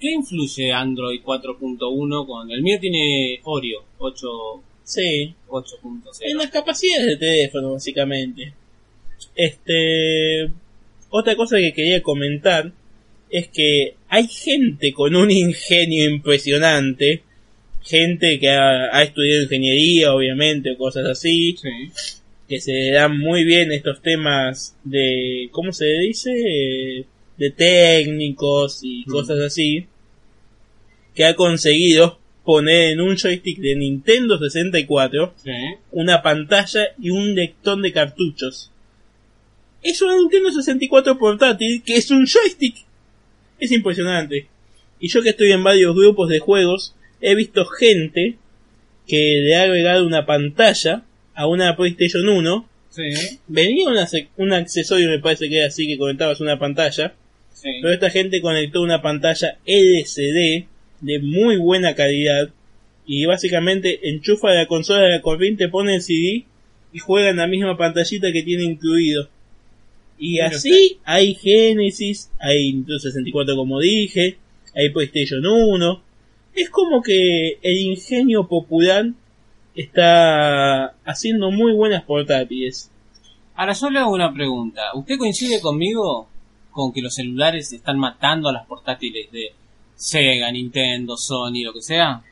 ¿Qué 0.00 0.10
influye 0.12 0.72
Android 0.72 1.20
4.1 1.22 2.26
con 2.26 2.50
el 2.50 2.62
mío 2.62 2.78
tiene 2.80 3.40
Oreo 3.44 3.84
8 3.98 4.26
sí, 4.84 5.34
8.0? 5.48 6.02
en 6.20 6.36
las 6.36 6.50
capacidades 6.50 7.06
del 7.06 7.18
teléfono 7.18 7.72
básicamente. 7.72 8.52
Este, 9.34 10.50
otra 11.10 11.34
cosa 11.36 11.58
que 11.58 11.72
quería 11.72 12.02
comentar 12.02 12.72
es 13.30 13.48
que 13.48 13.94
hay 14.08 14.26
gente 14.28 14.92
con 14.92 15.14
un 15.16 15.30
ingenio 15.30 16.08
impresionante, 16.08 17.22
gente 17.82 18.38
que 18.38 18.48
ha, 18.50 18.96
ha 18.96 19.02
estudiado 19.02 19.42
ingeniería 19.42 20.14
obviamente 20.14 20.72
o 20.72 20.78
cosas 20.78 21.06
así, 21.06 21.56
Sí. 21.60 21.68
que 22.48 22.60
se 22.60 22.90
dan 22.92 23.18
muy 23.18 23.44
bien 23.44 23.72
estos 23.72 24.00
temas 24.02 24.76
de, 24.84 25.48
¿cómo 25.52 25.72
se 25.72 25.86
dice? 26.00 27.04
De 27.38 27.50
técnicos 27.50 28.80
y 28.82 29.04
cosas 29.04 29.38
así, 29.40 29.86
que 31.14 31.24
ha 31.24 31.34
conseguido 31.34 32.18
poner 32.44 32.92
en 32.92 33.00
un 33.00 33.16
joystick 33.16 33.58
de 33.58 33.76
Nintendo 33.76 34.38
64 34.38 35.34
Sí. 35.36 35.50
una 35.92 36.22
pantalla 36.22 36.88
y 36.98 37.10
un 37.10 37.34
lector 37.34 37.80
de 37.80 37.92
cartuchos. 37.92 38.70
Es 39.82 40.02
una 40.02 40.16
Nintendo 40.16 40.50
64 40.50 41.18
portátil 41.18 41.82
que 41.84 41.96
es 41.96 42.10
un 42.10 42.26
joystick. 42.26 42.76
Es 43.60 43.70
impresionante. 43.72 44.48
Y 45.00 45.08
yo 45.08 45.22
que 45.22 45.30
estoy 45.30 45.52
en 45.52 45.62
varios 45.62 45.94
grupos 45.94 46.28
de 46.28 46.38
juegos, 46.40 46.94
he 47.20 47.34
visto 47.34 47.64
gente 47.66 48.36
que 49.06 49.40
le 49.42 49.56
ha 49.56 49.62
agregado 49.62 50.06
una 50.06 50.26
pantalla 50.26 51.04
a 51.34 51.46
una 51.46 51.76
PlayStation 51.76 52.28
1. 52.28 52.68
Sí. 52.90 53.02
Venía 53.46 53.88
una 53.88 54.08
un 54.36 54.52
accesorio, 54.52 55.08
me 55.08 55.18
parece 55.20 55.48
que 55.48 55.58
era 55.58 55.68
así, 55.68 55.86
que 55.86 55.98
conectabas 55.98 56.40
una 56.40 56.58
pantalla. 56.58 57.14
Sí. 57.60 57.70
Pero 57.82 57.92
esta 57.92 58.10
gente 58.10 58.40
conectó 58.40 58.82
una 58.82 59.02
pantalla 59.02 59.58
LCD 59.66 60.66
de 61.00 61.18
muy 61.20 61.56
buena 61.56 61.94
calidad 61.94 62.50
y 63.04 63.26
básicamente 63.26 64.10
enchufa 64.10 64.52
la 64.52 64.66
consola 64.66 65.00
de 65.02 65.10
la 65.10 65.22
corriente, 65.22 65.68
pone 65.68 65.96
el 65.96 66.02
CD 66.02 66.44
y 66.92 66.98
juega 67.00 67.30
en 67.30 67.38
la 67.38 67.46
misma 67.46 67.76
pantallita 67.76 68.30
que 68.32 68.42
tiene 68.42 68.64
incluido. 68.64 69.28
Y 70.18 70.40
así 70.40 70.98
hay 71.04 71.34
Genesis, 71.34 72.30
hay 72.38 72.72
Nintendo 72.72 72.98
64 72.98 73.56
como 73.56 73.80
dije, 73.80 74.36
hay 74.74 74.90
PlayStation 74.90 75.44
1. 75.44 76.02
Es 76.54 76.70
como 76.70 77.02
que 77.02 77.58
el 77.62 77.78
ingenio 77.78 78.46
popular 78.46 79.06
está 79.74 80.94
haciendo 81.04 81.50
muy 81.50 81.72
buenas 81.72 82.04
portátiles. 82.04 82.90
Ahora 83.54 83.72
yo 83.72 83.90
le 83.90 83.98
hago 83.98 84.12
una 84.12 84.32
pregunta. 84.32 84.82
¿Usted 84.94 85.18
coincide 85.18 85.60
conmigo 85.60 86.28
con 86.78 86.92
que 86.92 87.02
los 87.02 87.12
celulares 87.16 87.72
están 87.72 87.98
matando 87.98 88.48
a 88.48 88.52
las 88.52 88.64
portátiles 88.66 89.32
de 89.32 89.52
Sega, 89.96 90.48
Nintendo, 90.52 91.16
Sony, 91.16 91.64
lo 91.64 91.72
que 91.72 91.82
sea? 91.82 92.22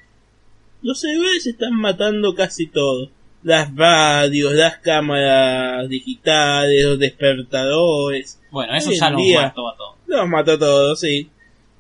Los 0.83 1.01
celulares 1.01 1.45
están 1.49 1.75
matando 1.75 2.33
casi 2.37 2.69
todo. 2.69 3.11
Las 3.43 3.75
radios, 3.75 4.53
las 4.53 4.77
cámaras 4.79 5.89
digitales, 5.89 6.85
los 6.85 6.97
despertadores. 6.97 8.41
Bueno, 8.53 8.73
eso 8.77 8.93
ya 8.93 9.09
en 9.09 9.13
lo 9.15 9.19
día- 9.19 9.43
mató 9.43 9.69
a 9.69 9.77
todo. 9.77 9.97
Los 10.07 10.29
mató 10.29 10.57
todos, 10.61 11.01
sí. 11.01 11.29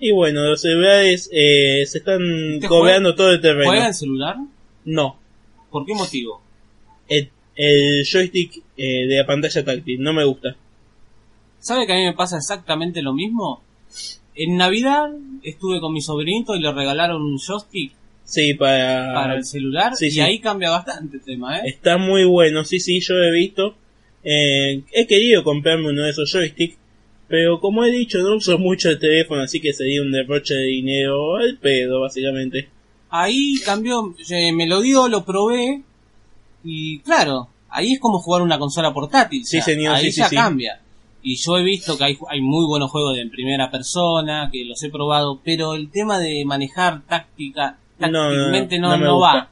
Y 0.00 0.10
bueno, 0.10 0.42
los 0.44 0.60
celulares 0.60 1.30
eh, 1.32 1.84
se 1.86 1.98
están 1.98 2.20
¿Usted 2.56 2.66
cobrando 2.68 3.14
todo 3.14 3.30
el 3.30 3.40
terreno. 3.40 3.66
¿Juega 3.70 3.86
en 3.86 3.94
celular? 3.94 4.36
No, 4.84 5.20
¿Por 5.70 5.86
qué 5.86 5.94
motivo? 5.94 6.42
el, 7.08 7.30
el 7.54 8.04
joystick 8.04 8.60
eh, 8.76 9.06
de 9.06 9.16
la 9.18 9.24
pantalla 9.24 9.64
táctil 9.64 10.02
no 10.02 10.12
me 10.12 10.24
gusta. 10.24 10.56
¿Sabe 11.66 11.84
que 11.84 11.94
a 11.94 11.96
mí 11.96 12.04
me 12.04 12.12
pasa 12.12 12.36
exactamente 12.36 13.02
lo 13.02 13.12
mismo? 13.12 13.60
En 14.36 14.56
Navidad 14.56 15.10
estuve 15.42 15.80
con 15.80 15.92
mi 15.92 16.00
sobrinito 16.00 16.54
y 16.54 16.60
le 16.60 16.72
regalaron 16.72 17.20
un 17.20 17.40
joystick 17.40 17.92
Sí, 18.22 18.54
para... 18.54 19.12
para 19.12 19.34
el 19.34 19.44
celular 19.44 19.96
sí, 19.96 20.06
y 20.06 20.10
sí. 20.12 20.20
ahí 20.20 20.38
cambia 20.38 20.70
bastante 20.70 21.16
el 21.16 21.24
tema, 21.24 21.58
¿eh? 21.58 21.62
Está 21.64 21.98
muy 21.98 22.24
bueno, 22.24 22.62
sí, 22.62 22.78
sí, 22.78 23.00
yo 23.00 23.16
he 23.16 23.32
visto. 23.32 23.74
Eh, 24.22 24.84
he 24.92 25.08
querido 25.08 25.42
comprarme 25.42 25.88
uno 25.88 26.02
de 26.02 26.10
esos 26.10 26.30
joysticks, 26.30 26.76
pero 27.26 27.58
como 27.58 27.84
he 27.84 27.90
dicho, 27.90 28.18
no 28.18 28.36
uso 28.36 28.58
mucho 28.58 28.88
el 28.88 29.00
teléfono, 29.00 29.42
así 29.42 29.60
que 29.60 29.72
sería 29.72 30.02
un 30.02 30.12
derroche 30.12 30.54
de 30.54 30.66
dinero 30.66 31.34
al 31.34 31.58
pedo, 31.58 32.02
básicamente. 32.02 32.68
Ahí 33.10 33.56
cambió, 33.64 34.14
eh, 34.30 34.52
me 34.52 34.68
lo 34.68 34.80
dio, 34.82 35.08
lo 35.08 35.24
probé 35.24 35.82
y 36.62 37.00
claro, 37.00 37.48
ahí 37.70 37.94
es 37.94 37.98
como 37.98 38.20
jugar 38.20 38.42
una 38.42 38.56
consola 38.56 38.94
portátil. 38.94 39.44
Sí, 39.44 39.56
ya, 39.56 39.64
señor, 39.64 39.96
Ahí 39.96 40.12
sí, 40.12 40.20
ya 40.20 40.28
sí. 40.28 40.36
cambia. 40.36 40.80
Y 41.28 41.34
yo 41.36 41.58
he 41.58 41.64
visto 41.64 41.98
que 41.98 42.04
hay, 42.04 42.18
hay 42.30 42.40
muy 42.40 42.64
buenos 42.66 42.88
juegos 42.90 43.16
de 43.16 43.22
en 43.22 43.30
primera 43.30 43.68
persona, 43.68 44.48
que 44.52 44.64
los 44.64 44.80
he 44.84 44.90
probado, 44.90 45.40
pero 45.44 45.74
el 45.74 45.90
tema 45.90 46.20
de 46.20 46.44
manejar 46.44 47.02
táctica, 47.06 47.78
No, 47.98 48.08
no, 48.08 48.22
tácticamente 48.28 48.78
no, 48.78 48.96
no 48.96 49.04
no 49.04 49.14
gusta. 49.16 49.34
va. 49.34 49.50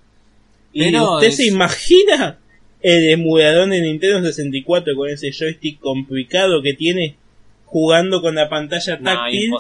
¿Y 0.72 0.96
usted 0.96 1.26
es- 1.28 1.36
se 1.36 1.46
imagina 1.48 2.38
el 2.80 3.08
emulador 3.08 3.68
de 3.70 3.80
Nintendo 3.80 4.22
64 4.22 4.94
con 4.94 5.08
ese 5.08 5.32
joystick 5.32 5.80
complicado 5.80 6.62
que 6.62 6.74
tiene 6.74 7.16
jugando 7.64 8.22
con 8.22 8.36
la 8.36 8.48
pantalla 8.48 8.96
No, 8.98 9.02
táctil 9.12 9.50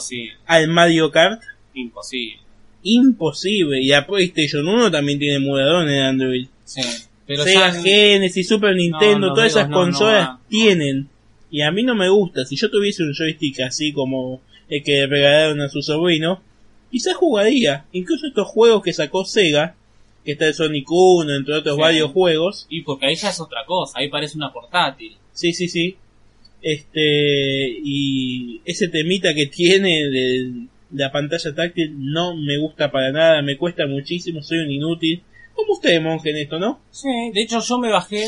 al 0.46 0.68
Mario 0.68 1.10
Kart? 1.10 1.42
imposible. 1.74 2.38
Imposible. 2.84 3.80
Y 3.82 3.88
la 3.88 4.06
PlayStation 4.06 4.68
1 4.68 4.90
también 4.90 5.18
tiene 5.18 5.36
emulador 5.36 5.88
en 5.88 5.98
Android. 6.00 6.46
Sí. 6.64 6.80
Pero 7.26 7.42
Sega 7.42 7.72
ya- 7.72 7.82
Genesis, 7.82 8.46
Super 8.46 8.76
Nintendo, 8.76 9.32
todas 9.34 9.50
esas 9.50 9.68
no, 9.68 9.78
no 9.78 9.84
consolas 9.86 10.28
tienen. 10.48 11.08
Y 11.54 11.62
a 11.62 11.70
mí 11.70 11.84
no 11.84 11.94
me 11.94 12.08
gusta. 12.08 12.44
Si 12.44 12.56
yo 12.56 12.68
tuviese 12.68 13.04
un 13.04 13.14
joystick 13.14 13.60
así 13.60 13.92
como 13.92 14.40
el 14.68 14.82
que 14.82 14.96
le 14.96 15.06
regalaron 15.06 15.60
a 15.60 15.68
su 15.68 15.82
sobrino, 15.82 16.42
quizás 16.90 17.14
jugaría. 17.14 17.84
Incluso 17.92 18.26
estos 18.26 18.48
juegos 18.48 18.82
que 18.82 18.92
sacó 18.92 19.24
Sega, 19.24 19.76
que 20.24 20.32
está 20.32 20.48
el 20.48 20.54
Sonic 20.54 20.90
1, 20.90 21.32
entre 21.32 21.54
otros 21.54 21.76
Sí. 21.76 21.80
varios 21.80 22.10
juegos. 22.10 22.66
Y 22.68 22.82
porque 22.82 23.06
ahí 23.06 23.14
ya 23.14 23.28
es 23.28 23.38
otra 23.40 23.64
cosa, 23.66 24.00
ahí 24.00 24.08
parece 24.08 24.36
una 24.36 24.52
portátil. 24.52 25.16
Sí, 25.32 25.52
sí, 25.52 25.68
sí. 25.68 25.96
Este, 26.60 27.68
y 27.84 28.60
ese 28.64 28.88
temita 28.88 29.32
que 29.32 29.46
tiene 29.46 30.08
de 30.08 30.66
la 30.92 31.12
pantalla 31.12 31.54
táctil 31.54 31.92
no 32.12 32.34
me 32.34 32.58
gusta 32.58 32.90
para 32.90 33.12
nada, 33.12 33.42
me 33.42 33.56
cuesta 33.56 33.86
muchísimo, 33.86 34.42
soy 34.42 34.58
un 34.58 34.72
inútil. 34.72 35.22
Como 35.54 35.74
usted, 35.74 36.00
monje, 36.02 36.30
en 36.30 36.38
esto, 36.38 36.58
¿no? 36.58 36.80
Sí, 36.90 37.08
de 37.32 37.42
hecho 37.42 37.60
yo 37.60 37.78
me 37.78 37.90
bajé 37.90 38.24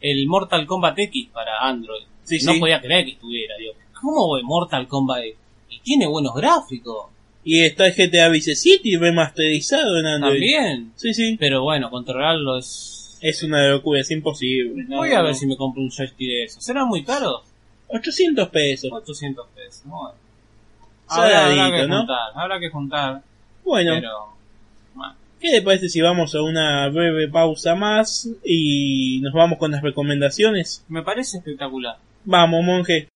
el 0.00 0.26
Mortal 0.28 0.64
Kombat 0.64 0.96
X 0.98 1.28
para 1.32 1.58
Android. 1.62 2.04
Sí, 2.28 2.44
no 2.44 2.52
sí. 2.52 2.60
podía 2.60 2.80
creer 2.80 3.04
que 3.06 3.12
estuviera, 3.12 3.54
digo. 3.58 3.72
¿Cómo 4.00 4.34
ve 4.34 4.42
Mortal 4.42 4.86
Kombat? 4.86 5.24
Y 5.70 5.80
tiene 5.80 6.06
buenos 6.06 6.34
gráficos. 6.34 7.06
Y 7.44 7.60
está 7.60 7.86
el 7.86 7.94
GTA 7.94 8.28
Vice 8.28 8.54
City 8.54 8.96
remasterizado 8.96 9.98
en 9.98 10.06
Android. 10.06 10.32
También. 10.34 10.92
Sí, 10.96 11.14
sí. 11.14 11.36
Pero 11.38 11.62
bueno, 11.62 11.90
controlarlo 11.90 12.58
es... 12.58 13.18
Es 13.20 13.42
una 13.42 13.66
locura, 13.68 14.00
es 14.00 14.10
imposible. 14.10 14.84
No, 14.86 14.98
Voy 14.98 15.10
a 15.12 15.22
ver 15.22 15.34
si 15.34 15.46
me 15.46 15.56
compro 15.56 15.82
un 15.82 15.90
joystick 15.90 16.28
de 16.28 16.44
eso. 16.44 16.60
¿Será 16.60 16.84
muy 16.84 17.02
caro? 17.02 17.42
800 17.88 18.48
pesos. 18.48 18.92
800 18.92 19.46
pesos. 19.56 19.82
Bueno. 19.86 20.14
Habrá, 21.08 21.46
habrá 21.46 21.76
que 21.76 21.86
¿no? 21.88 21.98
juntar, 21.98 22.18
habrá 22.34 22.60
que 22.60 22.68
juntar. 22.68 23.22
Bueno, 23.64 23.92
Pero... 23.94 24.10
bueno. 24.94 25.14
¿qué 25.40 25.50
le 25.50 25.62
parece 25.62 25.88
si 25.88 26.00
vamos 26.00 26.34
a 26.34 26.42
una 26.42 26.88
breve 26.90 27.28
pausa 27.28 27.74
más 27.74 28.28
y 28.44 29.20
nos 29.22 29.32
vamos 29.32 29.58
con 29.58 29.70
las 29.70 29.82
recomendaciones? 29.82 30.84
Me 30.88 31.02
parece 31.02 31.38
espectacular. 31.38 31.96
Vamos, 32.30 32.62
monje. 32.62 33.08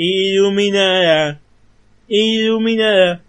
Iluminará, 0.00 1.40
iluminará, 2.06 3.20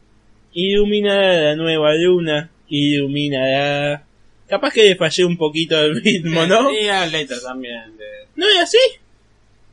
iluminará 0.54 1.34
la 1.42 1.56
nueva 1.56 1.96
luna, 1.96 2.52
iluminará. 2.68 4.06
Capaz 4.48 4.74
que 4.74 4.84
le 4.84 4.96
fallé 4.96 5.26
un 5.26 5.36
poquito 5.36 5.80
el 5.84 6.00
ritmo, 6.04 6.46
¿no? 6.46 6.70
Y 6.72 6.84
la 6.86 7.08
letra 7.08 7.38
también. 7.42 7.98
de- 7.98 8.28
¿No 8.36 8.46
es 8.48 8.60
así? 8.62 8.78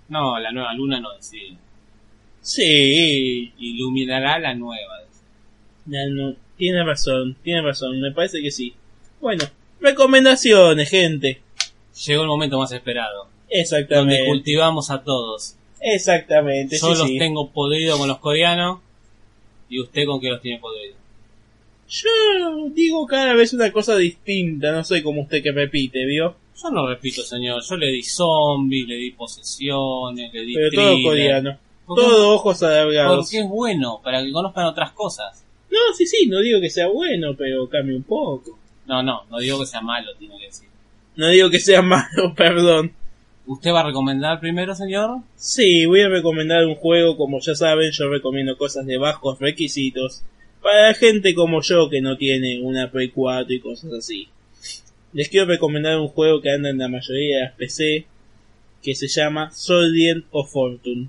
No, 0.09 0.39
la 0.41 0.51
nueva 0.53 0.73
luna 0.73 0.99
no 0.99 1.15
decía. 1.15 1.55
Sí. 2.41 3.53
Iluminará 3.59 4.39
la 4.39 4.55
nueva. 4.55 4.95
Ya 5.85 6.01
no- 6.09 6.35
tiene 6.57 6.83
razón, 6.83 7.37
tiene 7.43 7.61
razón, 7.61 8.01
me 8.01 8.11
parece 8.13 8.41
que 8.41 8.51
sí. 8.51 8.73
Bueno, 9.21 9.45
recomendaciones, 9.81 10.89
gente. 10.89 11.43
Llegó 12.07 12.23
el 12.23 12.29
momento 12.29 12.59
más 12.59 12.73
esperado. 12.73 13.25
Donde 13.25 13.61
Exactamente. 13.61 14.25
cultivamos 14.27 14.91
a 14.91 15.03
todos. 15.03 15.57
Exactamente, 15.89 16.79
Yo 16.79 16.95
sí, 16.95 16.99
los 16.99 17.09
sí. 17.09 17.19
tengo 17.19 17.49
podridos 17.51 17.97
con 17.97 18.09
los 18.09 18.19
coreanos. 18.19 18.81
¿Y 19.69 19.81
usted 19.81 20.05
con 20.05 20.21
qué 20.21 20.31
los 20.31 20.41
tiene 20.41 20.59
podridos? 20.59 20.97
Yo 21.89 22.11
digo 22.75 23.07
cada 23.07 23.35
vez 23.35 23.53
una 23.53 23.71
cosa 23.71 23.97
distinta, 23.97 24.73
no 24.73 24.83
soy 24.83 25.03
como 25.03 25.23
usted 25.23 25.43
que 25.45 25.53
repite, 25.53 26.05
¿vio? 26.05 26.35
Yo 26.61 26.71
no 26.71 26.89
repito, 26.89 27.23
señor. 27.23 27.63
Yo 27.63 27.77
le 27.77 27.93
di 27.93 28.03
zombies, 28.03 28.89
le 28.89 28.97
di 28.97 29.13
posesiones, 29.13 30.33
le 30.33 30.41
di 30.41 30.55
Pero 30.55 30.71
todo 30.73 31.03
coreano. 31.05 31.59
Todo 31.87 32.35
ojos 32.35 32.63
alargados. 32.65 33.27
Porque 33.27 33.39
es 33.39 33.49
bueno, 33.49 34.01
para 34.03 34.25
que 34.25 34.33
conozcan 34.33 34.67
otras 34.67 34.91
cosas. 34.91 35.45
No, 35.71 35.95
sí, 35.97 36.05
sí, 36.05 36.27
no 36.27 36.41
digo 36.41 36.61
que 36.61 36.71
sea 36.71 36.89
bueno, 36.89 37.37
pero 37.37 37.69
cambie 37.69 37.95
un 37.95 38.03
poco. 38.03 38.59
No, 38.87 39.05
no, 39.05 39.25
no 39.31 39.39
digo 39.39 39.61
que 39.61 39.67
sea 39.67 39.83
malo, 39.83 40.13
tiene 40.19 40.37
que 40.39 40.47
decir. 40.47 40.69
No 41.15 41.29
digo 41.29 41.49
que 41.49 41.61
sea 41.61 41.83
malo, 41.83 42.35
perdón. 42.35 42.93
¿Usted 43.47 43.71
va 43.71 43.81
a 43.81 43.87
recomendar 43.87 44.41
primero, 44.41 44.75
señor? 44.75 45.21
Sí, 45.37 45.87
voy 45.87 46.01
a 46.01 46.09
recomendar 46.09 46.67
un 46.67 46.75
juego, 46.75 47.17
como 47.17 47.39
ya 47.41 47.55
saben, 47.55 47.93
yo 47.93 48.09
recomiendo 48.09 48.59
cosas 48.59 48.87
de 48.87 48.99
bajos 48.99 49.39
requisitos. 49.39 50.25
Para 50.61 50.93
gente 50.95 51.35
como 51.35 51.63
yo 51.63 51.89
que 51.89 52.01
no 52.01 52.17
tiene 52.17 52.61
una 52.61 52.91
Play 52.91 53.11
4 53.11 53.55
y 53.55 53.61
cosas 53.61 53.93
así. 53.93 54.29
Les 55.13 55.29
quiero 55.29 55.47
recomendar 55.47 55.97
un 55.99 56.09
juego 56.09 56.43
que 56.43 56.51
anda 56.51 56.71
en 56.71 56.79
la 56.79 56.89
mayoría 56.89 57.37
de 57.37 57.43
las 57.45 57.53
PC, 57.53 58.07
que 58.83 58.95
se 58.97 59.07
llama 59.07 59.53
Soldier 59.53 60.25
of 60.33 60.51
Fortune. 60.51 61.09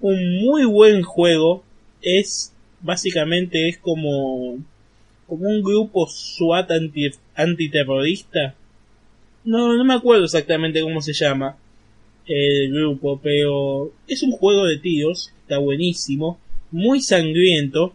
Un 0.00 0.40
muy 0.40 0.64
buen 0.64 1.02
juego, 1.02 1.64
es 2.00 2.52
básicamente 2.80 3.68
es 3.68 3.78
como 3.78 4.58
como 5.26 5.46
un 5.46 5.62
grupo 5.62 6.08
SWAT 6.08 6.70
anti, 6.70 7.10
antiterrorista. 7.34 8.54
No, 9.48 9.74
no 9.78 9.82
me 9.82 9.94
acuerdo 9.94 10.26
exactamente 10.26 10.82
cómo 10.82 11.00
se 11.00 11.14
llama 11.14 11.56
el 12.26 12.70
grupo, 12.70 13.18
pero 13.22 13.90
es 14.06 14.22
un 14.22 14.30
juego 14.30 14.66
de 14.66 14.76
tiros, 14.76 15.32
está 15.40 15.56
buenísimo, 15.56 16.38
muy 16.70 17.00
sangriento. 17.00 17.94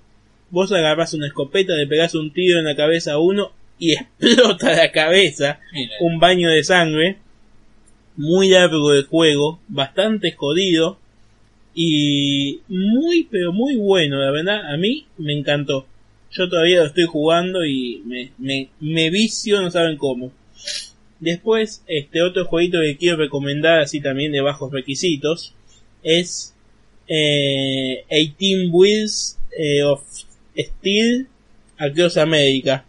Vos 0.50 0.72
agarras 0.72 1.14
una 1.14 1.28
escopeta, 1.28 1.76
le 1.76 1.86
pegás 1.86 2.16
un 2.16 2.34
tiro 2.34 2.58
en 2.58 2.66
la 2.66 2.76
cabeza 2.76 3.14
a 3.14 3.20
uno 3.20 3.52
y 3.78 3.92
explota 3.94 4.76
la 4.76 4.92
cabeza, 4.92 5.60
un 6.00 6.20
baño 6.20 6.50
de 6.50 6.64
sangre. 6.64 7.18
Muy 8.16 8.50
largo 8.50 8.92
de 8.92 9.04
juego, 9.04 9.60
bastante 9.68 10.32
jodido 10.32 10.98
y 11.76 12.62
muy 12.68 13.28
pero 13.30 13.54
muy 13.54 13.76
bueno, 13.76 14.18
la 14.18 14.32
verdad, 14.32 14.74
a 14.74 14.78
mí 14.78 15.06
me 15.20 15.34
encantó. 15.34 15.86
Yo 16.32 16.50
todavía 16.50 16.80
lo 16.80 16.88
estoy 16.88 17.06
jugando 17.06 17.64
y 17.64 18.02
me, 18.08 18.32
me, 18.40 18.70
me 18.80 19.12
vicio, 19.12 19.62
no 19.62 19.70
saben 19.70 19.98
cómo. 19.98 20.32
Después, 21.24 21.84
este 21.88 22.22
otro 22.22 22.44
jueguito 22.44 22.80
que 22.82 22.98
quiero 22.98 23.16
recomendar, 23.16 23.80
así 23.80 24.02
también 24.02 24.34
de 24.34 24.42
bajos 24.42 24.74
requisitos, 24.74 25.54
es 26.04 26.54
eh, 27.08 28.04
18 28.10 28.70
Wheels 28.70 29.40
eh, 29.58 29.84
of 29.84 30.04
Steel 30.58 31.28
Across 31.78 32.18
America. 32.18 32.86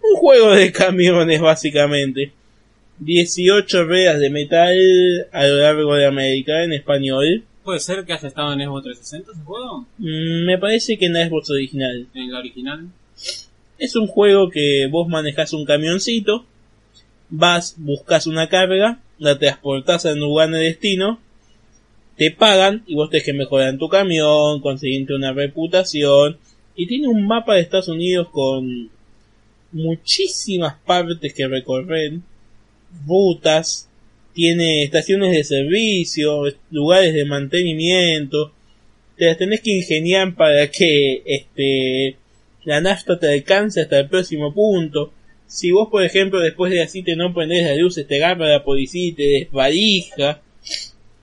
Un 0.00 0.16
juego 0.16 0.52
de 0.52 0.70
camiones, 0.72 1.40
básicamente. 1.40 2.30
18 3.00 3.84
ruedas 3.84 4.20
de 4.20 4.30
metal 4.30 4.78
a 5.32 5.44
lo 5.44 5.56
largo 5.56 5.96
de 5.96 6.06
América 6.06 6.62
en 6.62 6.74
español. 6.74 7.42
¿Puede 7.64 7.80
ser 7.80 8.04
que 8.04 8.12
haya 8.12 8.28
estado 8.28 8.52
en 8.52 8.60
Xbox 8.60 8.84
360 8.84 9.32
ese 9.32 9.42
juego? 9.42 9.88
Mm, 9.98 10.46
me 10.46 10.58
parece 10.58 10.96
que 10.96 11.06
en 11.06 11.14
la 11.14 11.26
Xbox 11.26 11.50
original. 11.50 12.06
En 12.14 12.30
la 12.30 12.38
original. 12.38 12.86
Es 13.76 13.96
un 13.96 14.06
juego 14.06 14.50
que 14.50 14.86
vos 14.88 15.08
manejás 15.08 15.52
un 15.52 15.64
camioncito, 15.64 16.46
vas, 17.32 17.74
buscas 17.78 18.26
una 18.26 18.48
carga, 18.48 19.00
la 19.18 19.38
transportás 19.38 20.06
al 20.06 20.18
lugar 20.18 20.50
de 20.50 20.58
destino, 20.58 21.18
te 22.16 22.30
pagan 22.30 22.84
y 22.86 22.94
vos 22.94 23.10
tenés 23.10 23.24
que 23.24 23.32
mejorar 23.32 23.76
tu 23.78 23.88
camión, 23.88 24.60
conseguirte 24.60 25.14
una 25.14 25.32
reputación 25.32 26.38
y 26.76 26.86
tiene 26.86 27.08
un 27.08 27.26
mapa 27.26 27.54
de 27.54 27.62
Estados 27.62 27.88
Unidos 27.88 28.28
con 28.30 28.90
muchísimas 29.72 30.74
partes 30.84 31.32
que 31.32 31.48
recorrer, 31.48 32.18
rutas, 33.06 33.88
tiene 34.34 34.84
estaciones 34.84 35.32
de 35.32 35.44
servicio, 35.44 36.44
lugares 36.70 37.14
de 37.14 37.24
mantenimiento, 37.24 38.52
te 39.16 39.26
las 39.26 39.38
tenés 39.38 39.62
que 39.62 39.76
ingeniar 39.76 40.34
para 40.34 40.70
que 40.70 41.22
este 41.24 42.16
la 42.64 42.80
nafta 42.80 43.18
te 43.18 43.32
alcance 43.32 43.80
hasta 43.80 44.00
el 44.00 44.08
próximo 44.08 44.52
punto. 44.52 45.12
Si 45.54 45.70
vos, 45.70 45.88
por 45.90 46.02
ejemplo, 46.02 46.40
después 46.40 46.72
de 46.72 46.80
así 46.82 47.02
te 47.02 47.14
no 47.14 47.34
prendés 47.34 47.66
las 47.66 47.76
luces, 47.76 48.06
te 48.06 48.16
agarra 48.16 48.48
la 48.48 48.64
policía 48.64 49.08
y 49.08 49.12
te 49.12 49.22
desvalija. 49.22 50.40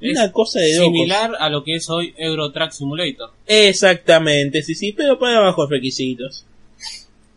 Una 0.01 0.25
Es 0.25 0.31
cosa 0.31 0.59
de 0.59 0.75
locos. 0.75 0.85
Similar 0.93 1.31
a 1.39 1.49
lo 1.49 1.63
que 1.63 1.75
es 1.75 1.89
hoy 1.89 2.13
Euro 2.17 2.51
Truck 2.51 2.71
Simulator. 2.71 3.31
Exactamente, 3.47 4.61
sí, 4.61 4.75
sí, 4.75 4.93
pero 4.93 5.17
para 5.17 5.39
bajos 5.39 5.69
requisitos. 5.69 6.45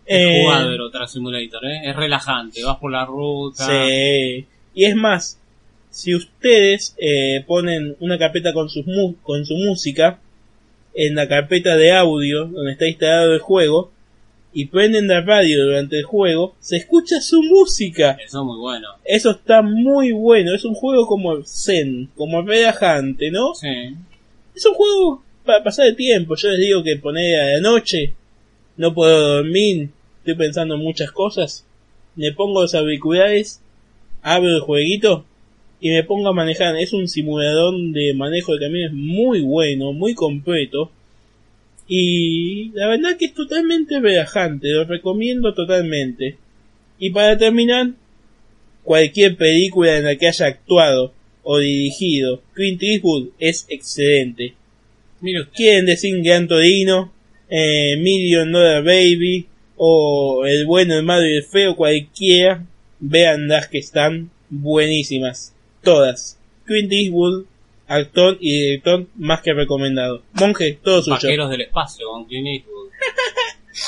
Es 0.04 0.18
Eh, 0.18 0.42
Euro 0.44 0.90
Truck 0.90 1.08
Simulator, 1.08 1.64
¿eh? 1.64 1.80
Es 1.90 1.96
relajante, 1.96 2.62
vas 2.62 2.76
por 2.76 2.92
la 2.92 3.04
ruta. 3.06 3.66
Sí. 3.66 4.44
Y 4.74 4.84
es 4.84 4.94
más, 4.94 5.38
si 5.90 6.14
ustedes 6.14 6.94
eh, 6.98 7.42
ponen 7.46 7.96
una 8.00 8.18
carpeta 8.18 8.52
con, 8.52 8.68
sus 8.68 8.86
mu- 8.86 9.14
con 9.22 9.44
su 9.46 9.54
música 9.56 10.20
en 10.94 11.14
la 11.14 11.26
carpeta 11.26 11.76
de 11.76 11.92
audio 11.92 12.44
donde 12.46 12.72
está 12.72 12.86
instalado 12.86 13.32
el 13.32 13.40
juego 13.40 13.90
y 14.52 14.66
prenden 14.66 15.08
la 15.08 15.22
radio 15.22 15.64
durante 15.64 15.98
el 15.98 16.04
juego, 16.04 16.54
se 16.60 16.76
escucha 16.76 17.20
su 17.20 17.42
música. 17.42 18.18
Eso 18.24 18.40
es 18.40 18.44
muy 18.44 18.58
bueno. 18.58 18.88
Eso 19.04 19.30
está 19.30 19.62
muy 19.62 20.12
bueno. 20.12 20.54
Es 20.54 20.64
un 20.64 20.74
juego 20.74 21.06
como 21.06 21.42
zen, 21.44 22.10
como 22.14 22.42
relajante, 22.42 23.30
¿no? 23.30 23.54
Sí. 23.54 23.96
Es 24.54 24.66
un 24.66 24.74
juego 24.74 25.22
para 25.44 25.64
pasar 25.64 25.86
el 25.86 25.96
tiempo. 25.96 26.36
Yo 26.36 26.48
les 26.50 26.60
digo 26.60 26.82
que 26.82 26.96
poner 26.96 27.40
a 27.40 27.46
la 27.52 27.60
noche, 27.60 28.14
no 28.76 28.94
puedo 28.94 29.36
dormir, 29.36 29.90
estoy 30.18 30.34
pensando 30.34 30.74
en 30.74 30.82
muchas 30.82 31.10
cosas. 31.12 31.66
Me 32.14 32.32
pongo 32.32 32.62
los 32.62 32.74
auriculares, 32.74 33.62
abro 34.22 34.48
el 34.48 34.60
jueguito 34.60 35.24
y 35.80 35.90
me 35.90 36.04
pongo 36.04 36.28
a 36.28 36.34
manejar. 36.34 36.76
Es 36.76 36.92
un 36.92 37.08
simulador 37.08 37.74
de 37.92 38.12
manejo 38.14 38.52
de 38.52 38.66
camiones 38.66 38.92
muy 38.92 39.40
bueno, 39.40 39.92
muy 39.92 40.14
completo. 40.14 40.90
Y 41.88 42.70
la 42.74 42.88
verdad 42.88 43.16
que 43.18 43.26
es 43.26 43.34
totalmente 43.34 44.00
relajante, 44.00 44.68
lo 44.68 44.84
recomiendo 44.84 45.52
totalmente. 45.54 46.36
Y 46.98 47.10
para 47.10 47.36
terminar, 47.36 47.90
cualquier 48.82 49.36
película 49.36 49.96
en 49.96 50.04
la 50.04 50.16
que 50.16 50.28
haya 50.28 50.46
actuado 50.46 51.12
o 51.42 51.58
dirigido 51.58 52.42
Clint 52.54 52.82
Eastwood 52.82 53.30
es 53.38 53.66
excelente. 53.68 54.54
Quieren 55.54 55.86
decir 55.86 56.20
Gran 56.22 56.48
Torino, 56.48 57.12
eh, 57.48 57.96
Million 57.96 58.50
Dollar 58.50 58.82
Baby 58.82 59.46
o 59.76 60.44
El 60.46 60.66
bueno, 60.66 60.96
el 60.96 61.02
malo 61.02 61.26
y 61.26 61.36
el 61.36 61.44
feo, 61.44 61.76
cualquiera, 61.76 62.64
vean 63.00 63.48
las 63.48 63.68
que 63.68 63.78
están 63.78 64.30
buenísimas. 64.48 65.54
Todas. 65.82 66.38
Clint 66.64 66.92
Eastwood, 66.92 67.46
actor 67.92 68.36
y 68.40 68.60
director 68.60 69.06
más 69.16 69.42
que 69.42 69.52
recomendado. 69.52 70.22
Monje, 70.34 70.78
todo 70.82 71.02
suyo. 71.02 71.14
Vaqueros 71.14 71.50
del 71.50 71.62
espacio 71.62 72.08
con 72.08 72.24
Clint 72.24 72.48
Eastwood. 72.48 72.88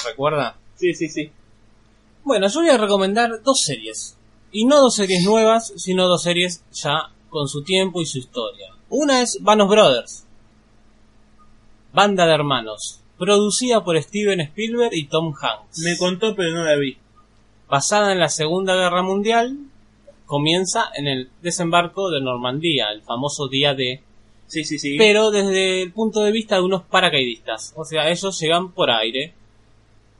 ¿Recuerda? 0.07 0.57
Sí, 0.77 0.95
sí, 0.95 1.09
sí. 1.09 1.31
Bueno, 2.23 2.49
yo 2.49 2.61
voy 2.61 2.71
a 2.71 2.79
recomendar 2.79 3.43
dos 3.43 3.61
series. 3.61 4.17
Y 4.51 4.67
no 4.67 4.81
dos 4.81 4.95
series 4.95 5.25
nuevas, 5.25 5.73
sino 5.77 6.07
dos 6.07 6.23
series 6.23 6.63
ya 6.73 7.11
con 7.29 7.49
su 7.49 7.63
tiempo 7.65 8.01
y 8.01 8.07
su 8.07 8.19
historia. 8.19 8.69
Una 8.89 9.23
es 9.23 9.39
Vanos 9.43 9.69
Brothers. 9.69 10.25
Banda 11.93 12.27
de 12.27 12.35
hermanos. 12.35 13.01
Producida 13.19 13.83
por 13.85 14.01
Steven 14.01 14.41
Spielberg 14.41 14.95
y 14.95 15.07
Tom 15.07 15.35
Hanks. 15.41 15.79
Me 15.81 15.97
contó 15.97 16.35
pero 16.35 16.51
no 16.51 16.65
la 16.65 16.77
vi. 16.77 16.99
Basada 17.69 18.13
en 18.13 18.21
la 18.21 18.29
Segunda 18.29 18.75
Guerra 18.75 19.03
Mundial, 19.03 19.59
comienza 20.27 20.91
en 20.95 21.07
el 21.07 21.31
desembarco 21.43 22.11
de 22.11 22.21
Normandía, 22.21 22.91
el 22.93 23.03
famoso 23.03 23.49
día 23.49 23.75
D, 23.75 24.01
Sí, 24.47 24.65
sí, 24.65 24.79
sí. 24.79 24.97
pero 24.99 25.31
desde 25.31 25.83
el 25.83 25.93
punto 25.93 26.21
de 26.21 26.31
vista 26.31 26.57
de 26.57 26.63
unos 26.63 26.83
paracaidistas. 26.83 27.73
O 27.77 27.85
sea, 27.85 28.11
ellos 28.11 28.39
llegan 28.41 28.73
por 28.73 28.91
aire 28.91 29.33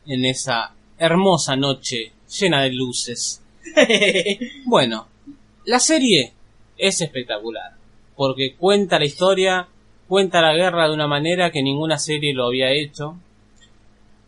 en 0.07 0.25
esa 0.25 0.75
hermosa 0.99 1.57
noche 1.57 2.13
llena 2.39 2.63
de 2.63 2.71
luces. 2.71 3.43
Bueno, 4.67 5.09
la 5.65 5.79
serie 5.79 6.33
es 6.77 7.01
espectacular 7.01 7.73
porque 8.17 8.55
cuenta 8.55 8.99
la 8.99 9.05
historia 9.05 9.69
cuenta 10.09 10.41
la 10.43 10.55
guerra 10.55 10.87
de 10.87 10.95
una 10.95 11.07
manera 11.07 11.51
que 11.51 11.63
ninguna 11.63 11.99
serie 11.99 12.35
lo 12.35 12.47
había 12.47 12.71
hecho. 12.71 13.17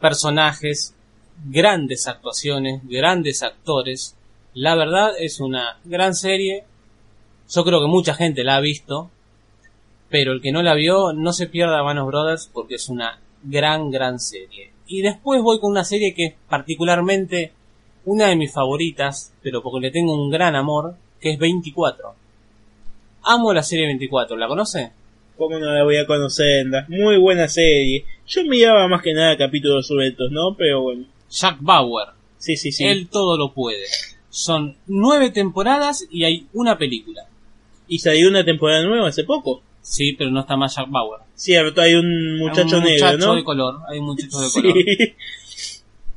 Personajes, 0.00 0.94
grandes 1.44 2.06
actuaciones, 2.06 2.80
grandes 2.84 3.42
actores. 3.42 4.15
La 4.56 4.74
verdad 4.74 5.10
es 5.18 5.38
una 5.40 5.78
gran 5.84 6.14
serie. 6.14 6.64
Yo 7.50 7.62
creo 7.62 7.78
que 7.78 7.88
mucha 7.88 8.14
gente 8.14 8.42
la 8.42 8.56
ha 8.56 8.60
visto. 8.60 9.10
Pero 10.08 10.32
el 10.32 10.40
que 10.40 10.50
no 10.50 10.62
la 10.62 10.72
vio, 10.72 11.12
no 11.12 11.34
se 11.34 11.46
pierda 11.46 11.82
Manos 11.82 12.06
Brothers 12.06 12.48
porque 12.50 12.76
es 12.76 12.88
una 12.88 13.20
gran, 13.42 13.90
gran 13.90 14.18
serie. 14.18 14.70
Y 14.86 15.02
después 15.02 15.42
voy 15.42 15.60
con 15.60 15.72
una 15.72 15.84
serie 15.84 16.14
que 16.14 16.24
es 16.24 16.34
particularmente 16.48 17.52
una 18.06 18.28
de 18.28 18.36
mis 18.36 18.50
favoritas, 18.50 19.34
pero 19.42 19.62
porque 19.62 19.88
le 19.88 19.90
tengo 19.90 20.14
un 20.14 20.30
gran 20.30 20.56
amor, 20.56 20.94
que 21.20 21.32
es 21.32 21.38
24. 21.38 22.14
Amo 23.24 23.52
la 23.52 23.62
serie 23.62 23.84
24, 23.84 24.38
¿la 24.38 24.48
conoce? 24.48 24.90
¿Cómo 25.36 25.58
no 25.58 25.70
la 25.70 25.84
voy 25.84 25.98
a 25.98 26.06
conocer? 26.06 26.64
Muy 26.88 27.18
buena 27.18 27.46
serie. 27.46 28.06
Yo 28.26 28.42
miraba 28.44 28.88
más 28.88 29.02
que 29.02 29.12
nada 29.12 29.36
capítulos 29.36 29.86
sueltos, 29.86 30.30
¿no? 30.30 30.56
Pero 30.56 30.80
bueno. 30.80 31.04
Jack 31.28 31.58
Bauer. 31.60 32.08
Sí, 32.38 32.56
sí, 32.56 32.72
sí. 32.72 32.86
Él 32.86 33.08
todo 33.10 33.36
lo 33.36 33.52
puede. 33.52 33.84
Son 34.38 34.76
nueve 34.86 35.30
temporadas 35.30 36.06
y 36.10 36.24
hay 36.24 36.46
una 36.52 36.76
película. 36.76 37.22
Y 37.88 38.00
salió 38.00 38.28
una 38.28 38.44
temporada 38.44 38.82
nueva 38.84 39.08
hace 39.08 39.24
poco. 39.24 39.62
Sí, 39.80 40.12
pero 40.12 40.30
no 40.30 40.40
está 40.40 40.56
más 40.58 40.74
Jack 40.76 40.90
Bauer. 40.90 41.20
Cierto, 41.34 41.80
hay 41.80 41.94
un 41.94 42.36
muchacho 42.38 42.76
Hay 42.76 42.82
un 42.82 42.84
negro, 42.84 43.06
muchacho 43.06 43.26
¿no? 43.28 43.34
de 43.36 43.44
color, 43.44 43.78
hay 43.88 43.98
un 43.98 44.04
muchacho 44.06 44.38
de 44.40 44.50
color. 44.50 44.74
Sí. 44.74 45.14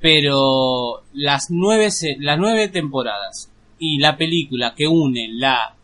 Pero 0.01 1.03
las 1.13 1.47
nueve, 1.49 1.91
se- 1.91 2.17
las 2.19 2.37
nueve 2.39 2.69
temporadas 2.69 3.51
y 3.79 3.99
la 3.99 4.17
película 4.17 4.73
que 4.75 4.87
une 4.87 5.27
la 5.33 5.75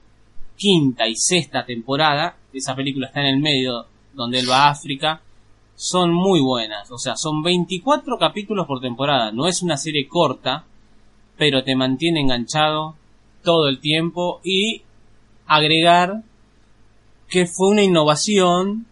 quinta 0.58 1.08
y 1.08 1.16
sexta 1.16 1.66
temporada, 1.66 2.38
esa 2.54 2.76
película 2.76 3.08
está 3.08 3.22
en 3.22 3.28
el 3.36 3.40
medio 3.40 3.86
donde 4.14 4.40
él 4.40 4.50
va 4.50 4.66
a 4.68 4.70
África, 4.72 5.22
son 5.76 6.14
muy 6.14 6.40
buenas. 6.40 6.90
O 6.92 6.98
sea, 6.98 7.16
son 7.16 7.44
24 7.44 8.18
capítulos 8.18 8.66
por 8.66 8.80
temporada. 8.82 9.32
No 9.32 9.48
es 9.48 9.62
una 9.62 9.78
serie 9.78 10.08
corta, 10.08 10.66
pero 11.38 11.64
te 11.64 11.76
mantiene 11.76 12.22
enganchado 12.22 12.96
todo 13.44 13.68
el 13.68 13.80
tiempo 13.80 14.42
y 14.44 14.82
agregar 15.46 16.24
que 17.30 17.46
fue 17.46 17.70
una 17.70 17.84
innovación 17.84 18.86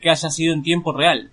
que 0.00 0.10
haya 0.10 0.30
sido 0.30 0.54
en 0.54 0.62
tiempo 0.62 0.92
real. 0.92 1.30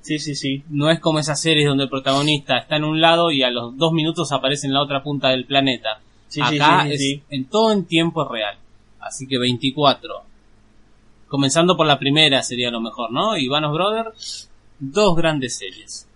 Sí, 0.00 0.18
sí, 0.18 0.34
sí. 0.34 0.62
No 0.70 0.90
es 0.90 1.00
como 1.00 1.18
esas 1.18 1.40
series 1.40 1.66
donde 1.66 1.84
el 1.84 1.90
protagonista 1.90 2.58
está 2.58 2.76
en 2.76 2.84
un 2.84 3.00
lado 3.00 3.30
y 3.30 3.42
a 3.42 3.50
los 3.50 3.76
dos 3.76 3.92
minutos 3.92 4.32
aparece 4.32 4.66
en 4.66 4.72
la 4.72 4.82
otra 4.82 5.02
punta 5.02 5.28
del 5.28 5.44
planeta. 5.44 6.00
Sí, 6.28 6.40
sí, 6.48 6.56
Acá 6.56 6.86
sí, 6.88 6.98
sí, 6.98 7.12
es 7.14 7.22
en 7.30 7.44
todo 7.46 7.72
en 7.72 7.84
tiempo 7.84 8.26
real. 8.26 8.56
Así 9.00 9.26
que 9.26 9.38
24. 9.38 10.22
Comenzando 11.28 11.76
por 11.76 11.86
la 11.86 11.98
primera 11.98 12.42
sería 12.42 12.70
lo 12.70 12.80
mejor, 12.80 13.12
¿no? 13.12 13.36
Ivanos 13.36 13.72
Brothers, 13.72 14.50
dos 14.78 15.14
grandes 15.14 15.58
series. 15.58 16.07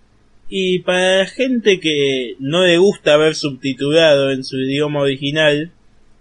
Y 0.55 0.81
para 0.81 1.19
la 1.21 1.27
gente 1.27 1.81
que 1.81 2.37
no 2.39 2.65
le 2.65 2.77
gusta 2.77 3.17
ver 3.17 3.35
subtitulado 3.35 4.31
en 4.33 4.45
su 4.45 4.59
idioma 4.61 5.01
original, 5.01 5.73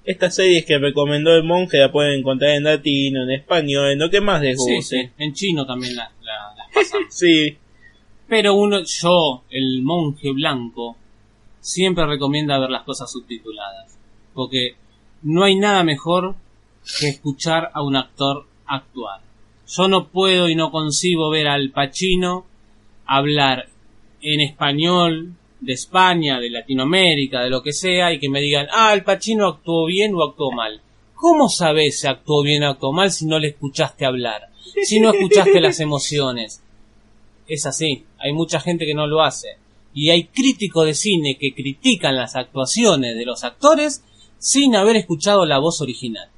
estas 0.06 0.36
series 0.36 0.64
que 0.66 0.78
recomendó 0.78 1.36
el 1.36 1.44
monje 1.44 1.78
la 1.80 1.92
pueden 1.92 2.20
encontrar 2.20 2.52
en 2.52 2.64
latino, 2.64 3.24
en 3.24 3.32
español, 3.32 3.92
en 3.92 4.00
lo 4.00 4.10
que 4.10 4.22
más 4.22 4.42
les 4.42 4.56
guste. 4.58 4.82
sí, 4.84 5.10
en 5.18 5.34
chino 5.34 5.66
también 5.66 5.98
la- 5.98 6.12
la- 6.22 6.54
las 6.56 6.68
pasamos. 6.74 7.14
Sí, 7.14 7.58
Pero 8.30 8.54
uno, 8.56 8.84
yo, 8.86 9.44
el 9.50 9.82
monje 9.82 10.32
blanco, 10.32 10.96
siempre 11.60 12.06
recomienda 12.06 12.58
ver 12.58 12.70
las 12.70 12.84
cosas 12.84 13.12
subtituladas. 13.12 13.98
Porque 14.34 14.76
no 15.24 15.44
hay 15.44 15.56
nada 15.58 15.84
mejor 15.84 16.36
que 17.02 17.10
escuchar 17.10 17.70
a 17.74 17.84
un 17.84 17.98
actor 17.98 18.48
actuar. 18.66 19.20
Yo 19.68 19.90
no 19.90 20.08
puedo 20.08 20.48
y 20.48 20.56
no 20.56 20.72
concibo 20.72 21.30
ver 21.30 21.50
al 21.50 21.72
Pacino 21.72 22.46
hablar 23.06 23.68
en 24.22 24.42
español 24.42 25.34
de 25.60 25.74
España, 25.74 26.40
de 26.40 26.50
Latinoamérica, 26.50 27.42
de 27.42 27.50
lo 27.50 27.62
que 27.62 27.74
sea, 27.74 28.14
y 28.14 28.20
que 28.20 28.30
me 28.30 28.42
digan, 28.42 28.68
ah, 28.72 28.94
el 28.94 29.04
Pacino 29.04 29.48
actuó 29.48 29.86
bien 29.86 30.14
o 30.16 30.24
actuó 30.24 30.52
mal. 30.52 30.82
¿Cómo 31.16 31.50
sabes 31.50 32.00
si 32.00 32.08
actuó 32.08 32.42
bien 32.42 32.64
o 32.64 32.70
actuó 32.70 32.92
mal 32.92 33.12
si 33.12 33.26
no 33.26 33.38
le 33.38 33.50
escuchaste 33.50 34.06
hablar? 34.06 34.50
Si 34.84 35.00
no 35.00 35.14
escuchaste 35.14 35.60
las 35.60 35.80
emociones 35.82 36.62
es 37.54 37.66
así. 37.66 38.06
Hay 38.18 38.32
mucha 38.34 38.60
gente 38.60 38.86
que 38.86 38.94
no 38.94 39.08
lo 39.08 39.22
hace. 39.22 39.58
Y 39.94 40.10
hay 40.10 40.26
críticos 40.26 40.86
de 40.86 40.94
cine 40.94 41.38
que 41.38 41.54
critican 41.54 42.16
las 42.16 42.36
actuaciones 42.36 43.18
de 43.18 43.26
los 43.26 43.44
actores 43.44 44.04
sin 44.40 44.76
haber 44.76 44.96
escuchado 44.96 45.46
la 45.46 45.60
voz 45.60 45.82
original. 45.82 46.30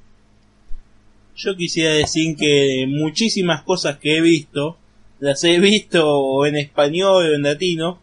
yo 1.36 1.56
quisiera 1.56 1.92
decir 1.92 2.36
que 2.36 2.86
muchísimas 2.88 3.62
cosas 3.62 3.98
que 3.98 4.16
he 4.16 4.20
visto, 4.20 4.76
las 5.20 5.42
he 5.44 5.58
visto 5.60 6.44
en 6.46 6.56
español 6.56 7.26
o 7.26 7.34
en 7.34 7.42
latino, 7.42 8.00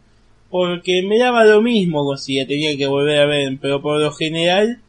porque 0.50 1.02
me 1.02 1.18
daba 1.18 1.44
lo 1.44 1.62
mismo 1.62 2.16
si 2.16 2.38
la 2.38 2.46
tenía 2.46 2.76
que 2.76 2.86
volver 2.86 3.20
a 3.20 3.26
ver, 3.26 3.56
pero 3.60 3.80
por 3.80 4.00
lo 4.00 4.12
general 4.12 4.80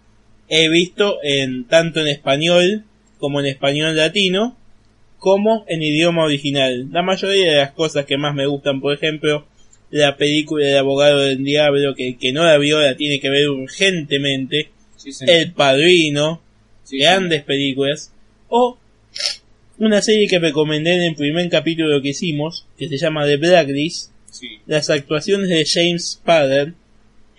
he 0.50 0.70
visto 0.70 1.20
en 1.24 1.66
tanto 1.66 2.02
en 2.02 2.08
español 2.08 2.84
como 3.18 3.40
en 3.40 3.46
español 3.46 3.96
latino, 3.96 4.58
como 5.18 5.64
en 5.70 5.82
idioma 5.82 6.26
original. 6.26 6.90
La 6.92 7.02
mayoría 7.02 7.52
de 7.52 7.58
las 7.58 7.72
cosas 7.72 8.06
que 8.06 8.18
más 8.18 8.36
me 8.36 8.46
gustan, 8.46 8.82
por 8.82 8.94
ejemplo, 8.94 9.46
la 9.90 10.18
película 10.18 10.66
del 10.66 10.80
abogado 10.80 11.20
del 11.20 11.44
diablo, 11.44 11.96
que 11.96 12.10
el 12.10 12.18
que 12.18 12.34
no 12.34 12.44
la 12.44 12.58
vio 12.58 12.82
la 12.82 12.98
tiene 12.98 13.22
que 13.22 13.30
ver 13.30 13.48
urgentemente, 13.50 14.72
El 15.22 15.54
Padrino, 15.54 16.42
grandes 16.92 17.44
películas, 17.44 18.12
o 18.50 18.78
una 19.78 20.02
serie 20.02 20.28
que 20.28 20.40
recomendé 20.40 20.96
en 20.96 21.02
el 21.02 21.16
primer 21.16 21.50
capítulo 21.50 22.02
que 22.02 22.10
hicimos, 22.10 22.66
que 22.78 22.88
se 22.88 22.98
llama 22.98 23.26
The 23.26 23.38
Blacklist, 23.38 24.12
las 24.66 24.90
actuaciones 24.90 25.50
de 25.50 25.66
James 25.66 26.12
Spader 26.14 26.74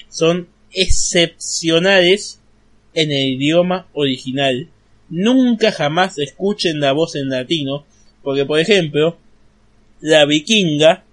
son 0.09 0.49
excepcionales 0.73 2.41
en 2.95 3.11
el 3.11 3.35
idioma 3.35 3.89
original. 3.93 4.69
Nunca 5.09 5.73
jamás 5.73 6.19
escuchen 6.19 6.81
la 6.81 6.93
voz 6.93 7.17
en 7.17 7.29
latino, 7.29 7.85
porque 8.23 8.45
por 8.45 8.59
ejemplo, 8.59 9.19
la 10.01 10.25
vikinga, 10.25 11.05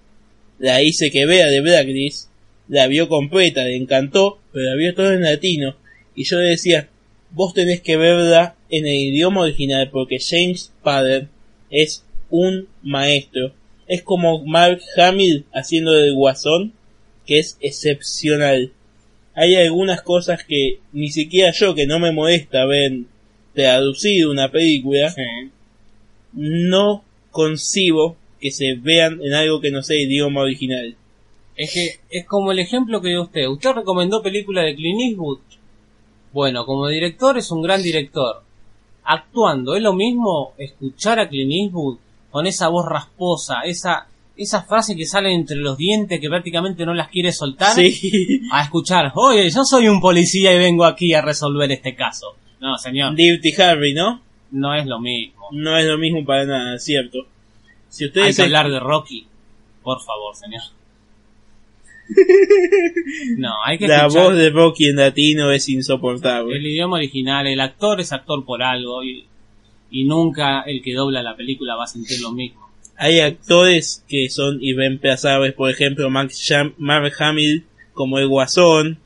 la 0.59 0.81
hice 0.81 1.11
que 1.11 1.25
vea 1.25 1.47
de 1.47 1.61
Blacklist, 1.61 2.29
la 2.67 2.87
vio 2.87 3.09
completa, 3.09 3.63
le 3.63 3.75
encantó, 3.75 4.39
pero 4.53 4.69
la 4.69 4.75
vio 4.75 4.93
todo 4.93 5.11
en 5.13 5.23
latino. 5.23 5.75
Y 6.15 6.23
yo 6.23 6.39
le 6.39 6.49
decía, 6.49 6.89
vos 7.31 7.53
tenés 7.53 7.81
que 7.81 7.97
verla 7.97 8.55
en 8.71 8.87
el 8.87 8.95
idioma 8.95 9.41
original, 9.41 9.89
porque 9.91 10.17
James 10.19 10.71
Spader 10.79 11.27
es 11.69 12.03
un 12.29 12.67
maestro. 12.81 13.53
Es 13.87 14.01
como 14.01 14.43
Mark 14.45 14.81
Hamill 14.97 15.45
haciendo 15.53 15.91
del 15.91 16.15
guasón, 16.15 16.73
que 17.25 17.39
es 17.39 17.57
excepcional. 17.59 18.71
Hay 19.35 19.55
algunas 19.55 20.01
cosas 20.01 20.43
que 20.43 20.79
ni 20.91 21.09
siquiera 21.11 21.51
yo, 21.51 21.75
que 21.75 21.85
no 21.85 21.99
me 21.99 22.11
molesta 22.11 22.65
ver 22.65 23.01
traducido 23.53 24.31
una 24.31 24.49
película, 24.49 25.13
no 26.33 27.03
concibo 27.31 28.17
que 28.39 28.51
se 28.51 28.75
vean 28.75 29.19
en 29.21 29.33
algo 29.33 29.61
que 29.61 29.71
no 29.71 29.83
sea 29.83 30.01
idioma 30.01 30.41
original. 30.41 30.95
Es 31.55 31.73
que 31.73 31.99
es 32.09 32.25
como 32.25 32.51
el 32.51 32.59
ejemplo 32.59 33.01
que 33.01 33.09
dio 33.09 33.23
usted. 33.23 33.47
Usted 33.47 33.71
recomendó 33.71 34.23
película 34.23 34.63
de 34.63 34.75
Clint 34.75 35.01
Eastwood. 35.01 35.39
Bueno, 36.31 36.65
como 36.65 36.87
director 36.87 37.37
es 37.37 37.51
un 37.51 37.61
gran 37.61 37.83
director. 37.83 38.43
Actuando, 39.03 39.75
¿es 39.75 39.81
lo 39.81 39.93
mismo 39.93 40.53
escuchar 40.57 41.19
a 41.19 41.27
Clint 41.27 41.51
Eastwood 41.51 41.97
con 42.29 42.47
esa 42.47 42.69
voz 42.69 42.85
rasposa, 42.85 43.61
esa, 43.65 44.07
esa 44.37 44.63
frase 44.63 44.95
que 44.95 45.05
sale 45.05 45.33
entre 45.33 45.57
los 45.57 45.77
dientes 45.77 46.19
que 46.19 46.29
prácticamente 46.29 46.85
no 46.85 46.93
las 46.93 47.09
quiere 47.09 47.31
soltar? 47.31 47.73
Sí. 47.73 48.41
A 48.51 48.63
escuchar, 48.63 49.11
oye, 49.15 49.49
yo 49.49 49.63
soy 49.63 49.87
un 49.87 49.99
policía 49.99 50.53
y 50.53 50.59
vengo 50.59 50.85
aquí 50.85 51.13
a 51.13 51.21
resolver 51.21 51.71
este 51.71 51.95
caso. 51.95 52.35
No, 52.59 52.77
señor, 52.77 53.15
Dirty 53.15 53.53
Harry, 53.61 53.93
¿no? 53.93 54.21
no 54.51 54.75
es 54.75 54.85
lo 54.85 54.99
mismo. 54.99 55.47
No 55.51 55.77
es 55.77 55.85
lo 55.85 55.97
mismo 55.97 56.23
para 56.25 56.45
nada, 56.45 56.77
cierto. 56.77 57.19
Si 57.89 58.03
Hay 58.03 58.07
ustedes 58.09 58.35
que 58.35 58.43
hablar 58.43 58.69
de 58.69 58.79
Rocky. 58.79 59.27
Por 59.81 59.99
favor, 60.01 60.35
señor. 60.35 60.61
No, 63.37 63.53
hay 63.65 63.77
que 63.77 63.87
la 63.87 64.05
escuchar 64.07 64.23
voz 64.25 64.35
de 64.37 64.49
Rocky 64.49 64.85
en 64.89 64.95
latino 64.97 65.51
es 65.51 65.67
insoportable. 65.69 66.55
el 66.55 66.65
idioma 66.65 66.97
original. 66.97 67.47
El 67.47 67.59
actor 67.59 67.99
es 67.99 68.11
actor 68.13 68.45
por 68.45 68.61
algo 68.63 69.03
y, 69.03 69.25
y 69.89 70.03
nunca 70.05 70.61
el 70.61 70.81
que 70.81 70.93
dobla 70.93 71.21
la 71.23 71.35
película 71.35 71.75
va 71.75 71.85
a 71.85 71.87
sentir 71.87 72.21
lo 72.21 72.31
mismo. 72.31 72.61
Hay 72.97 73.19
actores 73.19 74.05
que 74.07 74.29
son 74.29 74.59
irreemplazables, 74.61 75.53
por 75.53 75.69
ejemplo, 75.71 76.09
Mark, 76.09 76.31
Mark 76.77 77.13
Hamill 77.19 77.65
como 77.93 78.19
el 78.19 78.27
Guasón, 78.27 78.99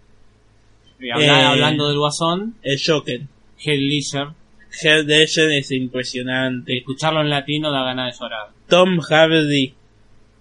Y 0.99 1.10
habla- 1.10 1.26
Eh. 1.26 1.45
Hablando 1.45 1.88
del 1.88 1.97
Guasón, 1.97 2.56
el 2.64 2.80
Joker. 2.86 3.22
Heath 3.58 3.80
Ledger, 3.80 4.28
Heath 4.82 5.06
Ledger 5.06 5.51
es 5.51 5.72
impresionante. 5.72 6.78
escucharlo 6.78 7.22
en 7.22 7.30
latino 7.30 7.72
da 7.72 7.84
ganas 7.84 8.14
de 8.14 8.20
llorar. 8.24 8.49
Tom 8.68 8.99
Hardy, 8.99 9.74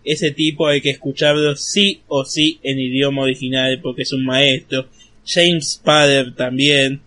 ese 0.05 0.31
tipo 0.33 0.67
hay 0.67 0.81
que 0.81 0.91
escucharlo 0.91 1.57
sí 1.57 2.03
o 2.09 2.25
sí 2.25 2.61
en 2.63 2.79
idioma 2.79 3.23
original 3.23 3.81
porque 3.83 4.03
es 4.03 4.13
un 4.13 4.25
maestro. 4.25 4.87
James 5.27 5.73
Spader 5.75 6.35
también. 6.35 7.01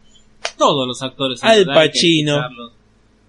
Todos 0.58 0.88
los 0.88 1.02
actores. 1.02 1.43
Al 1.43 1.66
Pacino. 1.66 2.41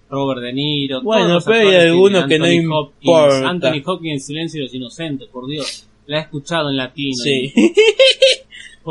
Robert 0.09 0.41
De 0.41 0.53
Niro. 0.53 1.01
Bueno, 1.03 1.39
pero 1.45 1.69
hay 1.69 1.75
algunos 1.75 2.25
que 2.25 2.39
no 2.39 2.45
Anthony 2.45 2.73
Hopkins, 2.73 3.03
importa. 3.03 3.49
Anthony 3.49 3.81
Hopkins, 3.85 4.25
Silencio 4.25 4.59
de 4.59 4.63
los 4.65 4.73
Inocentes, 4.73 5.27
por 5.29 5.47
Dios. 5.47 5.85
La 6.07 6.17
he 6.17 6.21
escuchado 6.21 6.69
en 6.71 6.77
latino. 6.77 7.15
Sí. 7.23 7.53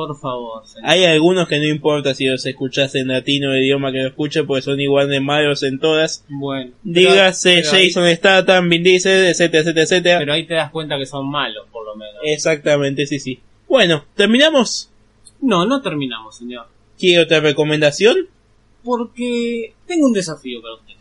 Por 0.07 0.17
favor, 0.21 0.65
señor. 0.65 0.89
Hay 0.89 1.05
algunos 1.07 1.49
que 1.49 1.59
no 1.59 1.67
importa 1.67 2.15
si 2.15 2.27
los 2.27 2.47
escuchas 2.47 2.95
en 2.95 3.09
latino 3.09 3.53
el 3.53 3.65
idioma 3.65 3.91
que 3.91 3.99
lo 4.03 4.09
escuches, 4.09 4.45
porque 4.47 4.63
son 4.63 4.79
igual 4.81 5.09
de 5.09 5.19
malos 5.19 5.65
en 5.65 5.81
todas. 5.81 6.25
Bueno. 6.29 6.71
Dígase 6.85 7.51
pero- 7.57 7.63
pero 7.71 7.77
ahí- 7.79 7.89
Jason 7.89 8.15
Statham, 8.17 8.69
Vin 8.69 8.83
Diesel, 8.85 9.27
etcétera, 9.27 9.63
etcétera, 9.63 9.83
etcétera. 9.83 10.19
Pero 10.21 10.33
ahí 10.35 10.47
te 10.47 10.55
das 10.55 10.71
cuenta 10.71 10.97
que 10.97 11.07
son 11.07 11.29
malos, 11.29 11.67
por 11.73 11.85
lo 11.85 11.97
menos. 11.97 12.15
Exactamente, 12.23 13.07
sí, 13.07 13.19
sí. 13.19 13.41
Bueno, 13.69 14.05
¿terminamos? 14.15 14.89
No, 15.41 15.67
no 15.67 15.83
terminamos, 15.83 16.37
señor. 16.37 16.67
¿Quiere 16.97 17.23
otra 17.25 17.41
recomendación? 17.41 18.17
Porque 18.85 19.75
tengo 19.87 20.07
un 20.07 20.13
desafío 20.13 20.63
para 20.63 20.75
usted. 20.77 20.95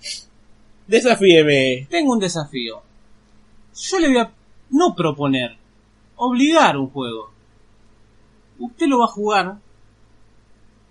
Desafíeme. 0.87 1.85
Tengo 1.89 2.13
un 2.13 2.19
desafío. 2.19 2.81
Yo 3.79 3.99
le 3.99 4.07
voy 4.07 4.17
a 4.17 4.31
no 4.71 4.95
proponer, 4.95 5.55
obligar 6.15 6.77
un 6.77 6.89
juego. 6.89 7.31
Usted 8.60 8.88
lo 8.88 8.99
va 8.99 9.05
a 9.05 9.10
jugar 9.10 9.58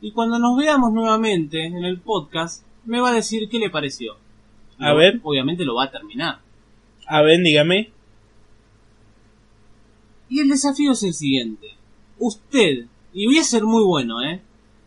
y 0.01 0.13
cuando 0.13 0.39
nos 0.39 0.57
veamos 0.57 0.93
nuevamente 0.93 1.65
en 1.65 1.85
el 1.85 2.01
podcast 2.01 2.65
me 2.85 3.01
va 3.01 3.11
a 3.11 3.15
decir 3.15 3.49
qué 3.49 3.59
le 3.59 3.71
pareció. 3.71 4.17
A 4.79 4.93
ver. 4.93 5.21
Obviamente 5.23 5.65
lo 5.65 5.75
va 5.75 5.85
a 5.85 5.91
terminar. 5.91 6.41
A 7.07 7.23
ver, 7.23 7.41
dígame. 7.43 7.91
Y 10.29 10.41
el 10.41 10.49
desafío 10.49 10.93
es 10.93 11.03
el 11.03 11.15
siguiente. 11.15 11.69
Usted, 12.19 12.87
y 13.13 13.27
voy 13.27 13.39
a 13.39 13.45
ser 13.45 13.65
muy 13.65 13.85
bueno, 13.85 14.23
¿eh? 14.23 14.43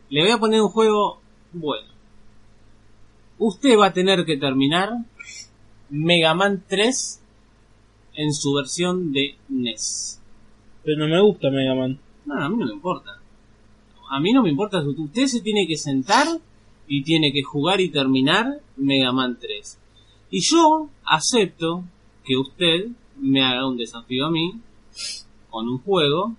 Le 0.09 0.21
voy 0.21 0.31
a 0.31 0.37
poner 0.37 0.61
un 0.61 0.69
juego 0.69 1.21
bueno. 1.53 1.87
Usted 3.37 3.77
va 3.77 3.87
a 3.87 3.93
tener 3.93 4.25
que 4.25 4.37
terminar 4.37 4.89
Mega 5.89 6.33
Man 6.33 6.63
3 6.67 7.21
en 8.15 8.33
su 8.33 8.53
versión 8.53 9.13
de 9.13 9.35
NES. 9.47 10.21
Pero 10.83 10.97
no 10.99 11.07
me 11.07 11.21
gusta 11.21 11.49
Mega 11.49 11.73
Man. 11.73 11.99
No, 12.29 12.35
a 12.35 12.47
mí 12.47 12.57
no 12.57 12.67
me 12.67 12.73
importa. 12.73 13.19
A 14.11 14.19
mí 14.19 14.31
no 14.31 14.43
me 14.43 14.51
importa. 14.51 14.83
Usted 14.83 15.25
se 15.25 15.41
tiene 15.41 15.65
que 15.67 15.77
sentar 15.77 16.27
y 16.87 17.01
tiene 17.01 17.33
que 17.33 17.41
jugar 17.41 17.81
y 17.81 17.89
terminar 17.89 18.61
Mega 18.77 19.11
Man 19.11 19.39
3. 19.41 19.79
Y 20.29 20.41
yo 20.41 20.89
acepto 21.05 21.83
que 22.23 22.37
usted 22.37 22.89
me 23.17 23.43
haga 23.43 23.67
un 23.67 23.77
desafío 23.77 24.27
a 24.27 24.31
mí 24.31 24.53
con 25.49 25.67
un 25.67 25.79
juego 25.79 26.35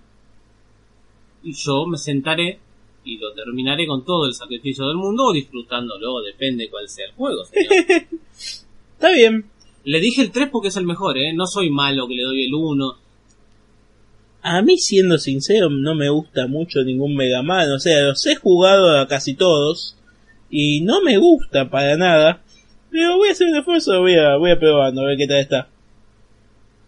y 1.43 1.53
yo 1.53 1.85
me 1.85 1.97
sentaré 1.97 2.59
y 3.03 3.17
lo 3.17 3.33
terminaré 3.33 3.85
con 3.85 4.05
todo 4.05 4.27
el 4.27 4.33
sacrificio 4.33 4.87
del 4.87 4.95
mundo 4.95 5.25
o 5.25 5.33
disfrutándolo, 5.33 6.21
depende 6.21 6.69
cuál 6.69 6.87
sea 6.87 7.07
el 7.07 7.13
juego, 7.13 7.43
señor. 7.43 7.73
Está 8.93 9.11
bien. 9.11 9.45
Le 9.83 9.99
dije 9.99 10.21
el 10.21 10.31
3 10.31 10.49
porque 10.51 10.69
es 10.69 10.77
el 10.77 10.85
mejor, 10.85 11.17
¿eh? 11.17 11.33
No 11.33 11.47
soy 11.47 11.69
malo 11.69 12.07
que 12.07 12.15
le 12.15 12.23
doy 12.23 12.45
el 12.45 12.53
1. 12.53 12.97
A 14.43 14.61
mí, 14.61 14.77
siendo 14.77 15.17
sincero, 15.19 15.69
no 15.69 15.93
me 15.95 16.09
gusta 16.09 16.47
mucho 16.47 16.81
ningún 16.83 17.15
Mega 17.15 17.43
Man. 17.43 17.71
O 17.71 17.79
sea, 17.79 18.01
los 18.01 18.25
he 18.25 18.35
jugado 18.35 18.97
a 18.99 19.07
casi 19.07 19.33
todos. 19.35 19.95
Y 20.49 20.81
no 20.81 21.01
me 21.01 21.17
gusta 21.17 21.69
para 21.69 21.95
nada. 21.95 22.41
Pero 22.89 23.17
voy 23.17 23.29
a 23.29 23.31
hacer 23.31 23.47
un 23.47 23.55
esfuerzo, 23.57 23.99
voy 24.01 24.15
a, 24.15 24.35
voy 24.37 24.51
a 24.51 24.59
probando, 24.59 25.01
a 25.01 25.05
ver 25.05 25.17
qué 25.17 25.27
tal 25.27 25.39
está. 25.39 25.69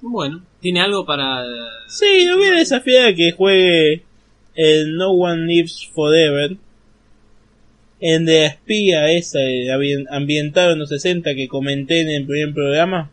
Bueno, 0.02 0.44
¿tiene 0.60 0.82
algo 0.82 1.06
para...? 1.06 1.46
Sí, 1.88 2.26
lo 2.26 2.38
voy 2.38 2.48
a 2.48 2.56
desafiar 2.56 3.06
a 3.08 3.16
que 3.16 3.32
juegue 3.32 4.04
el 4.56 4.98
No 4.98 5.12
One 5.12 5.46
Lives 5.46 5.88
Forever. 5.94 6.58
En 8.02 8.26
de 8.26 8.42
la 8.42 8.48
espía 8.48 9.10
esa 9.12 9.40
ambi- 9.40 10.06
ambientada 10.12 10.74
en 10.74 10.80
los 10.80 10.90
60 10.90 11.36
que 11.36 11.48
comenté 11.48 12.02
en 12.02 12.10
el 12.10 12.26
primer 12.26 12.54
programa. 12.54 13.10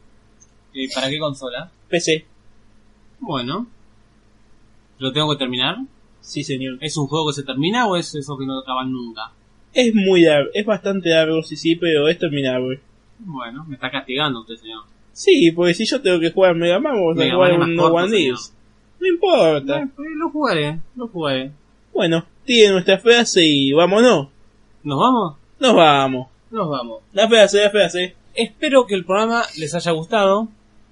eh, 0.75 0.89
¿Para 0.93 1.09
qué 1.09 1.19
consola? 1.21 1.71
PC. 1.89 2.25
Bueno. 3.21 3.69
¿Lo 5.01 5.13
tengo 5.13 5.31
que 5.33 5.39
terminar? 5.39 5.79
Sí, 6.21 6.45
señor. 6.45 6.77
¿Es 6.83 6.97
un 6.99 7.07
juego 7.07 7.29
que 7.29 7.33
se 7.33 7.43
termina 7.43 7.87
o 7.87 7.97
es 7.97 8.15
eso 8.15 8.37
que 8.37 8.45
no 8.45 8.59
acaban 8.59 8.93
nunca? 8.93 9.33
Es 9.73 9.95
muy 9.95 10.23
largo, 10.23 10.51
es 10.53 10.67
bastante 10.67 11.09
largo, 11.09 11.43
sí, 11.43 11.57
sí, 11.57 11.75
pero 11.75 12.07
es 12.07 12.19
terminable. 12.19 12.81
Bueno, 13.19 13.65
me 13.65 13.77
está 13.77 13.91
castigando 13.91 14.41
usted, 14.41 14.57
señor. 14.57 14.83
Sí, 15.13 15.53
porque 15.53 15.73
si 15.73 15.87
yo 15.87 16.03
tengo 16.03 16.21
que 16.21 16.31
jugar 16.31 16.55
Mega 16.55 16.79
Man, 16.79 16.95
vamos 16.97 17.17
a 17.17 17.19
Mega 17.19 17.35
jugar 17.35 17.59
Man 17.59 17.71
un 17.71 17.77
No 17.77 17.83
corto, 17.85 17.97
One 17.97 18.17
Lives. 18.19 18.55
No 19.01 19.07
importa. 19.07 19.79
Eh, 19.81 19.89
pues 19.97 20.09
lo 20.17 20.31
jugaré, 20.31 20.81
lo 20.95 21.09
jugaré. 21.09 21.53
Bueno, 21.95 22.27
tiene 22.45 22.73
nuestra 22.73 22.99
frase 22.99 23.43
y 23.43 23.73
vámonos. 23.73 24.29
¿Nos 24.83 24.99
vamos? 24.99 25.37
Nos 25.59 25.75
vamos. 25.75 26.29
Nos 26.51 26.69
vamos. 26.69 27.03
La 27.15 27.27
frase, 27.27 27.63
la 27.63 27.71
frase. 27.71 28.17
Espero 28.35 28.87
que 28.87 28.95
el 28.95 29.07
programa 29.07 29.45
les 29.57 29.75
haya 29.75 29.93
gustado. 29.93 30.49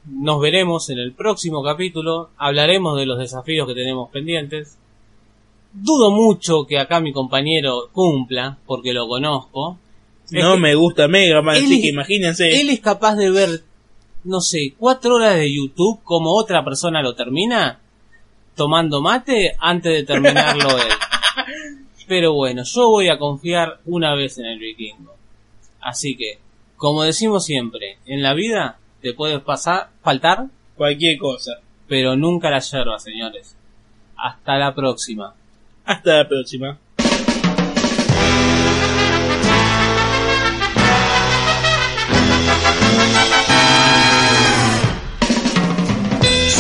Nos 0.07 0.41
veremos 0.41 0.89
en 0.91 0.99
el 0.99 1.13
próximo 1.13 1.63
capítulo. 1.63 2.31
Hablaremos 2.37 2.99
de 2.99 3.07
los 3.07 3.19
desafíos 3.19 3.67
que 3.69 3.75
tenemos 3.75 4.11
pendientes. 4.11 4.79
Dudo 5.73 6.11
mucho 6.11 6.67
que 6.67 6.79
acá 6.79 7.01
mi 7.01 7.13
compañero 7.13 7.91
cumpla, 7.93 8.59
porque 8.67 8.93
lo 8.93 9.07
conozco. 9.07 9.79
No 10.31 10.55
que 10.55 10.61
me 10.61 10.75
gusta 10.75 11.09
Mega 11.09 11.43
Man, 11.43 11.57
así 11.57 11.81
que 11.81 11.89
imagínense. 11.89 12.61
Él 12.61 12.71
es 12.71 12.81
capaz 12.81 13.17
de 13.17 13.31
ver, 13.31 13.63
no 14.25 14.41
sé, 14.41 14.75
cuatro 14.79 15.17
horas 15.17 15.37
de 15.37 15.53
YouTube 15.53 16.01
como 16.05 16.35
otra 16.35 16.65
persona 16.65 17.03
lo 17.03 17.15
termina, 17.15 17.81
tomando 18.55 19.01
mate 19.01 19.57
antes 19.59 19.93
de 19.93 20.05
terminarlo 20.05 20.69
él. 20.71 20.93
Pero 22.09 22.33
bueno, 22.33 22.63
yo 22.65 22.89
voy 22.89 23.09
a 23.09 23.19
confiar 23.19 23.81
una 23.85 24.15
vez 24.15 24.39
en 24.39 24.47
el 24.47 24.59
vikingo. 24.59 25.15
Así 25.81 26.17
que, 26.17 26.39
como 26.77 27.03
decimos 27.03 27.45
siempre, 27.45 27.99
en 28.07 28.23
la 28.23 28.35
vida 28.35 28.78
te 29.01 29.15
puede 29.15 29.39
pasar, 29.41 29.91
faltar, 30.03 30.47
Cualquier 30.77 31.19
cosa. 31.19 31.61
pero 31.89 32.17
nunca 32.17 32.51
la 32.51 32.61
yerba, 32.61 32.99
señores. 32.99 33.57
Hasta 34.17 34.57
la 34.57 34.75
próxima. 34.75 35.35
Hasta 35.85 36.19
la 36.19 36.29
próxima. 36.29 36.79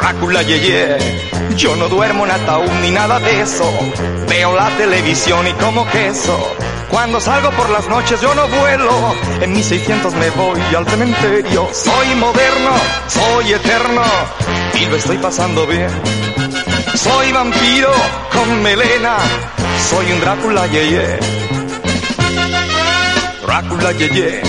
Drácula 0.00 0.42
yeye. 0.42 0.96
Yo 1.56 1.76
no 1.76 1.88
duermo 1.88 2.24
en 2.24 2.30
ataúd 2.30 2.70
ni 2.82 2.90
nada 2.90 3.18
de 3.20 3.40
eso. 3.40 3.68
Veo 4.28 4.54
la 4.54 4.70
televisión 4.76 5.46
y 5.46 5.52
como 5.54 5.86
queso. 5.90 6.38
Cuando 6.88 7.20
salgo 7.20 7.50
por 7.50 7.68
las 7.70 7.88
noches 7.88 8.20
yo 8.20 8.34
no 8.34 8.48
vuelo. 8.48 9.14
En 9.42 9.52
mis 9.52 9.66
600 9.66 10.14
me 10.14 10.30
voy 10.30 10.60
al 10.76 10.86
cementerio. 10.86 11.68
Soy 11.72 12.14
moderno, 12.16 12.70
soy 13.08 13.52
eterno 13.52 14.02
y 14.74 14.86
lo 14.86 14.96
estoy 14.96 15.18
pasando 15.18 15.66
bien. 15.66 15.90
Soy 16.94 17.32
vampiro 17.32 17.92
con 18.32 18.62
melena. 18.62 19.16
Soy 19.90 20.12
un 20.12 20.20
Drácula 20.20 20.66
yeye. 20.68 21.18
Drácula 23.44 23.92
yeye. 23.92 24.42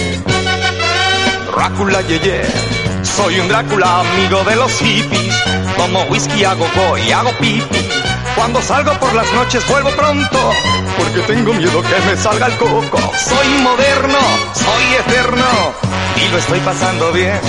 Drácula 1.53 2.01
yeye. 2.01 2.78
Soy 3.21 3.37
un 3.37 3.49
Drácula 3.49 3.99
amigo 3.99 4.41
de 4.45 4.55
los 4.55 4.71
hippies. 4.79 5.35
Como 5.75 6.03
whisky 6.03 6.45
hago 6.45 6.65
boy, 6.73 7.11
hago 7.11 7.31
pipi. 7.37 7.89
Cuando 8.33 8.61
salgo 8.61 8.93
por 8.93 9.13
las 9.13 9.29
noches 9.33 9.67
vuelvo 9.67 9.89
pronto. 9.89 10.51
Porque 10.97 11.19
tengo 11.27 11.53
miedo 11.53 11.81
que 11.81 12.09
me 12.09 12.15
salga 12.15 12.47
el 12.47 12.55
coco. 12.55 12.97
Soy 13.17 13.47
moderno, 13.61 14.19
soy 14.53 14.95
eterno. 15.01 15.73
Y 16.15 16.31
lo 16.31 16.37
estoy 16.37 16.59
pasando 16.61 17.11
bien. 17.11 17.41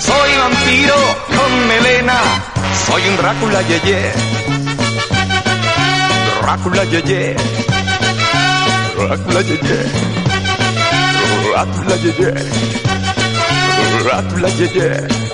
Soy 0.00 0.30
vampiro 0.36 0.96
con 1.28 1.68
melena. 1.68 2.20
Soy 2.84 3.02
un 3.08 3.16
Drácula 3.18 3.62
yeye. 3.62 4.12
Drácula 6.42 6.84
yeye. 6.84 7.36
Drácula 8.96 9.42
yeye. 9.42 9.86
Drácula 11.52 11.96
yeye. 11.96 12.81
Drácula 14.02 14.48
yeye. 14.48 15.31